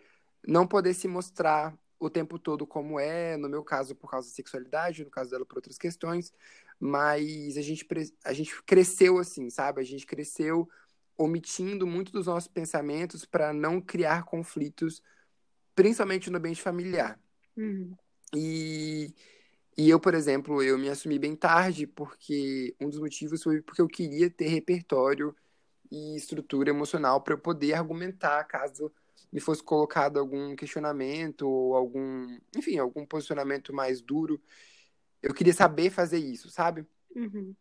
não 0.48 0.68
poder 0.68 0.94
se 0.94 1.08
mostrar 1.08 1.76
o 2.00 2.10
tempo 2.10 2.38
todo 2.38 2.68
como 2.68 3.00
é, 3.00 3.38
no 3.38 3.50
meu 3.50 3.64
caso 3.64 3.96
por 3.96 4.10
causa 4.10 4.28
da 4.28 4.36
sexualidade, 4.36 5.06
no 5.06 5.10
caso 5.10 5.32
dela 5.32 5.46
por 5.46 5.58
outras 5.58 5.78
questões, 5.78 6.34
mas 6.80 7.58
a 7.58 7.62
gente, 7.62 7.88
a 8.26 8.34
gente 8.34 8.62
cresceu 8.64 9.18
assim, 9.18 9.50
sabe? 9.50 9.82
A 9.82 9.86
gente 9.86 10.06
cresceu 10.06 10.70
omitindo 11.18 11.86
muito 11.86 12.12
dos 12.12 12.28
nossos 12.28 12.48
pensamentos 12.48 13.26
para 13.26 13.54
não 13.54 13.80
criar 13.80 14.24
conflitos, 14.24 15.02
principalmente 15.76 16.30
no 16.30 16.38
ambiente 16.38 16.62
familiar. 16.62 17.20
Uhum. 17.56 17.96
E, 18.36 19.14
e 19.78 19.90
eu, 19.90 20.00
por 20.00 20.14
exemplo, 20.14 20.62
eu 20.62 20.78
me 20.78 20.90
assumi 20.90 21.20
bem 21.20 21.36
tarde 21.36 21.86
porque 21.86 22.76
um 22.82 22.90
dos 22.90 23.00
motivos 23.00 23.44
foi 23.44 23.62
porque 23.62 23.82
eu 23.82 23.88
queria 23.88 24.30
ter 24.30 24.48
repertório 24.48 25.36
e 25.92 26.16
estrutura 26.16 26.70
emocional 26.70 27.22
para 27.22 27.36
eu 27.36 27.38
poder 27.38 27.74
argumentar 27.74 28.44
caso 28.46 28.92
me 29.32 29.40
fosse 29.40 29.64
colocado 29.64 30.20
algum 30.20 30.56
questionamento 30.56 31.48
ou 31.50 31.76
algum, 31.76 32.38
enfim, 32.56 32.78
algum 32.78 33.04
posicionamento 33.04 33.74
mais 33.74 34.00
duro. 34.00 34.40
Eu 35.22 35.34
queria 35.34 35.54
saber 35.54 35.90
fazer 35.90 36.20
isso, 36.20 36.50
sabe? 36.50 36.86
Uhum. 37.16 37.56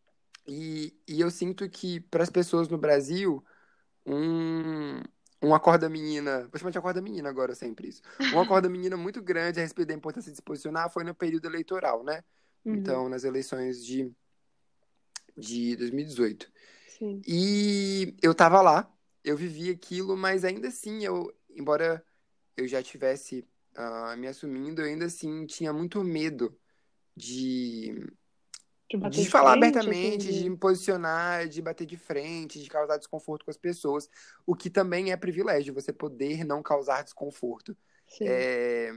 E, 0.46 0.94
e 1.06 1.20
eu 1.20 1.30
sinto 1.30 1.68
que 1.68 2.00
para 2.00 2.22
as 2.22 2.30
pessoas 2.30 2.68
no 2.68 2.76
Brasil, 2.76 3.44
um, 4.04 5.00
uma 5.40 5.60
corda 5.60 5.88
menina, 5.88 6.48
vou 6.50 6.58
chamar 6.58 6.70
de 6.70 6.80
corda 6.80 7.00
menina 7.00 7.28
agora 7.28 7.54
sempre 7.54 7.88
isso, 7.88 8.02
uma 8.34 8.46
corda 8.46 8.68
menina 8.68 8.96
muito 8.96 9.22
grande 9.22 9.60
a 9.60 9.62
respeito 9.62 9.88
da 9.88 9.94
importância 9.94 10.30
de 10.30 10.36
se 10.36 10.42
posicionar 10.42 10.90
foi 10.90 11.04
no 11.04 11.14
período 11.14 11.46
eleitoral, 11.46 12.02
né? 12.02 12.24
Uhum. 12.64 12.74
Então, 12.74 13.08
nas 13.08 13.24
eleições 13.24 13.84
de, 13.84 14.10
de 15.36 15.76
2018. 15.76 16.50
Sim. 16.88 17.20
E 17.26 18.16
eu 18.22 18.34
tava 18.34 18.60
lá, 18.60 18.92
eu 19.24 19.36
vivi 19.36 19.70
aquilo, 19.70 20.16
mas 20.16 20.44
ainda 20.44 20.68
assim, 20.68 21.04
eu, 21.04 21.32
embora 21.50 22.04
eu 22.56 22.66
já 22.66 22.82
tivesse 22.82 23.46
uh, 23.76 24.16
me 24.16 24.26
assumindo, 24.26 24.82
eu 24.82 24.86
ainda 24.86 25.06
assim 25.06 25.46
tinha 25.46 25.72
muito 25.72 26.02
medo 26.04 26.56
de 27.16 28.06
de, 28.98 29.22
de 29.22 29.30
falar 29.30 29.52
frente, 29.52 29.78
abertamente, 29.78 30.28
assim, 30.28 30.38
de... 30.38 30.42
de 30.42 30.50
me 30.50 30.56
posicionar, 30.56 31.48
de 31.48 31.62
bater 31.62 31.86
de 31.86 31.96
frente, 31.96 32.62
de 32.62 32.68
causar 32.68 32.96
desconforto 32.96 33.44
com 33.44 33.50
as 33.50 33.56
pessoas, 33.56 34.08
o 34.46 34.54
que 34.54 34.70
também 34.70 35.12
é 35.12 35.16
privilégio, 35.16 35.74
você 35.74 35.92
poder 35.92 36.44
não 36.44 36.62
causar 36.62 37.02
desconforto. 37.02 37.76
É, 38.20 38.92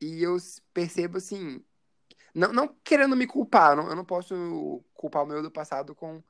e 0.00 0.22
eu 0.22 0.36
percebo 0.74 1.18
assim, 1.18 1.62
não, 2.34 2.52
não 2.52 2.76
querendo 2.84 3.16
me 3.16 3.26
culpar, 3.26 3.76
não, 3.76 3.88
eu 3.88 3.96
não 3.96 4.04
posso 4.04 4.84
culpar 4.94 5.24
o 5.24 5.26
meu 5.26 5.42
do 5.42 5.50
passado 5.50 5.94
com 5.94 6.22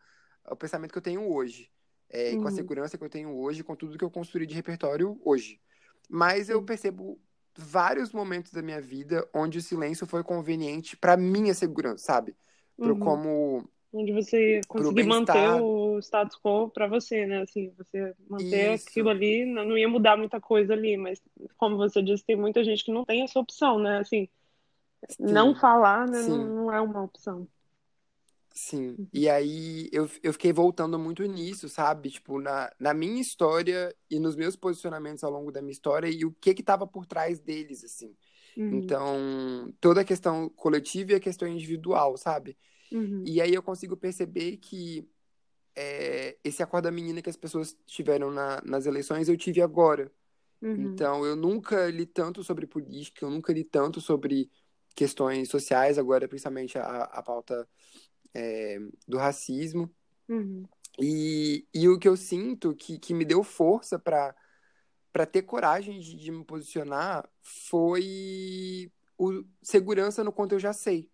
o 0.49 0.57
pensamento 0.57 0.93
que 0.93 0.99
eu 0.99 1.03
tenho 1.03 1.31
hoje, 1.31 1.71
é, 2.09 2.31
uhum. 2.31 2.43
com 2.43 2.49
a 2.49 2.51
uhum. 2.51 2.57
segurança 2.57 2.97
que 2.97 3.05
eu 3.05 3.11
tenho 3.11 3.37
hoje, 3.37 3.65
com 3.65 3.77
tudo 3.77 3.99
que 3.99 4.05
eu 4.05 4.11
construí 4.11 4.47
de 4.47 4.55
repertório 4.55 5.21
hoje. 5.25 5.61
Mas 6.09 6.47
Sim. 6.47 6.53
eu 6.53 6.63
percebo 6.63 7.21
vários 7.57 8.13
momentos 8.13 8.53
da 8.53 8.63
minha 8.63 8.81
vida 8.81 9.29
onde 9.35 9.59
o 9.59 9.63
silêncio 9.63 10.07
foi 10.07 10.23
conveniente 10.23 10.97
para 10.97 11.17
minha 11.17 11.53
segurança, 11.53 12.05
sabe? 12.05 12.37
Pro 12.79 12.95
uhum. 12.95 13.01
como 13.01 13.69
onde 13.93 14.13
você 14.13 14.61
conseguir 14.69 15.05
manter 15.05 15.61
o 15.61 15.99
status 15.99 16.39
quo 16.39 16.69
para 16.69 16.87
você, 16.87 17.27
né? 17.27 17.43
Assim, 17.43 17.73
você 17.77 18.15
manter 18.29 18.75
Isso. 18.75 18.89
aquilo 18.89 19.09
ali, 19.09 19.45
não 19.45 19.77
ia 19.77 19.89
mudar 19.89 20.17
muita 20.17 20.41
coisa 20.41 20.73
ali, 20.73 20.97
mas 20.97 21.21
como 21.57 21.77
você 21.77 22.03
disse, 22.03 22.25
tem 22.25 22.37
muita 22.37 22.63
gente 22.63 22.85
que 22.85 22.93
não 22.93 23.05
tem 23.05 23.23
essa 23.23 23.41
opção, 23.41 23.79
né? 23.79 23.99
Assim, 23.99 24.29
Sim. 25.09 25.33
não 25.33 25.55
falar, 25.55 26.07
né, 26.07 26.23
não, 26.23 26.47
não, 26.47 26.73
é 26.73 26.81
uma 26.81 27.03
opção. 27.03 27.49
Sim, 28.55 28.97
uhum. 28.99 29.09
e 29.13 29.29
aí 29.29 29.89
eu, 29.93 30.11
eu 30.21 30.33
fiquei 30.33 30.53
voltando 30.53 30.99
muito 30.99 31.23
nisso, 31.25 31.69
sabe? 31.69 32.11
Tipo, 32.11 32.41
na, 32.41 32.71
na 32.79 32.93
minha 32.93 33.21
história 33.21 33.95
e 34.11 34.19
nos 34.19 34.35
meus 34.35 34.57
posicionamentos 34.57 35.23
ao 35.23 35.31
longo 35.31 35.53
da 35.53 35.63
minha 35.63 35.73
história 35.73 36.09
e 36.09 36.25
o 36.25 36.33
que 36.33 36.55
que 36.55 36.63
tava 36.63 36.85
por 36.85 37.07
trás 37.07 37.39
deles, 37.39 37.85
assim. 37.85 38.17
Uhum. 38.59 38.75
Então, 38.75 39.73
toda 39.81 40.01
a 40.01 40.05
questão 40.05 40.49
coletiva 40.49 41.13
e 41.13 41.15
a 41.15 41.21
questão 41.21 41.47
individual, 41.47 42.17
sabe? 42.17 42.59
Uhum. 42.91 43.23
E 43.25 43.41
aí 43.41 43.55
eu 43.55 43.63
consigo 43.63 43.97
perceber 43.97 44.57
que 44.57 45.09
é, 45.77 46.37
esse 46.43 46.61
acordo 46.61 46.85
da 46.85 46.91
menina 46.91 47.23
que 47.23 47.31
as 47.31 47.37
pessoas 47.37 47.77
tiveram 47.87 48.33
na, 48.33 48.61
nas 48.65 48.85
eleições, 48.85 49.29
eu 49.29 49.37
tive 49.37 49.63
agora. 49.63 50.11
Uhum. 50.61 50.93
Então, 50.93 51.25
eu 51.25 51.37
nunca 51.37 51.87
li 51.89 52.05
tanto 52.05 52.43
sobre 52.43 52.67
política, 52.67 53.25
eu 53.25 53.31
nunca 53.31 53.53
li 53.53 53.63
tanto 53.63 54.01
sobre 54.01 54.51
questões 54.97 55.49
sociais, 55.49 55.97
agora 55.97 56.27
principalmente 56.27 56.77
a, 56.77 57.03
a 57.05 57.23
pauta 57.23 57.69
é, 58.35 58.81
do 59.07 59.19
racismo. 59.19 59.89
Uhum. 60.29 60.65
E, 61.01 61.65
e 61.73 61.89
o 61.89 61.97
que 61.97 62.09
eu 62.09 62.17
sinto 62.17 62.75
que, 62.75 62.99
que 62.99 63.15
me 63.15 63.25
deu 63.25 63.45
força 63.45 64.01
para 64.01 64.35
para 65.13 65.27
ter 65.27 65.43
coragem 65.43 65.99
de, 65.99 66.17
de, 66.17 66.31
me 66.31 66.45
posicionar 66.45 67.29
foi 67.43 68.91
o 69.17 69.45
segurança 69.63 70.23
no 70.23 70.33
quanto 70.33 70.53
eu 70.53 70.59
já 70.59 70.73
sei. 70.73 71.11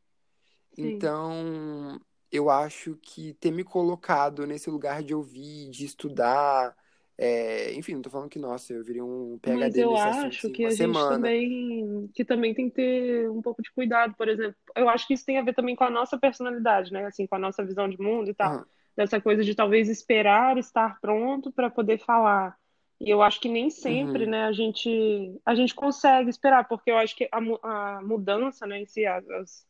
Sim. 0.75 0.95
Então, 0.95 2.01
eu 2.31 2.51
acho 2.51 2.99
que 3.01 3.35
ter 3.35 3.51
me 3.51 3.65
colocado 3.65 4.47
nesse 4.47 4.69
lugar 4.69 5.03
de 5.03 5.15
ouvir, 5.15 5.71
de 5.71 5.85
estudar, 5.85 6.77
é, 7.17 7.73
enfim, 7.75 7.95
não 7.95 8.03
tô 8.03 8.11
falando 8.11 8.29
que, 8.29 8.41
nossa, 8.41 8.73
eu 8.73 8.83
virei 8.83 9.01
um 9.01 9.39
PHD 9.41 9.59
Mas 9.59 9.77
eu 9.77 9.97
acho 9.97 10.51
que 10.51 10.65
a 10.65 10.71
semana. 10.73 11.01
gente 11.01 11.15
também, 11.15 12.11
que 12.13 12.25
também 12.25 12.55
tem 12.55 12.69
que 12.69 12.75
ter 12.75 13.31
um 13.31 13.41
pouco 13.41 13.63
de 13.63 13.71
cuidado, 13.73 14.15
por 14.17 14.29
exemplo. 14.29 14.57
Eu 14.75 14.89
acho 14.89 15.07
que 15.07 15.15
isso 15.15 15.25
tem 15.25 15.39
a 15.39 15.43
ver 15.43 15.55
também 15.55 15.77
com 15.77 15.85
a 15.85 15.91
nossa 15.91 16.19
personalidade, 16.19 16.93
né? 16.93 17.07
Assim, 17.07 17.27
com 17.27 17.37
a 17.37 17.39
nossa 17.39 17.65
visão 17.65 17.89
de 17.89 18.01
mundo 18.01 18.31
e 18.31 18.35
tal. 18.35 18.57
Uhum. 18.57 18.65
Dessa 18.97 19.21
coisa 19.21 19.45
de 19.45 19.55
talvez 19.55 19.89
esperar 19.89 20.59
estar 20.59 21.01
pronto 21.01 21.53
para 21.53 21.71
poder 21.71 21.99
falar. 21.99 22.57
E 23.05 23.11
eu 23.11 23.23
acho 23.23 23.39
que 23.39 23.49
nem 23.49 23.69
sempre, 23.69 24.25
uhum. 24.25 24.31
né, 24.31 24.45
a 24.45 24.53
gente, 24.53 25.39
a 25.45 25.55
gente 25.55 25.75
consegue 25.75 26.31
esperar, 26.31 26.67
porque 26.67 26.91
eu 26.91 26.97
acho 26.97 27.15
que 27.15 27.29
a, 27.31 27.39
a 27.39 28.03
mudança, 28.03 28.67
né, 28.67 28.81
em 28.81 28.87
si, 28.87 29.05
as, 29.05 29.67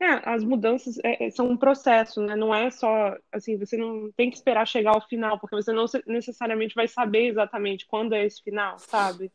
é, 0.00 0.30
as 0.30 0.44
mudanças 0.44 0.98
é, 1.02 1.26
é, 1.26 1.30
são 1.30 1.48
um 1.48 1.56
processo, 1.56 2.20
né, 2.20 2.36
não 2.36 2.54
é 2.54 2.70
só, 2.70 3.16
assim, 3.32 3.56
você 3.56 3.76
não 3.76 4.12
tem 4.14 4.28
que 4.28 4.36
esperar 4.36 4.66
chegar 4.66 4.92
ao 4.92 5.00
final, 5.00 5.38
porque 5.38 5.56
você 5.56 5.72
não 5.72 5.86
necessariamente 6.06 6.74
vai 6.74 6.86
saber 6.86 7.28
exatamente 7.28 7.86
quando 7.86 8.12
é 8.12 8.26
esse 8.26 8.42
final, 8.42 8.78
sabe? 8.78 9.32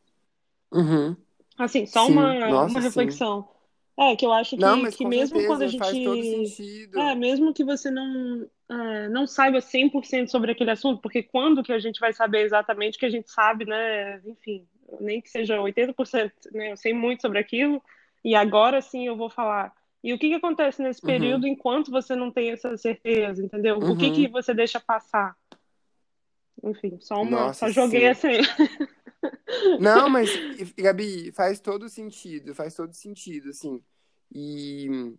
Uhum. 0.72 1.16
Assim, 1.58 1.86
só 1.86 2.06
sim. 2.06 2.12
uma, 2.14 2.50
Nossa, 2.50 2.72
uma 2.72 2.82
reflexão. 2.82 3.42
Sim. 3.42 3.53
É, 3.98 4.16
que 4.16 4.26
eu 4.26 4.34
acho 4.34 4.56
que, 4.56 4.62
não, 4.62 4.90
que 4.90 5.06
mesmo 5.06 5.40
certeza, 5.40 5.48
quando 5.48 5.62
a 5.62 5.68
gente. 5.68 5.80
Faz 5.80 6.04
todo 6.04 6.24
sentido. 6.24 7.00
É, 7.00 7.16
mesmo 7.16 7.54
que 7.54 7.64
você 7.64 7.92
não, 7.92 8.48
é, 8.70 9.10
não 9.10 9.28
saiba 9.28 9.60
100% 9.60 10.30
sobre 10.30 10.52
aquele 10.52 10.72
assunto, 10.72 11.00
porque 11.00 11.22
quando 11.22 11.62
que 11.62 11.72
a 11.72 11.78
gente 11.78 12.00
vai 12.00 12.12
saber 12.12 12.42
exatamente 12.42 12.98
que 12.98 13.06
a 13.06 13.10
gente 13.10 13.30
sabe, 13.30 13.66
né? 13.66 14.20
Enfim, 14.26 14.66
nem 15.00 15.22
que 15.22 15.30
seja 15.30 15.58
80%, 15.58 16.32
né? 16.52 16.72
Eu 16.72 16.78
sei 16.78 16.92
muito 16.92 17.22
sobre 17.22 17.38
aquilo, 17.38 17.82
e 18.24 18.34
agora 18.36 18.82
sim 18.82 19.06
eu 19.06 19.16
vou 19.16 19.30
falar. 19.30 19.72
E 20.04 20.12
o 20.12 20.18
que, 20.18 20.28
que 20.28 20.36
acontece 20.36 20.82
nesse 20.82 21.02
uhum. 21.02 21.08
período 21.08 21.44
uhum. 21.44 21.50
enquanto 21.50 21.92
você 21.92 22.16
não 22.16 22.32
tem 22.32 22.50
essa 22.52 22.76
certeza, 22.76 23.44
entendeu? 23.44 23.78
Uhum. 23.78 23.92
O 23.92 23.98
que, 23.98 24.12
que 24.12 24.26
uhum. 24.26 24.32
você 24.32 24.54
deixa 24.54 24.80
passar? 24.80 25.36
Enfim, 26.64 26.98
só 27.00 27.22
uma. 27.22 27.48
Nossa, 27.48 27.68
só 27.68 27.70
joguei 27.70 28.14
sim. 28.16 28.30
assim. 28.30 28.88
Não, 29.80 30.10
mas, 30.10 30.30
Gabi, 30.78 31.32
faz 31.32 31.60
todo 31.60 31.90
sentido, 31.90 32.54
faz 32.54 32.76
todo 32.76 32.94
sentido, 32.94 33.50
assim. 33.50 33.82
E, 34.34 35.16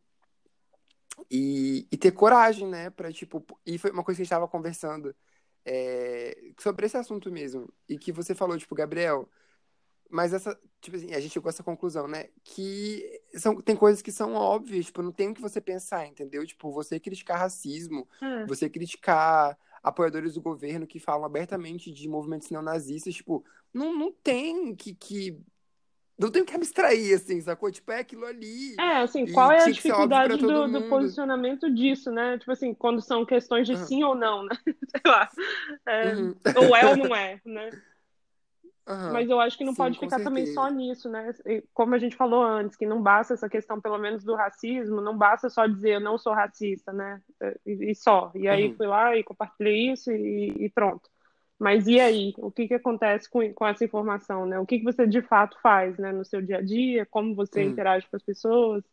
e, 1.31 1.87
e 1.91 1.97
ter 1.97 2.13
coragem, 2.13 2.69
né, 2.69 2.91
pra, 2.91 3.13
tipo, 3.13 3.45
e 3.65 3.79
foi 3.79 3.91
uma 3.91 4.03
coisa 4.03 4.17
que 4.17 4.23
a 4.23 4.25
gente 4.25 4.31
tava 4.31 4.49
conversando 4.49 5.15
é, 5.65 6.37
sobre 6.59 6.87
esse 6.87 6.97
assunto 6.97 7.31
mesmo, 7.31 7.73
e 7.89 7.99
que 7.99 8.13
você 8.13 8.35
falou, 8.35 8.59
tipo, 8.59 8.75
Gabriel, 8.75 9.29
mas 10.11 10.33
essa, 10.33 10.59
tipo 10.81 10.97
assim, 10.97 11.13
a 11.15 11.21
gente 11.21 11.33
chegou 11.33 11.49
a 11.49 11.51
essa 11.51 11.63
conclusão, 11.63 12.07
né, 12.07 12.29
que 12.45 13.21
são, 13.35 13.61
tem 13.61 13.75
coisas 13.75 14.03
que 14.03 14.13
são 14.13 14.35
óbvias, 14.35 14.87
tipo, 14.87 15.03
não 15.03 15.13
tem 15.13 15.31
o 15.31 15.35
que 15.35 15.41
você 15.41 15.61
pensar, 15.61 16.07
entendeu? 16.07 16.47
Tipo, 16.47 16.71
você 16.71 17.01
criticar 17.01 17.39
racismo, 17.39 18.09
hum. 18.23 18.47
você 18.47 18.69
criticar 18.69 19.59
apoiadores 19.83 20.35
do 20.35 20.41
governo 20.41 20.87
que 20.87 20.99
falam 20.99 21.25
abertamente 21.25 21.93
de 21.93 22.09
movimentos 22.09 22.51
neonazistas, 22.51 23.15
tipo, 23.15 23.45
não, 23.75 23.93
não 23.93 24.13
tem 24.13 24.75
que, 24.75 24.95
que 24.95 25.37
não 26.17 26.31
tem 26.31 26.45
que 26.45 26.55
abstrair, 26.55 27.17
assim, 27.17 27.41
sacou? 27.41 27.71
Tipo, 27.73 27.91
é 27.91 27.99
aquilo 27.99 28.25
ali. 28.25 28.77
É, 28.79 28.99
assim, 28.99 29.31
qual 29.33 29.51
é 29.51 29.65
a 29.65 29.71
dificuldade 29.71 30.37
do, 30.37 30.69
do, 30.69 30.89
posicionamento 30.89 31.69
disso, 31.73 32.11
né? 32.13 32.39
Tipo 32.39 32.53
assim, 32.53 32.73
quando 32.73 33.03
são 33.03 33.27
questões 33.27 33.67
de 33.67 33.75
uhum. 33.75 33.85
sim 33.85 34.05
ou 34.05 34.15
não, 34.15 34.45
né? 34.45 34.57
Sei 34.91 35.01
lá. 35.05 35.29
É, 35.87 36.15
uhum. 36.15 36.35
Ou 36.57 36.77
é 36.77 36.87
ou 36.87 36.97
não 36.97 37.17
é, 37.17 37.41
né? 37.45 37.71
Uhum. 38.87 39.13
Mas 39.13 39.31
eu 39.31 39.41
acho 39.41 39.57
que 39.57 39.65
não 39.65 39.73
Sim, 39.73 39.79
pode 39.79 39.99
ficar 39.99 40.23
também 40.23 40.47
só 40.47 40.69
nisso, 40.69 41.09
né? 41.09 41.33
Como 41.73 41.95
a 41.95 41.99
gente 41.99 42.15
falou 42.15 42.43
antes, 42.45 42.77
que 42.77 42.87
não 42.87 43.03
basta 43.03 43.33
essa 43.33 43.49
questão, 43.49 43.81
pelo 43.81 43.99
menos, 43.99 44.23
do 44.23 44.35
racismo, 44.35 45.01
não 45.01 45.17
basta 45.17 45.49
só 45.49 45.67
dizer 45.67 45.95
eu 45.95 46.01
não 46.01 46.19
sou 46.19 46.35
racista, 46.35 46.93
né? 46.93 47.21
E, 47.67 47.91
e 47.91 47.95
só. 47.95 48.31
E 48.35 48.47
aí 48.47 48.69
uhum. 48.69 48.77
fui 48.77 48.87
lá 48.87 49.17
e 49.17 49.25
compartilhei 49.25 49.91
isso 49.91 50.13
e, 50.13 50.65
e, 50.65 50.69
pronto. 50.69 51.09
Mas 51.59 51.87
e 51.87 52.01
aí? 52.01 52.35
O 52.39 52.51
que, 52.51 52.67
que 52.69 52.75
acontece 52.75 53.29
com, 53.29 53.53
com 53.53 53.67
essa 53.67 53.85
informação, 53.85 54.45
né? 54.47 54.59
O 54.59 54.67
que, 54.67 54.79
que 54.79 54.85
você 54.85 55.07
de 55.07 55.23
fato 55.23 55.57
faz, 55.63 55.97
né, 55.99 56.13
no 56.13 56.25
seu 56.25 56.43
dia 56.43 56.59
a 56.59 56.63
dia? 56.63 57.07
Como 57.07 57.35
você 57.35 57.65
hum. 57.65 57.71
interage 57.71 58.07
com 58.09 58.17
as 58.17 58.23
pessoas? 58.23 58.85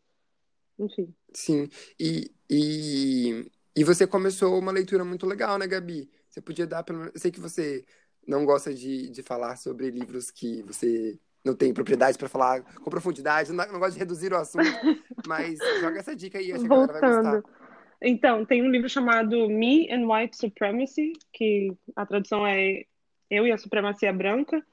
Enfim. 0.78 1.14
Sim. 1.34 1.70
E, 2.00 2.32
e, 2.50 3.52
e 3.76 3.84
você 3.84 4.06
começou 4.06 4.58
uma 4.58 4.72
leitura 4.72 5.04
muito 5.04 5.26
legal, 5.26 5.58
né, 5.58 5.68
Gabi? 5.68 6.10
Você 6.30 6.42
podia 6.42 6.68
dar, 6.68 6.84
pelo 6.84 7.06
Eu 7.06 7.12
sei 7.20 7.32
que 7.32 7.40
você 7.40 7.84
não 8.28 8.46
gosta 8.46 8.74
de, 8.74 9.10
de 9.10 9.24
falar 9.24 9.58
sobre 9.58 9.90
livros 9.90 10.30
que 10.32 10.62
você 10.64 11.20
não 11.44 11.56
tem 11.56 11.74
propriedade 11.74 12.18
para 12.18 12.30
falar 12.30 12.62
com 12.62 12.90
profundidade, 12.90 13.52
não, 13.52 13.66
não 13.72 13.80
gosta 13.80 13.94
de 13.94 14.00
reduzir 14.00 14.32
o 14.32 14.38
assunto, 14.38 14.64
mas 15.28 15.58
joga 15.80 16.00
essa 16.00 16.16
dica 16.16 16.38
aí, 16.38 16.52
acho 16.52 16.66
que 16.66 16.72
a 16.72 16.88
galera 16.88 17.00
vai 17.00 17.02
gostar. 17.02 17.61
Então, 18.02 18.46
tem 18.46 18.64
um 18.64 18.72
livro 18.72 18.90
chamado 18.90 19.48
Me 19.48 19.88
and 19.92 20.08
White 20.08 20.36
Supremacy, 20.36 21.14
que 21.32 21.72
a 21.96 22.06
tradução 22.06 22.46
é 22.46 22.86
Eu 23.30 23.46
e 23.46 23.52
a 23.52 23.58
Supremacia 23.58 24.12
Branca, 24.12 24.66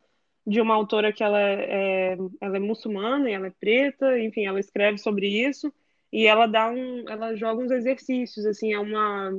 de 0.47 0.61
uma 0.61 0.75
autora 0.75 1.13
que 1.13 1.23
ela 1.23 1.41
é, 1.41 2.17
ela 2.41 2.57
é 2.57 2.61
muçulmana 2.61 3.29
e 3.29 3.35
ela 3.35 3.49
é 3.49 3.53
preta, 3.61 4.19
enfim, 4.19 4.47
ela 4.47 4.59
escreve 4.59 4.97
sobre 4.97 5.29
isso 5.29 5.73
e 6.11 6.27
ela 6.27 6.47
dá 6.47 6.71
um, 6.71 7.05
ela 7.09 7.35
joga 7.37 7.63
uns 7.63 7.71
exercícios, 7.71 8.47
assim, 8.47 8.73
é 8.73 8.79
uma, 8.79 9.31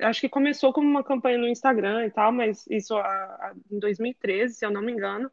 acho 0.00 0.22
que 0.22 0.28
começou 0.28 0.72
como 0.72 0.88
uma 0.88 1.04
campanha 1.04 1.36
no 1.36 1.46
Instagram 1.46 2.06
e 2.06 2.10
tal, 2.10 2.32
mas 2.32 2.66
isso 2.68 2.96
a, 2.96 3.02
a, 3.02 3.54
em 3.70 3.78
2013, 3.78 4.54
se 4.54 4.64
eu 4.64 4.70
não 4.70 4.80
me 4.80 4.92
engano, 4.92 5.30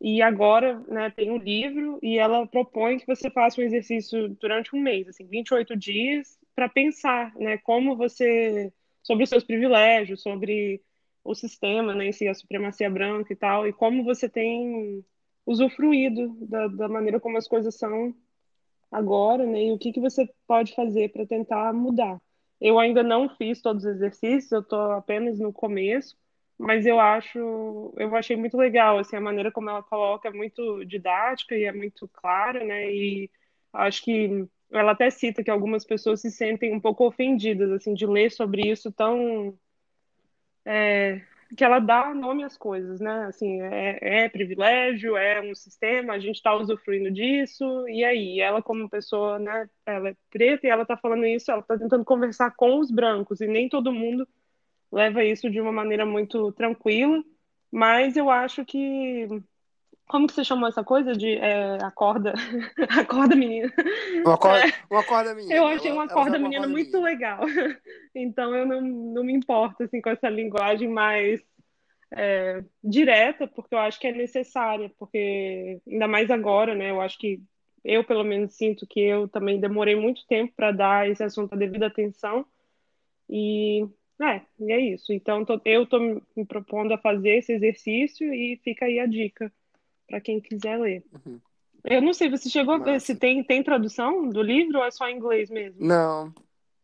e 0.00 0.20
agora, 0.20 0.80
né, 0.88 1.10
tem 1.10 1.30
um 1.30 1.38
livro 1.38 1.98
e 2.02 2.18
ela 2.18 2.46
propõe 2.46 2.98
que 2.98 3.06
você 3.06 3.30
faça 3.30 3.60
um 3.60 3.64
exercício 3.64 4.28
durante 4.40 4.74
um 4.74 4.80
mês, 4.80 5.08
assim, 5.08 5.24
28 5.26 5.76
dias, 5.76 6.38
para 6.56 6.68
pensar, 6.70 7.34
né, 7.36 7.58
como 7.58 7.96
você 7.96 8.72
sobre 9.02 9.24
os 9.24 9.30
seus 9.30 9.44
privilégios, 9.44 10.22
sobre 10.22 10.82
o 11.22 11.34
sistema, 11.34 11.94
né, 11.94 12.06
em 12.06 12.12
si, 12.12 12.26
a 12.26 12.34
supremacia 12.34 12.90
branca 12.90 13.32
e 13.32 13.36
tal, 13.36 13.68
e 13.68 13.72
como 13.72 14.02
você 14.02 14.28
tem 14.28 15.04
usufruído 15.44 16.34
da, 16.40 16.66
da 16.68 16.88
maneira 16.88 17.20
como 17.20 17.36
as 17.36 17.46
coisas 17.46 17.76
são 17.76 18.14
agora, 18.90 19.44
né, 19.46 19.66
e 19.66 19.72
o 19.72 19.78
que 19.78 19.92
que 19.92 20.00
você 20.00 20.28
pode 20.46 20.74
fazer 20.74 21.10
para 21.12 21.26
tentar 21.26 21.72
mudar. 21.74 22.20
Eu 22.60 22.78
ainda 22.78 23.02
não 23.02 23.28
fiz 23.28 23.60
todos 23.60 23.84
os 23.84 23.90
exercícios, 23.90 24.50
eu 24.50 24.60
estou 24.60 24.92
apenas 24.92 25.38
no 25.38 25.52
começo, 25.52 26.16
mas 26.58 26.86
eu 26.86 26.98
acho, 26.98 27.92
eu 27.98 28.16
achei 28.16 28.34
muito 28.36 28.56
legal, 28.56 28.98
assim, 28.98 29.14
a 29.16 29.20
maneira 29.20 29.52
como 29.52 29.68
ela 29.68 29.82
coloca 29.82 30.28
é 30.28 30.32
muito 30.32 30.84
didática 30.86 31.54
e 31.54 31.64
é 31.64 31.72
muito 31.72 32.08
clara, 32.08 32.64
né, 32.64 32.90
e 32.90 33.30
acho 33.74 34.02
que 34.02 34.48
ela 34.72 34.92
até 34.92 35.10
cita 35.10 35.42
que 35.44 35.50
algumas 35.50 35.84
pessoas 35.84 36.20
se 36.20 36.30
sentem 36.30 36.74
um 36.74 36.80
pouco 36.80 37.06
ofendidas, 37.06 37.70
assim, 37.70 37.94
de 37.94 38.06
ler 38.06 38.30
sobre 38.30 38.70
isso 38.70 38.92
tão... 38.92 39.56
É, 40.64 41.20
que 41.56 41.64
ela 41.64 41.78
dá 41.78 42.12
nome 42.12 42.42
às 42.42 42.56
coisas, 42.56 43.00
né? 43.00 43.26
Assim, 43.26 43.60
é, 43.62 44.24
é 44.24 44.28
privilégio, 44.28 45.16
é 45.16 45.40
um 45.40 45.54
sistema, 45.54 46.14
a 46.14 46.18
gente 46.18 46.36
está 46.36 46.54
usufruindo 46.56 47.10
disso, 47.10 47.88
e 47.88 48.04
aí? 48.04 48.40
Ela, 48.40 48.60
como 48.62 48.88
pessoa, 48.88 49.38
né? 49.38 49.68
Ela 49.84 50.10
é 50.10 50.16
preta 50.30 50.66
e 50.66 50.70
ela 50.70 50.82
está 50.82 50.96
falando 50.96 51.24
isso, 51.26 51.50
ela 51.50 51.60
está 51.60 51.78
tentando 51.78 52.04
conversar 52.04 52.50
com 52.56 52.80
os 52.80 52.90
brancos, 52.90 53.40
e 53.40 53.46
nem 53.46 53.68
todo 53.68 53.92
mundo 53.92 54.26
leva 54.90 55.22
isso 55.24 55.50
de 55.50 55.60
uma 55.60 55.72
maneira 55.72 56.06
muito 56.06 56.52
tranquila, 56.52 57.22
mas 57.70 58.16
eu 58.16 58.30
acho 58.30 58.64
que 58.64 59.28
como 60.06 60.26
que 60.26 60.34
você 60.34 60.44
chamou 60.44 60.68
essa 60.68 60.84
coisa 60.84 61.14
de 61.14 61.36
é, 61.36 61.78
acorda, 61.82 62.32
acorda 62.88 63.34
menina? 63.34 63.72
Uma 64.24 64.34
acorda, 64.34 64.68
é, 64.68 64.72
uma 64.90 65.00
acorda 65.00 65.34
menina. 65.34 65.54
Eu 65.54 65.66
achei 65.66 65.90
uma 65.90 66.04
acorda 66.04 66.38
menina 66.38 66.66
uma 66.66 66.72
muito 66.72 66.92
menina. 66.92 67.04
legal. 67.04 67.40
Então 68.14 68.54
eu 68.54 68.64
não, 68.64 68.80
não 68.80 69.24
me 69.24 69.34
importo 69.34 69.82
assim 69.82 70.00
com 70.00 70.08
essa 70.08 70.30
linguagem 70.30 70.88
mais 70.88 71.42
é, 72.10 72.64
direta, 72.82 73.46
porque 73.46 73.74
eu 73.74 73.78
acho 73.78 74.00
que 74.00 74.06
é 74.06 74.12
necessária, 74.12 74.90
porque 74.98 75.80
ainda 75.86 76.08
mais 76.08 76.30
agora, 76.30 76.74
né? 76.74 76.90
Eu 76.90 77.00
acho 77.00 77.18
que 77.18 77.42
eu 77.84 78.02
pelo 78.04 78.24
menos 78.24 78.54
sinto 78.54 78.86
que 78.86 79.00
eu 79.00 79.28
também 79.28 79.60
demorei 79.60 79.94
muito 79.94 80.26
tempo 80.26 80.52
para 80.56 80.72
dar 80.72 81.10
esse 81.10 81.22
assunto 81.22 81.52
a 81.52 81.58
devida 81.58 81.88
atenção 81.88 82.46
e 83.28 83.86
é, 84.22 84.40
e 84.58 84.72
é 84.72 84.80
isso. 84.80 85.12
Então 85.12 85.44
tô, 85.44 85.60
eu 85.64 85.82
estou 85.82 86.00
me 86.00 86.46
propondo 86.46 86.92
a 86.94 86.98
fazer 86.98 87.36
esse 87.36 87.52
exercício 87.52 88.32
e 88.32 88.58
fica 88.64 88.86
aí 88.86 88.98
a 88.98 89.06
dica 89.06 89.52
para 90.06 90.20
quem 90.20 90.40
quiser 90.40 90.78
ler. 90.78 91.04
Uhum. 91.12 91.40
Eu 91.84 92.02
não 92.02 92.12
sei, 92.12 92.28
você 92.28 92.48
chegou 92.48 92.78
Massa. 92.78 92.90
a 92.90 92.92
ver 92.94 93.00
se 93.00 93.14
tem, 93.14 93.44
tem 93.44 93.62
tradução 93.62 94.28
do 94.28 94.42
livro 94.42 94.78
ou 94.78 94.84
é 94.84 94.90
só 94.90 95.08
em 95.08 95.16
inglês 95.16 95.50
mesmo? 95.50 95.84
Não, 95.84 96.34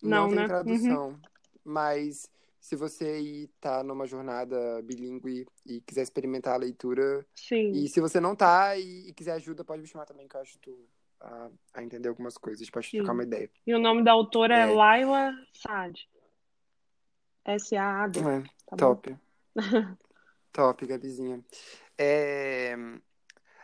não, 0.00 0.22
não 0.22 0.28
tem 0.28 0.36
né? 0.36 0.46
tradução. 0.46 1.08
Uhum. 1.08 1.20
Mas 1.64 2.30
se 2.60 2.76
você 2.76 3.50
tá 3.60 3.82
numa 3.82 4.06
jornada 4.06 4.80
bilíngue 4.82 5.44
e 5.66 5.80
quiser 5.80 6.02
experimentar 6.02 6.54
a 6.54 6.58
leitura. 6.58 7.26
Sim. 7.34 7.72
E 7.72 7.88
se 7.88 8.00
você 8.00 8.20
não 8.20 8.36
tá 8.36 8.76
e, 8.76 9.08
e 9.08 9.12
quiser 9.12 9.32
ajuda, 9.32 9.64
pode 9.64 9.82
me 9.82 9.88
chamar 9.88 10.06
também, 10.06 10.28
que 10.28 10.36
eu 10.36 10.40
ajudo 10.40 10.88
a, 11.20 11.50
a 11.74 11.82
entender 11.82 12.08
algumas 12.08 12.38
coisas, 12.38 12.64
Sim. 12.64 12.98
trocar 12.98 13.12
uma 13.12 13.24
ideia. 13.24 13.50
E 13.66 13.74
o 13.74 13.80
nome 13.80 14.04
da 14.04 14.12
autora 14.12 14.56
é, 14.56 14.62
é 14.62 14.66
Laila 14.66 15.32
Saad. 15.52 16.08
S-A-A-D. 17.44 18.20
É, 18.20 18.42
tá 18.66 18.76
top. 18.76 19.16
top, 20.52 20.86
Gabizinha. 20.86 21.44
É... 21.98 22.76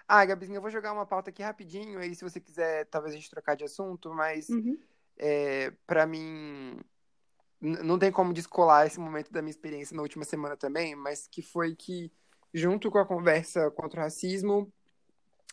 Ah, 0.09 0.25
Gabizinha, 0.25 0.57
eu 0.57 0.63
vou 0.63 0.71
jogar 0.71 0.95
uma 0.95 1.05
pauta 1.05 1.29
aqui 1.29 1.43
rapidinho, 1.43 1.99
aí 1.99 2.15
se 2.15 2.25
você 2.25 2.41
quiser, 2.41 2.87
talvez 2.87 3.15
a 3.15 3.19
gente 3.19 3.29
trocar 3.29 3.55
de 3.55 3.65
assunto, 3.65 4.13
mas 4.15 4.49
uhum. 4.49 4.79
é, 5.19 5.71
para 5.87 6.07
mim 6.07 6.81
não 7.61 7.99
tem 7.99 8.11
como 8.11 8.33
descolar 8.33 8.87
esse 8.87 8.99
momento 8.99 9.31
da 9.31 9.43
minha 9.43 9.51
experiência 9.51 9.95
na 9.95 10.01
última 10.01 10.25
semana 10.25 10.57
também, 10.57 10.97
mas 10.97 11.29
que 11.29 11.43
foi 11.43 11.75
que, 11.75 12.11
junto 12.55 12.91
com 12.91 12.99
a 12.99 13.05
conversa 13.05 13.71
contra 13.71 14.01
o 14.01 14.03
racismo, 14.03 14.73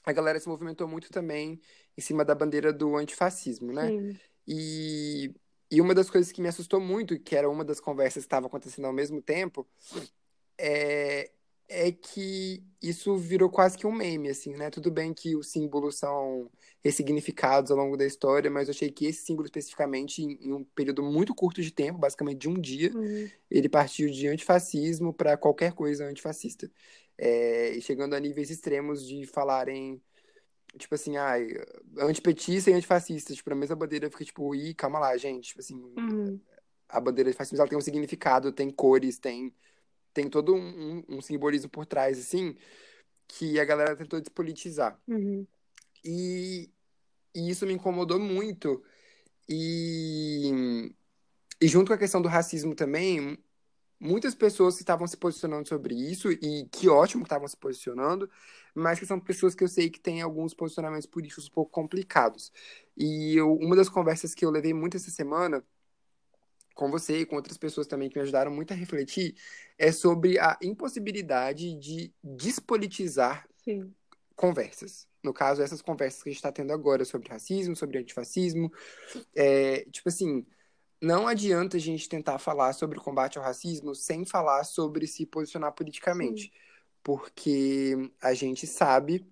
a 0.05 0.13
galera 0.13 0.39
se 0.39 0.47
movimentou 0.47 0.87
muito 0.87 1.09
também 1.09 1.59
em 1.97 2.01
cima 2.01 2.23
da 2.23 2.33
bandeira 2.33 2.71
do 2.71 2.95
antifascismo, 2.95 3.73
né? 3.73 3.89
Sim. 3.89 4.19
E, 4.47 5.35
e 5.69 5.81
uma 5.81 5.95
das 5.95 6.09
coisas 6.09 6.31
que 6.31 6.41
me 6.41 6.47
assustou 6.47 6.79
muito, 6.79 7.19
que 7.19 7.35
era 7.35 7.49
uma 7.49 7.65
das 7.65 7.81
conversas 7.81 8.23
que 8.23 8.27
estava 8.27 8.47
acontecendo 8.47 8.85
ao 8.85 8.93
mesmo 8.93 9.21
tempo, 9.21 9.67
é, 10.57 11.31
é 11.67 11.91
que 11.91 12.63
isso 12.81 13.17
virou 13.17 13.49
quase 13.49 13.77
que 13.77 13.87
um 13.87 13.91
meme, 13.91 14.29
assim, 14.29 14.53
né? 14.55 14.69
Tudo 14.69 14.91
bem 14.91 15.13
que 15.13 15.35
os 15.35 15.51
símbolos 15.51 15.97
são 15.97 16.49
ressignificados 16.83 17.71
ao 17.71 17.77
longo 17.77 17.97
da 17.97 18.05
história, 18.05 18.49
mas 18.51 18.67
eu 18.67 18.71
achei 18.71 18.91
que 18.91 19.07
esse 19.07 19.25
símbolo 19.25 19.47
especificamente, 19.47 20.21
em, 20.21 20.53
um 20.53 20.63
período 20.63 21.01
muito 21.01 21.33
curto 21.33 21.61
de 21.61 21.71
tempo, 21.71 21.97
basicamente 21.97 22.37
de 22.37 22.49
um 22.49 22.53
dia, 22.53 22.91
uhum. 22.95 23.27
ele 23.49 23.67
partiu 23.67 24.09
de 24.09 24.27
antifascismo 24.27 25.11
para 25.11 25.35
qualquer 25.35 25.73
coisa 25.73 26.05
antifascista. 26.05 26.71
É, 27.17 27.77
chegando 27.81 28.13
a 28.13 28.19
níveis 28.19 28.51
extremos 28.51 29.07
de 29.07 29.25
falarem, 29.25 29.99
tipo 30.77 30.93
assim, 30.93 31.17
ah, 31.17 31.33
antipetista 31.97 32.69
e 32.69 32.73
antifascista, 32.73 33.33
tipo, 33.33 33.51
a 33.51 33.55
mesma 33.55 33.75
bandeira 33.75 34.09
fica 34.11 34.23
tipo, 34.23 34.53
ih, 34.53 34.75
calma 34.75 34.99
lá, 34.99 35.17
gente, 35.17 35.47
tipo 35.47 35.61
assim, 35.61 35.81
uhum. 35.97 36.39
a 36.87 37.01
bandeira 37.01 37.31
de 37.31 37.37
fascismo 37.37 37.61
ela 37.61 37.69
tem 37.69 37.77
um 37.77 37.81
significado, 37.81 38.51
tem 38.51 38.69
cores, 38.69 39.17
tem 39.17 39.51
tem 40.15 40.29
todo 40.29 40.55
um, 40.55 41.03
um, 41.09 41.21
simbolismo 41.21 41.69
por 41.69 41.85
trás, 41.85 42.17
assim, 42.17 42.55
que 43.27 43.59
a 43.59 43.65
galera 43.65 43.97
tentou 43.97 44.19
despolitizar. 44.19 44.97
Uhum. 45.05 45.45
E, 46.03 46.71
e 47.35 47.49
isso 47.49 47.67
me 47.67 47.73
incomodou 47.73 48.17
muito. 48.17 48.81
E, 49.47 50.89
e 51.61 51.67
junto 51.67 51.89
com 51.89 51.93
a 51.93 51.97
questão 51.97 52.21
do 52.21 52.29
racismo 52.29 52.73
também, 52.73 53.37
muitas 53.99 54.33
pessoas 54.33 54.75
que 54.75 54.83
estavam 54.83 55.05
se 55.05 55.17
posicionando 55.17 55.67
sobre 55.67 55.93
isso, 55.93 56.31
e 56.31 56.65
que 56.71 56.87
ótimo 56.87 57.23
que 57.23 57.27
estavam 57.27 57.47
se 57.47 57.57
posicionando, 57.57 58.29
mas 58.73 58.97
que 58.97 59.05
são 59.05 59.19
pessoas 59.19 59.53
que 59.53 59.65
eu 59.65 59.67
sei 59.67 59.89
que 59.89 59.99
têm 59.99 60.21
alguns 60.21 60.53
posicionamentos 60.53 61.07
políticos 61.07 61.47
um 61.47 61.51
pouco 61.51 61.71
complicados. 61.71 62.53
E 62.95 63.35
eu, 63.35 63.53
uma 63.53 63.75
das 63.75 63.89
conversas 63.89 64.33
que 64.33 64.45
eu 64.45 64.49
levei 64.49 64.73
muito 64.73 64.95
essa 64.95 65.11
semana 65.11 65.61
com 66.75 66.91
você 66.91 67.21
e 67.21 67.25
com 67.25 67.37
outras 67.37 67.57
pessoas 67.57 67.87
também 67.87 68.09
que 68.09 68.17
me 68.17 68.21
ajudaram 68.21 68.51
muito 68.51 68.71
a 68.71 68.75
refletir 68.75 69.33
é 69.77 69.91
sobre 69.91 70.37
a 70.37 70.57
impossibilidade 70.61 71.73
de 71.75 72.13
despolitizar 72.21 73.47
Sim. 73.63 73.91
conversas. 74.35 75.07
No 75.23 75.33
caso, 75.33 75.63
essas 75.63 75.81
conversas 75.81 76.21
que 76.21 76.29
a 76.29 76.31
gente 76.31 76.37
está 76.37 76.51
tendo 76.51 76.71
agora 76.71 77.03
sobre 77.03 77.29
racismo, 77.29 77.75
sobre 77.75 77.97
antifascismo. 77.97 78.71
É, 79.33 79.85
tipo 79.89 80.09
assim, 80.09 80.45
não 81.01 81.27
adianta 81.27 81.77
a 81.77 81.79
gente 81.79 82.09
tentar 82.09 82.37
falar 82.37 82.73
sobre 82.73 82.99
o 82.99 83.01
combate 83.01 83.37
ao 83.37 83.43
racismo 83.43 83.95
sem 83.95 84.25
falar 84.25 84.63
sobre 84.65 85.07
se 85.07 85.25
posicionar 85.25 85.71
politicamente. 85.71 86.43
Sim. 86.43 86.51
Porque 87.01 88.11
a 88.21 88.33
gente 88.33 88.67
sabe, 88.67 89.25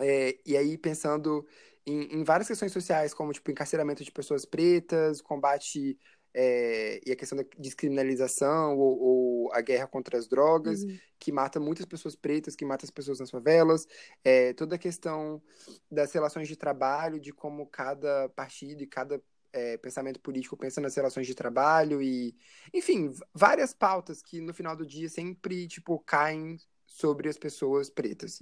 é, 0.00 0.38
e 0.46 0.56
aí 0.56 0.78
pensando 0.78 1.46
em, 1.86 2.20
em, 2.20 2.24
várias 2.24 2.48
questões 2.48 2.72
sociais, 2.72 3.12
como 3.12 3.32
tipo 3.32 3.50
encarceramento 3.50 4.04
de 4.04 4.12
pessoas 4.12 4.44
pretas, 4.44 5.20
combate 5.20 5.98
é, 6.34 7.00
e 7.04 7.12
a 7.12 7.16
questão 7.16 7.36
da 7.36 7.44
descriminalização 7.58 8.78
ou, 8.78 9.00
ou, 9.00 9.52
a 9.52 9.60
guerra 9.60 9.86
contra 9.86 10.16
as 10.16 10.28
drogas, 10.28 10.82
uhum. 10.82 10.98
que 11.18 11.32
mata 11.32 11.58
muitas 11.58 11.84
pessoas 11.84 12.14
pretas, 12.14 12.54
que 12.54 12.64
mata 12.64 12.84
as 12.84 12.90
pessoas 12.90 13.18
nas 13.18 13.30
favelas, 13.30 13.86
é, 14.24 14.52
toda 14.52 14.76
a 14.76 14.78
questão 14.78 15.42
das 15.90 16.12
relações 16.12 16.46
de 16.46 16.56
trabalho, 16.56 17.18
de 17.18 17.32
como 17.32 17.66
cada 17.66 18.28
partido 18.30 18.82
e 18.82 18.86
cada 18.86 19.20
é, 19.52 19.76
pensamento 19.76 20.20
político 20.20 20.56
pensa 20.56 20.80
nas 20.80 20.94
relações 20.94 21.26
de 21.26 21.34
trabalho 21.34 22.00
e, 22.00 22.34
enfim, 22.72 23.12
várias 23.34 23.74
pautas 23.74 24.22
que 24.22 24.40
no 24.40 24.54
final 24.54 24.76
do 24.76 24.86
dia 24.86 25.08
sempre, 25.08 25.66
tipo, 25.66 25.98
caem 26.00 26.56
sobre 26.86 27.28
as 27.28 27.38
pessoas 27.38 27.88
pretas. 27.88 28.38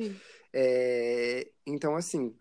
É, 0.53 1.51
então, 1.67 1.97
assim, 1.97 2.35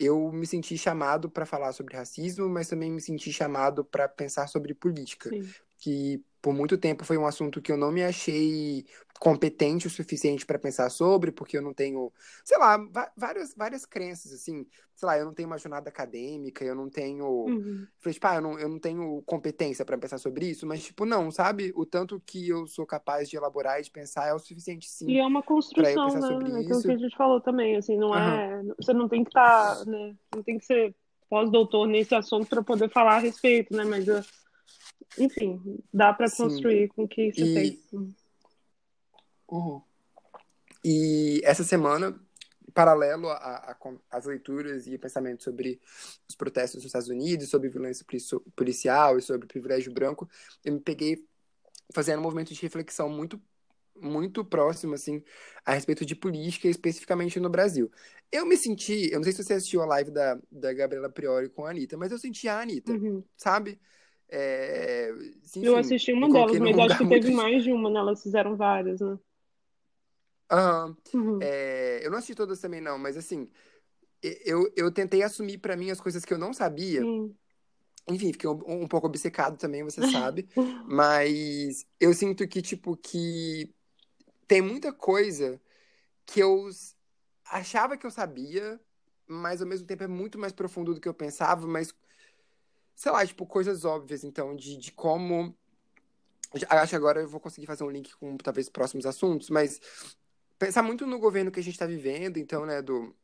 eu 0.00 0.32
me 0.32 0.46
senti 0.46 0.78
chamado 0.78 1.30
para 1.30 1.46
falar 1.46 1.72
sobre 1.72 1.96
racismo, 1.96 2.48
mas 2.48 2.68
também 2.68 2.90
me 2.90 3.00
senti 3.00 3.32
chamado 3.32 3.84
para 3.84 4.08
pensar 4.08 4.48
sobre 4.48 4.74
política, 4.74 5.30
Sim. 5.30 5.54
Que 5.80 6.22
por 6.42 6.54
muito 6.54 6.78
tempo 6.78 7.04
foi 7.04 7.18
um 7.18 7.26
assunto 7.26 7.60
que 7.60 7.70
eu 7.70 7.76
não 7.76 7.90
me 7.90 8.02
achei 8.02 8.84
competente 9.18 9.86
o 9.86 9.90
suficiente 9.90 10.46
para 10.46 10.58
pensar 10.58 10.88
sobre, 10.88 11.30
porque 11.30 11.58
eu 11.58 11.60
não 11.60 11.74
tenho, 11.74 12.10
sei 12.42 12.56
lá, 12.56 12.78
várias, 13.14 13.54
várias 13.54 13.84
crenças, 13.84 14.32
assim, 14.32 14.66
sei 14.94 15.06
lá, 15.06 15.18
eu 15.18 15.26
não 15.26 15.34
tenho 15.34 15.46
uma 15.46 15.58
jornada 15.58 15.90
acadêmica, 15.90 16.64
eu 16.64 16.74
não 16.74 16.88
tenho. 16.88 17.26
Uhum. 17.26 17.86
Falei, 17.98 18.14
tipo, 18.14 18.26
ah, 18.26 18.36
eu 18.36 18.40
não, 18.40 18.58
eu 18.58 18.68
não 18.70 18.78
tenho 18.78 19.22
competência 19.26 19.84
para 19.84 19.98
pensar 19.98 20.16
sobre 20.16 20.46
isso, 20.46 20.66
mas, 20.66 20.82
tipo, 20.82 21.04
não, 21.04 21.30
sabe? 21.30 21.70
O 21.76 21.84
tanto 21.84 22.18
que 22.24 22.48
eu 22.48 22.66
sou 22.66 22.86
capaz 22.86 23.28
de 23.28 23.36
elaborar 23.36 23.78
e 23.78 23.82
de 23.82 23.90
pensar 23.90 24.26
é 24.26 24.32
o 24.32 24.38
suficiente, 24.38 24.88
sim. 24.88 25.10
E 25.10 25.18
é 25.18 25.26
uma 25.26 25.42
construção, 25.42 26.06
né? 26.08 26.20
sobre 26.22 26.50
É 26.52 26.56
aquilo 26.60 26.78
isso. 26.78 26.88
que 26.88 26.92
a 26.92 26.96
gente 26.96 27.16
falou 27.16 27.42
também, 27.42 27.76
assim, 27.76 27.98
não 27.98 28.16
é. 28.16 28.62
Você 28.78 28.94
não 28.94 29.06
tem 29.06 29.22
que 29.22 29.28
estar, 29.28 29.76
tá, 29.76 29.84
né? 29.84 30.16
Não 30.34 30.42
tem 30.42 30.56
que 30.56 30.64
ser 30.64 30.94
pós-doutor 31.28 31.86
nesse 31.86 32.14
assunto 32.14 32.46
para 32.48 32.62
poder 32.62 32.88
falar 32.90 33.16
a 33.16 33.20
respeito, 33.20 33.76
né? 33.76 33.84
Mas 33.84 34.08
eu 34.08 34.22
enfim, 35.18 35.78
dá 35.92 36.12
para 36.12 36.30
construir 36.30 36.88
com 36.88 37.04
o 37.04 37.08
que 37.08 37.32
você 37.32 37.44
E- 37.44 37.54
tem. 37.54 37.80
Uhum. 39.48 39.82
E 40.84 41.40
essa 41.44 41.64
semana, 41.64 42.18
paralelo 42.72 43.28
às 44.10 44.24
leituras 44.24 44.86
e 44.86 44.96
pensamentos 44.96 45.44
sobre 45.44 45.80
os 46.28 46.34
protestos 46.36 46.76
nos 46.76 46.86
Estados 46.86 47.08
Unidos, 47.08 47.48
sobre 47.50 47.68
violência 47.68 48.04
polici- 48.06 48.40
policial 48.56 49.18
e 49.18 49.22
sobre 49.22 49.46
privilégio 49.46 49.92
branco, 49.92 50.28
eu 50.64 50.72
me 50.74 50.80
peguei 50.80 51.26
fazendo 51.92 52.20
um 52.20 52.22
movimento 52.22 52.54
de 52.54 52.60
reflexão 52.62 53.08
muito 53.08 53.40
muito 54.02 54.42
próximo, 54.42 54.94
assim, 54.94 55.22
a 55.62 55.74
respeito 55.74 56.06
de 56.06 56.16
política, 56.16 56.66
especificamente 56.66 57.38
no 57.38 57.50
Brasil. 57.50 57.90
Eu 58.32 58.46
me 58.46 58.56
senti, 58.56 59.10
eu 59.12 59.18
não 59.18 59.24
sei 59.24 59.32
se 59.34 59.44
você 59.44 59.52
assistiu 59.54 59.82
a 59.82 59.86
live 59.86 60.10
da, 60.10 60.40
da 60.50 60.72
Gabriela 60.72 61.10
Priori 61.10 61.50
com 61.50 61.66
a 61.66 61.70
Anitta, 61.70 61.98
mas 61.98 62.10
eu 62.10 62.16
senti 62.18 62.48
a 62.48 62.60
Anitta, 62.60 62.92
Uhum. 62.92 63.22
sabe? 63.36 63.78
É, 64.32 65.10
enfim, 65.44 65.64
Eu 65.64 65.76
assisti 65.76 66.12
uma 66.12 66.28
delas, 66.28 66.58
mas 66.58 66.78
acho 66.78 66.98
que 66.98 67.04
muito 67.04 67.22
teve 67.22 67.34
mais 67.34 67.64
de 67.64 67.72
uma, 67.72 67.90
né? 67.90 67.98
Elas 67.98 68.22
fizeram 68.22 68.56
várias, 68.56 69.00
né? 69.00 69.18
Uhum. 71.14 71.40
É, 71.40 72.00
eu 72.04 72.10
não 72.10 72.18
assisti 72.18 72.34
todas 72.34 72.60
também, 72.60 72.80
não, 72.80 72.98
mas 72.98 73.16
assim, 73.16 73.48
eu, 74.44 74.70
eu 74.76 74.90
tentei 74.92 75.22
assumir 75.22 75.58
pra 75.58 75.76
mim 75.76 75.90
as 75.90 76.00
coisas 76.00 76.24
que 76.24 76.32
eu 76.32 76.38
não 76.38 76.52
sabia. 76.52 77.02
Enfim, 78.08 78.32
fiquei 78.32 78.48
um, 78.48 78.82
um 78.82 78.86
pouco 78.86 79.06
obcecado 79.06 79.56
também, 79.56 79.82
você 79.82 80.00
sabe. 80.10 80.48
Mas 80.86 81.86
eu 81.98 82.12
sinto 82.14 82.46
que, 82.48 82.60
tipo, 82.60 82.96
que 82.96 83.72
tem 84.46 84.60
muita 84.60 84.92
coisa 84.92 85.60
que 86.26 86.40
eu 86.40 86.68
achava 87.46 87.96
que 87.96 88.06
eu 88.06 88.10
sabia, 88.10 88.80
mas 89.26 89.60
ao 89.60 89.68
mesmo 89.68 89.86
tempo 89.86 90.04
é 90.04 90.08
muito 90.08 90.38
mais 90.38 90.52
profundo 90.52 90.94
do 90.94 91.00
que 91.00 91.08
eu 91.08 91.14
pensava, 91.14 91.66
mas, 91.66 91.94
sei 93.00 93.10
lá, 93.10 93.26
tipo, 93.26 93.46
coisas 93.46 93.86
óbvias, 93.86 94.24
então, 94.24 94.54
de, 94.54 94.76
de 94.76 94.92
como. 94.92 95.56
Acho 96.68 96.90
que 96.90 96.96
agora 96.96 97.22
eu 97.22 97.28
vou 97.28 97.40
conseguir 97.40 97.66
fazer 97.66 97.82
um 97.82 97.88
link 97.88 98.14
com 98.16 98.36
talvez 98.36 98.68
próximos 98.68 99.06
assuntos, 99.06 99.48
mas 99.48 99.80
pensar 100.58 100.82
muito 100.82 101.06
no 101.06 101.18
governo 101.18 101.50
que 101.50 101.58
a 101.58 101.62
gente 101.62 101.72
está 101.72 101.86
vivendo, 101.86 102.36
então, 102.36 102.66
né, 102.66 102.82
do, 102.82 103.16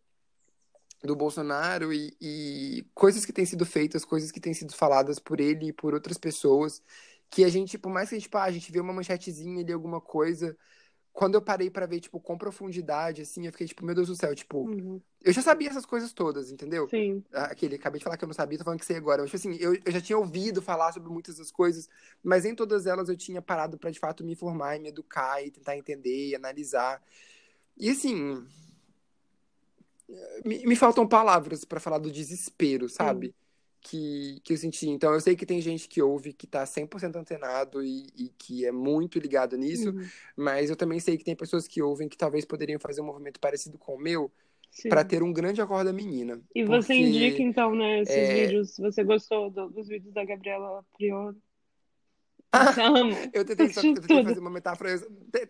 do 1.03 1.15
Bolsonaro 1.15 1.93
e, 1.93 2.17
e 2.19 2.87
coisas 2.95 3.27
que 3.27 3.35
têm 3.35 3.45
sido 3.45 3.67
feitas, 3.67 4.03
coisas 4.03 4.33
que 4.33 4.41
têm 4.41 4.55
sido 4.55 4.75
faladas 4.75 5.19
por 5.19 5.41
ele 5.41 5.69
e 5.69 5.73
por 5.75 5.93
outras 5.93 6.17
pessoas, 6.17 6.81
que 7.29 7.45
a 7.45 7.49
gente, 7.51 7.77
por 7.77 7.93
mais 7.93 8.09
que 8.09 8.15
a 8.15 8.19
gente, 8.19 8.31
pá, 8.31 8.45
a 8.45 8.51
gente 8.51 8.73
vê 8.73 8.81
uma 8.81 8.95
manchetezinha 8.95 9.61
ali, 9.61 9.75
alguma 9.75 10.01
coisa, 10.01 10.57
quando 11.17 11.35
eu 11.35 11.41
parei 11.41 11.71
pra 11.71 11.87
ver, 11.87 11.99
tipo, 11.99 12.21
com 12.21 12.37
profundidade, 12.37 13.23
assim, 13.23 13.47
eu 13.47 13.53
fiquei, 13.53 13.67
tipo, 13.67 13.83
meu 13.83 13.95
Deus 13.95 14.09
do 14.09 14.15
céu, 14.15 14.35
tipo, 14.35 14.65
Uhum. 14.67 15.01
eu 15.25 15.33
já 15.33 15.41
sabia 15.41 15.71
essas 15.71 15.87
coisas 15.87 16.13
todas, 16.13 16.51
entendeu? 16.53 16.87
Sim. 16.91 17.25
Aquele, 17.33 17.77
acabei 17.77 17.99
de 17.99 18.05
falar 18.05 18.19
que 18.19 18.25
eu 18.25 18.27
não 18.27 18.35
sabia, 18.35 18.59
tô 18.59 18.65
falando 18.65 18.81
que 18.81 18.85
sei 18.85 18.97
agora. 18.97 19.23
Mas, 19.23 19.31
tipo 19.31 19.37
assim, 19.49 19.57
eu, 19.59 19.75
eu 19.83 19.93
já 19.93 20.01
tinha 20.03 20.19
ouvido 20.19 20.61
falar 20.61 20.93
sobre 20.93 21.09
muitas 21.11 21.39
das 21.39 21.51
coisas, 21.51 21.89
mas 22.23 22.45
em 22.45 22.55
todas 22.55 22.85
elas 22.85 23.09
eu 23.09 23.17
tinha 23.17 23.41
parado 23.41 23.79
pra, 23.79 23.91
de 23.91 23.99
fato, 23.99 24.23
me 24.23 24.33
informar 24.33 24.77
e 24.77 24.79
me 24.79 24.91
educar 24.91 25.43
e 25.43 25.51
tentar 25.51 25.75
entender 25.75 26.29
e 26.29 26.37
analisar. 26.37 27.03
E, 27.79 27.89
assim, 27.89 28.47
me, 30.45 30.67
me 30.67 30.77
faltam 30.77 31.09
palavras 31.09 31.65
pra 31.65 31.81
falar 31.81 31.97
do 31.97 32.13
desespero, 32.13 32.91
sabe? 32.91 33.35
Que, 33.89 34.41
que 34.43 34.53
eu 34.53 34.57
senti. 34.57 34.89
Então, 34.89 35.13
eu 35.15 35.21
sei 35.21 35.37
que 35.37 35.47
tem 35.47 35.61
gente 35.61 35.87
que 35.89 36.03
ouve, 36.03 36.33
que 36.33 36.45
tá 36.45 36.65
100% 36.67 37.15
antenado 37.15 37.85
e, 37.85 38.09
e 38.17 38.29
que 38.37 38.67
é 38.67 38.73
muito 38.73 39.17
ligado 39.21 39.57
nisso, 39.57 39.91
Uhum. 39.91 40.05
mas 40.37 40.71
eu 40.71 40.75
também 40.75 40.99
sei 40.99 41.17
que 41.17 41.23
tem 41.25 41.37
pessoas 41.37 41.69
que 41.69 41.81
ouvem 41.81 42.09
que 42.09 42.17
talvez 42.19 42.45
poderiam 42.45 42.81
fazer 42.81 43.01
um 43.01 43.05
movimento 43.05 43.39
parecido 43.39 43.79
com 43.79 43.95
o 43.95 43.99
meu, 44.01 44.29
pra 44.89 45.05
ter 45.05 45.23
um 45.23 45.33
grande 45.33 45.61
acorda 45.63 45.93
menina. 45.93 46.43
E 46.53 46.65
você 46.65 46.89
porque- 46.95 46.95
indica, 47.01 47.41
então, 47.43 47.75
né, 47.77 48.01
esses 48.03 48.15
é- 48.17 48.45
vídeos? 48.47 48.77
Você 48.77 49.05
gostou 49.05 49.51
do- 49.51 49.71
dos 49.71 49.87
vídeos 49.87 50.13
da 50.13 50.25
Gabriela 50.25 50.85
Priori? 50.97 51.37
Ama? 52.79 53.17
Eu 53.33 53.45
tentei, 53.45 53.69
só, 53.73 53.81
eu 53.83 53.95
tentei 53.95 54.25
fazer 54.25 54.39
uma 54.41 54.51
metáfora. 54.51 54.91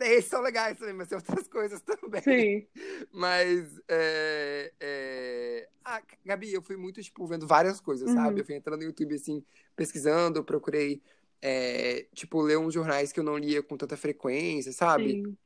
Esses 0.00 0.24
são 0.30 0.40
legais 0.42 0.78
também, 0.78 0.94
mas 0.94 1.08
tem 1.08 1.16
outras 1.18 1.46
coisas 1.48 1.80
também. 1.82 2.22
Sim. 2.22 2.66
Mas, 3.12 3.80
é, 3.88 4.72
é... 4.80 5.68
Ah, 5.84 6.02
Gabi, 6.24 6.52
eu 6.52 6.62
fui 6.62 6.76
muito, 6.76 7.02
tipo, 7.02 7.26
vendo 7.26 7.46
várias 7.46 7.80
coisas, 7.80 8.08
Uhum. 8.08 8.14
sabe? 8.14 8.40
Eu 8.40 8.44
fui 8.44 8.54
entrando 8.54 8.80
no 8.80 8.86
YouTube, 8.86 9.14
assim, 9.14 9.44
pesquisando, 9.74 10.42
procurei, 10.44 11.00
é, 11.40 12.06
tipo, 12.14 12.40
ler 12.42 12.58
uns 12.58 12.74
jornais 12.74 13.12
que 13.12 13.20
eu 13.20 13.24
não 13.24 13.36
lia 13.38 13.62
com 13.62 13.76
tanta 13.76 13.96
frequência, 13.96 14.72
sabe? 14.72 15.22
Sim. 15.22 15.36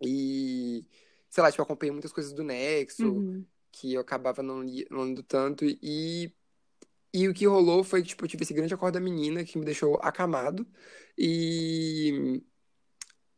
E, 0.00 0.84
sei 1.28 1.42
lá, 1.42 1.50
tipo, 1.50 1.62
acompanhei 1.62 1.92
muitas 1.92 2.12
coisas 2.12 2.32
do 2.32 2.44
Nexo, 2.44 3.06
Uhum. 3.08 3.44
que 3.72 3.94
eu 3.94 4.00
acabava 4.00 4.42
não, 4.42 4.62
li, 4.62 4.86
não 4.90 5.02
lendo 5.02 5.22
tanto. 5.22 5.64
E, 5.64 6.32
e 7.12 7.28
o 7.28 7.34
que 7.34 7.46
rolou 7.46 7.82
foi 7.82 8.02
que, 8.02 8.08
tipo, 8.08 8.24
eu 8.24 8.28
tive 8.28 8.42
esse 8.42 8.54
grande 8.54 8.74
acordo 8.74 8.94
da 8.94 9.00
menina 9.00 9.44
que 9.44 9.58
me 9.58 9.64
deixou 9.64 9.98
acamado. 10.02 10.66
E... 11.16 12.42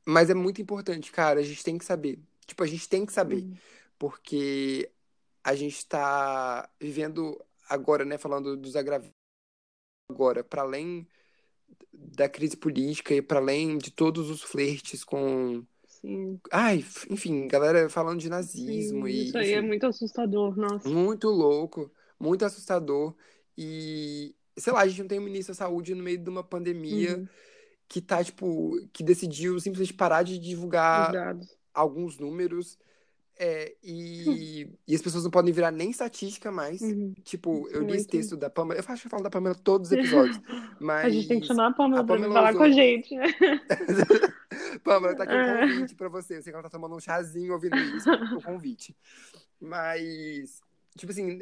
Mas 0.05 0.29
é 0.29 0.35
muito 0.35 0.61
importante, 0.61 1.13
cara, 1.13 1.41
a 1.41 1.43
gente 1.43 1.63
tem 1.63 1.79
que 1.79 1.85
saber. 1.85 2.19
Tipo, 2.47 2.65
a 2.65 2.67
gente 2.67 2.89
tem 2.89 3.07
que 3.07 3.13
saber. 3.13 3.43
Uhum. 3.43 3.55
Porque 3.99 4.91
a 5.45 5.55
gente 5.55 5.87
tá 5.87 6.69
vivendo 6.81 7.41
agora, 7.69 8.05
né, 8.05 8.19
falando 8.19 8.57
dos 8.57 8.75
agravantes 8.75 9.15
agora, 10.11 10.43
para 10.43 10.63
além 10.63 11.07
da 11.93 12.29
crise 12.29 12.57
política 12.57 13.15
e 13.15 13.23
para 13.23 13.39
além 13.39 13.79
de 13.79 13.91
todos 13.91 14.31
os 14.31 14.43
flertes 14.43 15.05
com... 15.05 15.65
Sim. 15.87 16.41
Ai, 16.51 16.85
enfim, 17.11 17.47
galera 17.47 17.89
falando 17.89 18.19
de 18.19 18.29
nazismo 18.29 19.07
Sim. 19.07 19.13
e... 19.13 19.27
Isso 19.29 19.39
aí 19.39 19.53
é 19.53 19.59
enfim. 19.59 19.69
muito 19.69 19.87
assustador, 19.87 20.57
nossa. 20.57 20.89
Muito 20.89 21.29
louco, 21.29 21.91
muito 22.19 22.45
assustador. 22.45 23.15
E, 23.63 24.35
sei 24.57 24.73
lá, 24.73 24.81
a 24.81 24.89
gente 24.89 25.01
não 25.03 25.09
tem 25.09 25.19
um 25.19 25.25
ministro 25.25 25.53
da 25.53 25.59
saúde 25.59 25.95
no 25.95 26.03
meio 26.03 26.17
de 26.17 26.31
uma 26.31 26.43
pandemia 26.43 27.19
Uhum. 27.19 27.29
que 27.87 28.01
tá, 28.01 28.25
tipo, 28.25 28.73
que 28.93 29.03
decidiu 29.05 29.61
simplesmente 29.61 29.93
parar 29.93 30.23
de 30.23 30.39
divulgar 30.39 31.37
alguns 31.75 32.19
números. 32.19 32.79
é, 33.43 33.75
e, 33.83 34.69
e 34.87 34.95
as 34.95 35.01
pessoas 35.01 35.25
não 35.25 35.31
podem 35.31 35.51
virar 35.53 35.71
nem 35.71 35.91
estatística 35.91 36.51
mais. 36.53 36.81
Uhum. 36.83 37.15
Tipo, 37.25 37.67
eu 37.71 37.83
li 37.83 37.97
esse 37.97 38.07
texto 38.07 38.37
da 38.37 38.51
Pamela. 38.51 38.81
Eu 38.81 38.85
acho 38.87 39.01
que 39.03 39.07
eu 39.07 39.11
falo 39.11 39.23
da 39.23 39.31
Pamela 39.31 39.55
todos 39.55 39.91
os 39.91 39.97
episódios. 39.97 40.39
Mas. 40.79 41.05
A 41.07 41.09
gente 41.09 41.27
tem 41.29 41.41
que 41.41 41.47
chamar 41.47 41.69
a 41.69 41.73
Pamela 41.73 42.03
a 42.03 42.05
pra 42.05 42.17
Pamela 42.17 42.35
falar 42.35 42.51
usou- 42.51 42.59
com 42.61 42.65
a 42.67 42.71
gente, 42.71 43.15
né? 43.17 43.25
Pamela, 44.85 45.15
tá 45.17 45.25
aqui 45.25 45.33
um 45.35 45.39
Ah. 45.39 45.61
convite 45.69 45.95
pra 45.95 46.09
você. 46.11 46.37
Eu 46.37 46.43
sei 46.43 46.53
que 46.53 46.55
ela 46.57 46.63
tá 46.63 46.69
tomando 46.71 46.95
um 46.95 47.01
chazinho 47.01 47.53
ouvindo 47.55 47.77
isso, 47.79 48.11
o 48.11 48.43
convite. 48.43 48.95
Mas, 49.61 50.61
tipo 50.99 51.11
assim, 51.13 51.41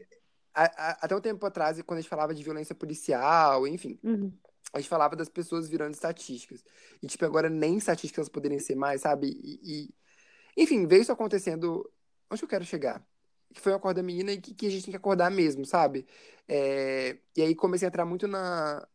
a- 0.65 0.91
a- 0.93 0.99
até 1.03 1.15
um 1.17 1.21
tempo 1.21 1.45
atrás, 1.47 1.81
quando 1.83 1.99
a 1.99 2.01
gente 2.03 2.11
falava 2.11 2.35
de 2.35 2.43
violência 2.43 2.75
policial, 2.75 3.67
enfim, 3.67 3.99
Uhum. 4.03 4.33
a 4.73 4.81
gente 4.81 4.89
falava 4.89 5.17
das 5.17 5.29
pessoas 5.29 5.69
virando 5.69 5.95
estatísticas. 5.95 6.65
E, 7.03 7.07
tipo, 7.07 7.25
agora 7.25 7.49
nem 7.49 7.77
estatísticas 7.79 8.29
poderiam 8.29 8.61
ser 8.61 8.75
mais, 8.77 9.03
sabe? 9.03 9.29
E, 9.43 9.85
e- 9.85 10.63
enfim, 10.63 10.87
veio 10.87 11.03
isso 11.03 11.13
acontecendo. 11.13 11.89
Onde 12.31 12.43
eu 12.43 12.49
quero 12.49 12.65
chegar? 12.65 13.07
Que 13.55 13.61
foi 13.61 13.73
o 13.73 13.77
acordo 13.77 13.97
da 13.97 14.03
menina 14.03 14.33
e 14.33 14.41
que, 14.41 14.55
que 14.55 14.67
a 14.67 14.71
gente 14.71 14.85
tem 14.85 14.91
que 14.93 14.97
acordar 14.97 15.31
mesmo, 15.31 15.65
sabe? 15.65 16.07
É, 16.47 17.17
e 17.37 17.43
aí 17.43 17.55
comecei 17.55 17.87
a 17.87 17.91
entrar 17.91 18.05
muito 18.05 18.27
na, 18.29 18.87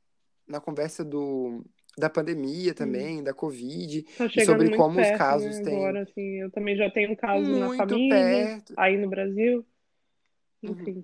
na 0.48 0.60
conversa 0.62 1.04
do, 1.04 1.64
da 1.98 2.10
pandemia 2.10 2.74
também, 2.74 3.24
da 3.24 3.34
Covid, 3.34 4.04
Tá 4.18 4.26
e 4.28 4.46
sobre 4.46 4.70
como 4.76 5.00
os 5.00 5.08
perto, 5.08 5.18
casos 5.18 5.58
né? 5.58 5.64
têm 5.64 5.76
Agora, 5.76 6.04
assim, 6.04 6.42
eu 6.42 6.52
também 6.52 6.76
já 6.76 6.90
tenho 6.92 7.12
um 7.12 7.16
caso 7.16 7.42
na 7.42 7.68
muito 7.68 7.78
família, 7.78 8.46
perto. 8.46 8.74
aí 8.78 8.98
no 8.98 9.10
Brasil. 9.10 9.66
Uhum. 10.62 11.04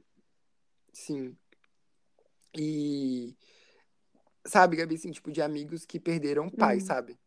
Sim. 0.99 1.35
E 2.57 3.35
sabe, 4.45 4.75
Gabi, 4.75 4.95
assim, 4.95 5.11
tipo, 5.11 5.31
de 5.31 5.41
amigos 5.41 5.85
que 5.85 5.99
perderam 5.99 6.49
pai, 6.49 6.75
Uhum. 6.75 6.81
sabe? 6.81 7.19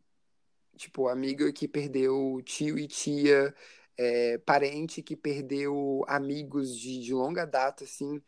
Tipo, 0.75 1.07
amiga 1.07 1.51
que 1.51 1.67
perdeu 1.67 2.41
tio 2.43 2.77
e 2.77 2.87
tia, 2.87 3.53
é, 3.97 4.37
parente 4.39 5.01
que 5.01 5.15
perdeu 5.15 6.03
amigos 6.07 6.77
de, 6.77 6.99
de 7.03 7.13
longa 7.13 7.45
data, 7.45 7.83
assim. 7.83 8.21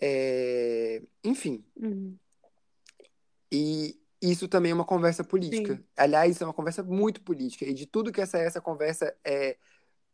É, 0.00 1.02
enfim. 1.24 1.64
Uhum. 1.76 2.18
E 3.50 3.98
isso 4.20 4.48
também 4.48 4.72
é 4.72 4.74
uma 4.74 4.84
conversa 4.84 5.22
política. 5.22 5.76
Sim. 5.76 5.84
Aliás, 5.96 6.32
isso 6.32 6.44
é 6.44 6.46
uma 6.46 6.52
conversa 6.54 6.82
muito 6.82 7.22
política. 7.22 7.64
E 7.64 7.72
de 7.72 7.86
tudo 7.86 8.12
que 8.12 8.20
essa 8.20 8.38
essa 8.38 8.60
conversa 8.60 9.16
é 9.24 9.56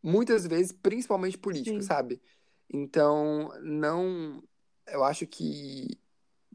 muitas 0.03 0.47
vezes 0.47 0.73
principalmente 0.73 1.39
político, 1.39 1.81
Sim. 1.81 1.87
sabe? 1.87 2.21
Então, 2.69 3.51
não 3.63 4.43
eu 4.93 5.03
acho 5.05 5.27
que 5.27 5.89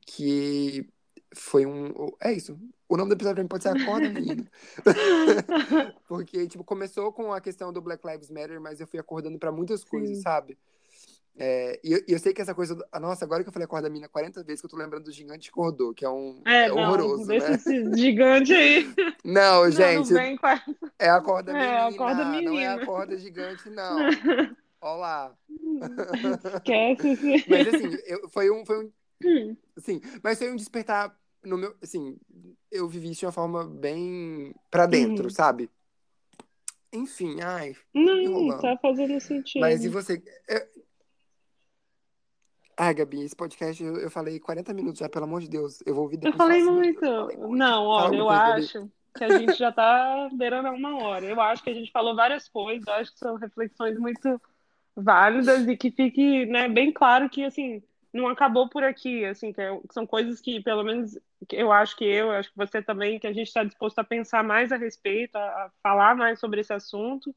que 0.05 0.87
foi 1.35 1.65
um 1.65 1.91
é 2.21 2.31
isso. 2.31 2.57
O 2.87 2.95
nome 2.95 3.09
do 3.09 3.15
episódio 3.15 3.35
pra 3.35 3.43
mim 3.43 3.49
pode 3.49 3.63
ser 3.63 3.69
Acorda, 3.69 4.09
menina. 4.09 4.45
Porque 6.07 6.47
tipo 6.47 6.63
começou 6.63 7.11
com 7.11 7.33
a 7.33 7.41
questão 7.41 7.71
do 7.73 7.81
Black 7.81 8.05
Lives 8.07 8.29
Matter, 8.29 8.61
mas 8.61 8.79
eu 8.79 8.87
fui 8.87 8.99
acordando 8.99 9.37
pra 9.37 9.51
muitas 9.51 9.83
coisas, 9.83 10.17
Sim. 10.17 10.21
sabe? 10.23 10.57
É, 11.39 11.79
e 11.83 11.91
eu, 11.93 12.01
eu 12.07 12.17
sei 12.17 12.33
que 12.33 12.41
essa 12.41 12.55
coisa. 12.55 12.75
Nossa, 12.99 13.23
agora 13.23 13.43
que 13.43 13.49
eu 13.49 13.53
falei 13.53 13.65
acorda 13.65 13.89
mina 13.89 14.07
40 14.07 14.43
vezes 14.43 14.59
que 14.61 14.65
eu 14.65 14.71
tô 14.71 14.77
lembrando 14.77 15.03
do 15.03 15.11
gigante 15.11 15.51
que 15.51 15.59
rodou, 15.59 15.93
que 15.93 16.03
é 16.03 16.09
um. 16.09 16.41
É, 16.45 16.63
É, 16.63 16.67
não, 16.69 16.77
horroroso, 16.77 17.27
deixa 17.27 17.49
né? 17.49 17.55
esse 17.55 17.95
gigante 17.95 18.53
aí. 18.53 18.91
Não, 19.23 19.63
Não, 19.65 19.71
gente, 19.71 20.13
não 20.13 20.19
vem 20.21 20.37
com 20.37 20.47
a- 20.47 20.63
é 20.97 21.09
a 21.09 21.19
corda 21.21 21.51
É, 21.51 21.53
menina. 21.53 21.87
a 21.87 21.93
corda 21.97 22.23
Não 22.25 22.33
é 22.33 22.41
menina. 22.41 22.73
a 22.75 22.85
corda 22.85 23.17
gigante, 23.17 23.69
não. 23.69 23.97
Olá. 24.95 25.35
Esquece. 26.55 27.45
Mas 27.49 27.67
assim, 27.73 27.97
eu- 28.05 28.29
foi 28.29 28.49
um. 28.51 28.65
Foi 28.65 28.85
um 28.85 28.91
Hum, 29.25 29.57
assim, 29.75 29.99
mas 30.21 30.37
foi 30.37 30.51
um 30.51 30.55
despertar 30.55 31.11
no 31.43 31.57
meu. 31.57 31.75
Assim, 31.81 32.15
eu 32.71 32.87
vivi 32.87 33.09
isso 33.09 33.21
de 33.21 33.25
uma 33.25 33.31
forma 33.31 33.65
bem 33.65 34.53
pra 34.69 34.85
dentro, 34.85 35.23
Uhum. 35.23 35.29
sabe? 35.31 35.71
Enfim, 36.93 37.41
ai. 37.41 37.75
Não, 37.95 38.55
tá 38.59 38.77
fazendo 38.79 39.19
sentido. 39.19 39.59
Mas 39.61 39.83
e 39.83 39.89
você? 39.89 40.21
É- 40.47 40.67
Ai, 42.77 42.93
Gabi, 42.93 43.23
esse 43.23 43.35
podcast 43.35 43.83
eu, 43.83 43.97
eu 43.97 44.11
falei 44.11 44.39
40 44.39 44.71
minutos 44.71 44.99
já, 44.99 45.09
pelo 45.09 45.25
amor 45.25 45.41
de 45.41 45.49
Deus. 45.49 45.81
Eu 45.83 45.95
vou 45.95 46.03
ouvir 46.03 46.17
Eu 46.17 46.19
depois. 46.31 46.37
falei 46.37 46.59
sozinho. 46.59 46.75
muito. 46.75 47.03
Eu 47.03 47.21
falei 47.23 47.37
muito. 47.37 47.55
Não, 47.57 47.85
Fala 47.99 48.15
eu 48.15 48.29
acho 48.29 48.89
que 49.17 49.23
a 49.23 49.35
gente 49.39 49.53
já 49.57 49.71
tá 49.71 50.29
beirando 50.31 50.67
a 50.67 50.71
uma 50.73 50.95
hora. 51.03 51.25
Eu 51.25 51.41
acho 51.41 51.63
que 51.63 51.71
a 51.71 51.73
gente 51.73 51.91
falou 51.91 52.15
várias 52.15 52.47
coisas, 52.47 52.85
eu 52.87 52.93
acho 52.93 53.11
que 53.13 53.17
são 53.17 53.35
reflexões 53.35 53.97
muito 53.97 54.39
válidas 54.97 55.67
e 55.67 55.77
que 55.77 55.91
fique, 55.91 56.45
né, 56.47 56.69
bem 56.69 56.91
claro 56.91 57.29
que, 57.29 57.43
assim, 57.43 57.83
não 58.13 58.27
acabou 58.29 58.69
por 58.69 58.83
aqui, 58.83 59.25
assim, 59.25 59.53
que, 59.53 59.61
é- 59.61 59.77
que 59.81 59.93
são 59.93 60.07
coisas 60.07 60.41
que, 60.41 60.61
pelo 60.63 60.83
menos, 60.83 61.17
eu 61.51 61.71
acho 61.71 61.95
que 61.97 62.05
eu, 62.05 62.27
eu 62.27 62.31
acho 62.33 62.49
que 62.51 62.57
você 62.57 62.81
também, 62.81 63.19
que 63.19 63.27
a 63.27 63.33
gente 63.33 63.47
está 63.47 63.63
disposto 63.63 63.99
a 63.99 64.03
pensar 64.03 64.43
mais 64.43 64.71
a 64.71 64.77
respeito, 64.77 65.35
a, 65.37 65.41
a 65.67 65.71
falar 65.83 66.15
mais 66.15 66.39
sobre 66.39 66.61
esse 66.61 66.73
assunto. 66.73 67.35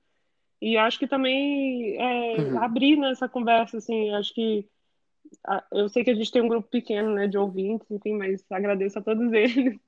E 0.61 0.77
acho 0.79 0.99
que 0.99 1.09
também 1.09 1.97
é, 2.01 2.51
Uhum. 2.51 2.59
abrir 2.59 2.97
nessa 2.97 3.29
conversa, 3.29 3.79
assim, 3.79 4.11
acho 4.15 4.35
que 4.35 4.69
a- 5.47 5.65
eu 5.73 5.89
sei 5.89 6.05
que 6.05 6.11
a 6.11 6.15
gente 6.15 6.33
tem 6.33 6.43
um 6.43 6.49
grupo 6.49 6.69
pequeno, 6.69 7.15
né, 7.15 7.29
de 7.29 7.39
ouvintes, 7.39 7.91
enfim, 7.91 8.15
mas 8.17 8.45
agradeço 8.51 8.99
a 8.99 9.03
todos 9.03 9.33
eles. 9.33 9.79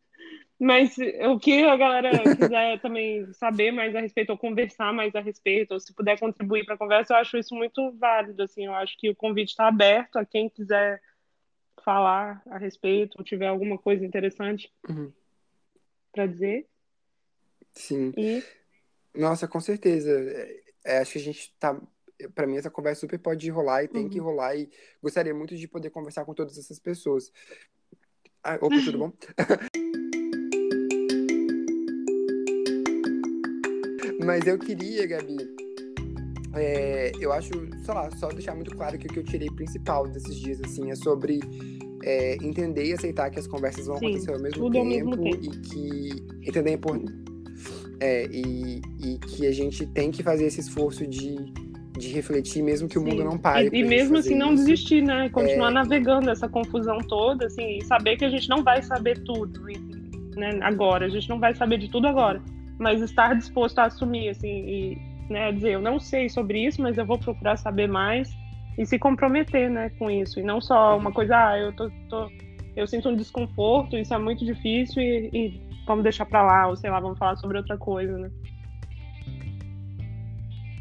Mas 0.64 0.96
o 1.28 1.40
que 1.40 1.64
a 1.64 1.76
galera 1.76 2.32
quiser 2.36 2.80
também 2.80 3.32
saber 3.32 3.72
mais 3.72 3.92
a 3.96 4.00
respeito, 4.00 4.30
ou 4.30 4.38
conversar 4.38 4.92
mais 4.92 5.12
a 5.16 5.20
respeito, 5.20 5.72
ou 5.74 5.80
se 5.80 5.92
puder 5.92 6.16
contribuir 6.20 6.64
para 6.64 6.76
a 6.76 6.78
conversa, 6.78 7.14
eu 7.14 7.16
acho 7.18 7.36
isso 7.36 7.52
muito 7.52 7.90
válido, 7.98 8.40
assim, 8.44 8.66
eu 8.66 8.74
acho 8.74 8.96
que 8.96 9.10
o 9.10 9.16
convite 9.16 9.48
está 9.48 9.66
aberto 9.66 10.18
a 10.20 10.24
quem 10.24 10.48
quiser 10.48 11.02
falar 11.84 12.40
a 12.46 12.58
respeito, 12.58 13.16
ou 13.18 13.24
tiver 13.24 13.48
alguma 13.48 13.76
coisa 13.76 14.06
interessante 14.06 14.72
Uhum. 14.88 15.12
para 16.12 16.26
dizer. 16.26 16.68
Sim. 17.72 18.12
E 18.16 18.44
Nossa, 19.16 19.48
com 19.48 19.60
certeza. 19.60 20.12
É, 20.12 20.60
é, 20.84 20.98
acho 20.98 21.14
que 21.14 21.18
a 21.18 21.22
gente 21.22 21.52
tá. 21.58 21.76
Pra 22.36 22.46
mim, 22.46 22.56
essa 22.56 22.70
conversa 22.70 23.00
super 23.00 23.18
pode 23.18 23.50
rolar 23.50 23.82
e 23.82 23.88
tem 23.88 24.08
que 24.08 24.20
Uhum. 24.20 24.26
rolar. 24.26 24.54
E 24.56 24.70
gostaria 25.02 25.34
muito 25.34 25.56
de 25.56 25.66
poder 25.66 25.90
conversar 25.90 26.24
com 26.24 26.32
todas 26.34 26.56
essas 26.56 26.78
pessoas. 26.78 27.32
Ah, 28.44 28.54
opa, 28.62 28.76
tudo 28.84 28.98
bom? 28.98 29.12
Mas 34.24 34.46
eu 34.46 34.58
queria, 34.58 35.06
Gabi. 35.06 35.36
é, 36.54 37.12
eu 37.20 37.32
acho, 37.32 37.50
sei 37.84 37.94
lá, 37.94 38.10
só 38.12 38.28
deixar 38.28 38.54
muito 38.54 38.74
claro 38.76 38.98
que 38.98 39.06
o 39.06 39.10
que 39.10 39.18
eu 39.18 39.24
tirei 39.24 39.48
principal 39.50 40.06
desses 40.08 40.36
dias, 40.36 40.60
assim, 40.60 40.90
é 40.90 40.94
sobre 40.94 41.40
é, 42.04 42.36
entender 42.36 42.86
e 42.86 42.92
aceitar 42.92 43.30
que 43.30 43.38
as 43.38 43.46
conversas 43.46 43.86
vão 43.86 43.96
Sim, 43.96 44.06
acontecer 44.06 44.32
ao 44.32 44.40
mesmo 44.40 44.64
tudo 44.64 44.78
ao 44.78 44.84
tempo, 44.84 45.10
mesmo 45.10 45.22
tempo. 45.22 45.44
e 45.44 45.60
que 45.60 46.48
entender 46.48 46.74
a 46.74 46.78
é, 48.00 48.26
e, 48.26 48.82
e 49.00 49.18
que 49.18 49.46
a 49.46 49.52
gente 49.52 49.86
tem 49.86 50.10
que 50.10 50.22
fazer 50.22 50.46
esse 50.46 50.60
esforço 50.60 51.06
de, 51.06 51.36
de 51.96 52.08
refletir, 52.08 52.62
mesmo 52.62 52.88
que 52.88 52.98
o 52.98 53.02
mundo 53.02 53.18
Sim. 53.18 53.24
não 53.24 53.38
pare. 53.38 53.70
E, 53.72 53.80
e 53.80 53.84
mesmo 53.84 54.18
assim 54.18 54.34
não 54.34 54.54
isso. 54.54 54.64
desistir, 54.64 55.02
né? 55.02 55.28
Continuar 55.28 55.70
navegando 55.70 56.28
essa 56.28 56.48
confusão 56.48 56.98
toda, 56.98 57.46
assim, 57.46 57.78
e 57.78 57.84
saber 57.84 58.16
que 58.16 58.24
a 58.24 58.30
gente 58.30 58.48
não 58.48 58.64
vai 58.64 58.82
saber 58.82 59.22
tudo, 59.22 59.62
né, 60.36 60.58
agora, 60.62 61.06
a 61.06 61.08
gente 61.08 61.28
não 61.28 61.38
vai 61.38 61.54
saber 61.54 61.78
de 61.78 61.88
tudo 61.88 62.08
agora, 62.08 62.42
mas 62.82 63.00
estar 63.00 63.34
disposto 63.34 63.78
a 63.78 63.84
assumir, 63.84 64.28
assim, 64.30 64.48
e 64.48 64.98
né, 65.30 65.52
dizer, 65.52 65.72
eu 65.72 65.80
não 65.80 65.98
sei 66.00 66.28
sobre 66.28 66.66
isso, 66.66 66.82
mas 66.82 66.98
eu 66.98 67.06
vou 67.06 67.18
procurar 67.18 67.56
saber 67.56 67.88
mais 67.88 68.28
e 68.76 68.84
se 68.84 68.98
comprometer, 68.98 69.70
né, 69.70 69.90
com 69.98 70.10
isso, 70.10 70.40
e 70.40 70.42
não 70.42 70.60
só 70.60 70.98
uma 70.98 71.12
coisa, 71.12 71.36
ah, 71.36 71.58
eu 71.58 71.72
tô, 71.74 71.88
tô- 72.08 72.28
eu 72.74 72.86
sinto 72.86 73.08
um 73.08 73.16
desconforto, 73.16 73.96
isso 73.96 74.12
é 74.12 74.18
muito 74.18 74.44
difícil 74.44 75.00
e, 75.02 75.30
e 75.32 75.60
vamos 75.86 76.02
deixar 76.02 76.26
pra 76.26 76.42
lá, 76.42 76.68
ou 76.68 76.76
sei 76.76 76.90
lá, 76.90 76.98
vamos 76.98 77.18
falar 77.18 77.36
sobre 77.36 77.58
outra 77.58 77.78
coisa, 77.78 78.18
né? 78.18 78.30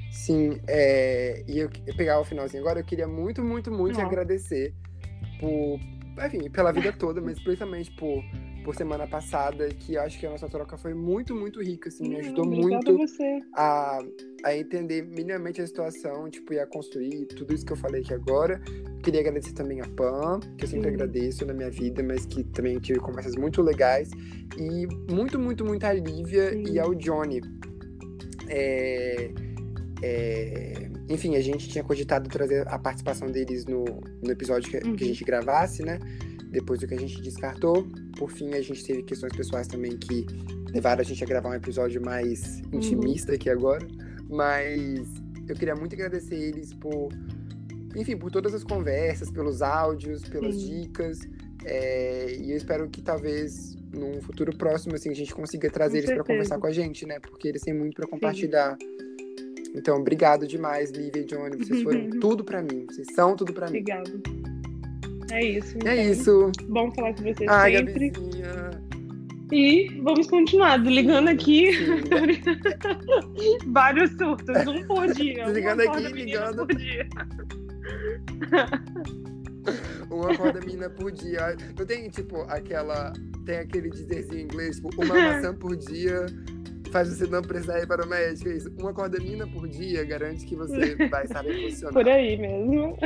Sim, 0.09 0.59
é, 0.67 1.43
e 1.47 1.59
eu, 1.59 1.69
eu 1.85 1.95
pegar 1.95 2.19
o 2.19 2.23
finalzinho 2.23 2.63
agora, 2.63 2.79
eu 2.79 2.83
queria 2.83 3.07
muito, 3.07 3.43
muito, 3.43 3.71
muito 3.71 3.99
agradecer 3.99 4.73
por, 5.39 5.79
enfim, 6.25 6.49
pela 6.49 6.71
vida 6.71 6.91
toda, 6.93 7.19
mas 7.21 7.39
principalmente 7.43 7.91
por, 7.91 8.23
por 8.63 8.75
semana 8.75 9.07
passada, 9.07 9.67
que 9.69 9.95
eu 9.95 10.01
acho 10.01 10.19
que 10.19 10.25
a 10.25 10.29
nossa 10.29 10.47
troca 10.47 10.77
foi 10.77 10.93
muito, 10.93 11.35
muito 11.35 11.61
rica, 11.61 11.89
assim, 11.89 12.07
me 12.07 12.17
ajudou 12.17 12.45
Obrigada 12.45 12.91
muito 12.91 13.13
a 13.53 13.99
a, 14.43 14.55
entender 14.57 15.03
minimamente 15.03 15.61
a 15.61 15.67
situação, 15.67 16.29
tipo, 16.29 16.53
e 16.53 16.59
a 16.59 16.65
construir 16.67 17.25
tudo 17.27 17.53
isso 17.53 17.65
que 17.65 17.73
eu 17.73 17.77
falei 17.77 18.01
aqui 18.01 18.13
agora. 18.13 18.61
Queria 19.03 19.21
agradecer 19.21 19.53
também 19.53 19.81
a 19.81 19.87
Pam, 19.87 20.39
que 20.57 20.65
eu 20.65 20.69
sempre 20.69 20.87
Uhum. 20.89 20.93
agradeço 20.93 21.45
na 21.45 21.53
minha 21.53 21.69
vida, 21.71 22.03
mas 22.03 22.25
que 22.25 22.43
também 22.43 22.79
tive 22.79 22.99
conversas 22.99 23.35
muito 23.35 23.61
legais. 23.61 24.09
E 24.57 24.87
muito, 25.11 25.39
muito, 25.39 25.65
muito 25.65 25.83
a 25.85 25.93
Lívia 25.93 26.51
Sim. 26.51 26.63
e 26.73 26.79
ao 26.79 26.93
Johnny. 26.93 27.41
É, 28.47 29.31
é, 30.03 30.89
enfim, 31.09 31.35
a 31.35 31.41
gente 31.41 31.67
tinha 31.69 31.83
cogitado 31.83 32.27
trazer 32.29 32.67
a 32.67 32.77
participação 32.77 33.29
deles 33.29 33.65
no, 33.65 33.83
no 34.23 34.31
episódio 34.31 34.69
que, 34.69 34.77
Uhum. 34.87 34.95
que 34.95 35.03
a 35.03 35.07
gente 35.07 35.23
gravasse, 35.23 35.83
né? 35.83 35.99
Depois 36.51 36.79
do 36.79 36.87
que 36.87 36.93
a 36.93 36.99
gente 36.99 37.21
descartou. 37.21 37.87
Por 38.17 38.29
fim, 38.29 38.53
a 38.53 38.61
gente 38.61 38.83
teve 38.85 39.03
questões 39.03 39.33
pessoais 39.35 39.67
também 39.67 39.97
que 39.97 40.25
levaram 40.73 41.01
a 41.01 41.03
gente 41.03 41.23
a 41.23 41.27
gravar 41.27 41.49
um 41.49 41.53
episódio 41.53 42.01
mais 42.01 42.59
Uhum. 42.71 42.77
intimista 42.79 43.33
aqui 43.33 43.49
agora. 43.49 43.87
Mas 44.29 45.07
eu 45.47 45.55
queria 45.55 45.75
muito 45.75 45.93
agradecer 45.95 46.35
eles 46.35 46.73
por, 46.73 47.09
enfim, 47.95 48.17
por 48.17 48.31
todas 48.31 48.53
as 48.53 48.63
conversas, 48.63 49.31
pelos 49.31 49.61
áudios, 49.61 50.23
pelas 50.23 50.55
Sim. 50.55 50.81
dicas. 50.81 51.19
É, 51.63 52.35
e 52.37 52.51
eu 52.51 52.57
espero 52.57 52.89
que 52.89 53.01
talvez 53.01 53.75
num 53.93 54.21
futuro 54.21 54.55
próximo 54.57 54.95
assim, 54.95 55.09
a 55.09 55.13
gente 55.13 55.33
consiga 55.33 55.69
trazer 55.69 55.99
Com 56.01 56.05
eles 56.07 56.15
para 56.15 56.23
conversar 56.23 56.57
com 56.59 56.67
a 56.67 56.71
gente, 56.71 57.05
né? 57.05 57.19
Porque 57.19 57.47
eles 57.47 57.61
têm 57.61 57.73
muito 57.73 57.95
para 57.95 58.07
compartilhar. 58.07 58.77
Então, 59.75 59.97
obrigado 59.97 60.47
demais, 60.47 60.91
Lívia 60.91 61.21
e 61.21 61.25
Johnny. 61.25 61.57
Vocês 61.57 61.81
foram 61.83 62.09
tudo 62.19 62.43
para 62.43 62.61
mim. 62.61 62.85
Vocês 62.89 63.07
são 63.13 63.35
tudo 63.35 63.53
para 63.53 63.69
mim. 63.69 63.79
Obrigada. 63.79 64.50
É 65.31 65.43
isso. 65.43 65.77
É 65.77 65.79
então. 65.79 66.11
isso. 66.11 66.51
Bom 66.67 66.91
falar 66.91 67.13
com 67.13 67.23
vocês 67.23 67.49
Ai, 67.49 67.77
sempre. 67.77 68.09
Gabizinha. 68.09 68.71
E 69.51 69.99
vamos 70.01 70.27
continuar 70.27 70.77
desligando 70.77 71.29
aqui 71.29 71.71
vários 73.67 74.11
surtos, 74.11 74.65
um 74.65 74.87
por 74.87 75.11
dia. 75.13 75.45
Desligando 75.45 75.83
uma 75.83 75.97
aqui, 75.97 76.13
ligando. 76.13 76.67
por 76.67 76.75
dia. 76.75 77.07
Uma 80.09 80.35
corda 80.35 80.59
mina 80.65 80.89
por 80.89 81.11
dia. 81.11 81.55
Não 81.77 81.85
tem, 81.85 82.09
tipo, 82.09 82.41
aquela. 82.49 83.13
Tem 83.45 83.59
aquele 83.59 83.89
dizerzinho 83.89 84.41
em 84.41 84.43
inglês, 84.43 84.77
tipo, 84.77 84.89
uma 85.01 85.13
maçã 85.15 85.53
por 85.53 85.77
dia 85.77 86.25
faz 86.91 87.07
você 87.07 87.25
não 87.25 87.41
precisar 87.41 87.79
ir 87.79 87.87
para 87.87 88.05
o 88.05 88.09
médico. 88.09 88.49
É 88.49 88.57
isso. 88.57 88.69
Uma 88.77 88.93
corda 88.93 89.17
mina 89.19 89.47
por 89.47 89.67
dia 89.67 90.03
garante 90.03 90.45
que 90.45 90.55
você 90.55 90.95
vai 91.07 91.25
bem 91.27 91.63
posicionado. 91.63 91.93
Por 91.93 92.09
aí 92.09 92.37
mesmo. 92.37 92.97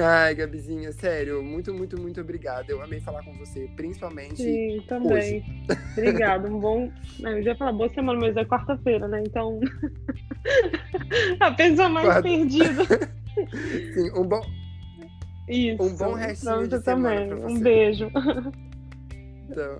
Ai, 0.00 0.34
Gabizinha, 0.34 0.92
sério, 0.92 1.42
muito, 1.42 1.72
muito, 1.74 2.00
muito 2.00 2.20
obrigado. 2.20 2.70
Eu 2.70 2.82
amei 2.82 3.00
falar 3.00 3.22
com 3.24 3.32
você, 3.34 3.68
principalmente. 3.76 4.36
Sim, 4.42 4.82
também. 4.88 5.44
Obrigada. 5.92 6.48
Um 6.48 6.58
bom. 6.60 6.90
Não, 7.20 7.30
Eu 7.32 7.42
já 7.42 7.50
ia 7.50 7.56
falar 7.56 7.72
boa 7.72 7.92
semana, 7.92 8.18
mas 8.20 8.36
é 8.36 8.44
quarta-feira, 8.44 9.08
né? 9.08 9.22
Então. 9.26 9.60
A 11.40 11.50
pessoa 11.52 11.88
mais 11.88 12.06
Quarta- 12.06 12.22
perdida. 12.22 12.84
Sim, 13.94 14.10
um 14.16 14.26
bom. 14.26 14.42
Isso. 15.48 15.82
Um 15.82 15.96
bom 15.96 16.12
restinho 16.14 16.68
Pra 16.68 16.78
de 16.78 16.84
também. 16.84 17.28
pra 17.28 17.36
Um 17.36 17.40
você. 17.56 17.62
beijo. 17.62 18.10
Então, 19.50 19.78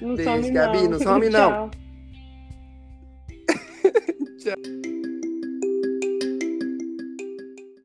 Não 0.00 0.14
Beijo, 0.14 0.30
some 0.30 0.50
Gabi, 0.52 0.82
não. 0.82 0.90
não 0.90 0.98
some 1.00 1.28
não. 1.30 1.70
Tchau. 4.38 4.54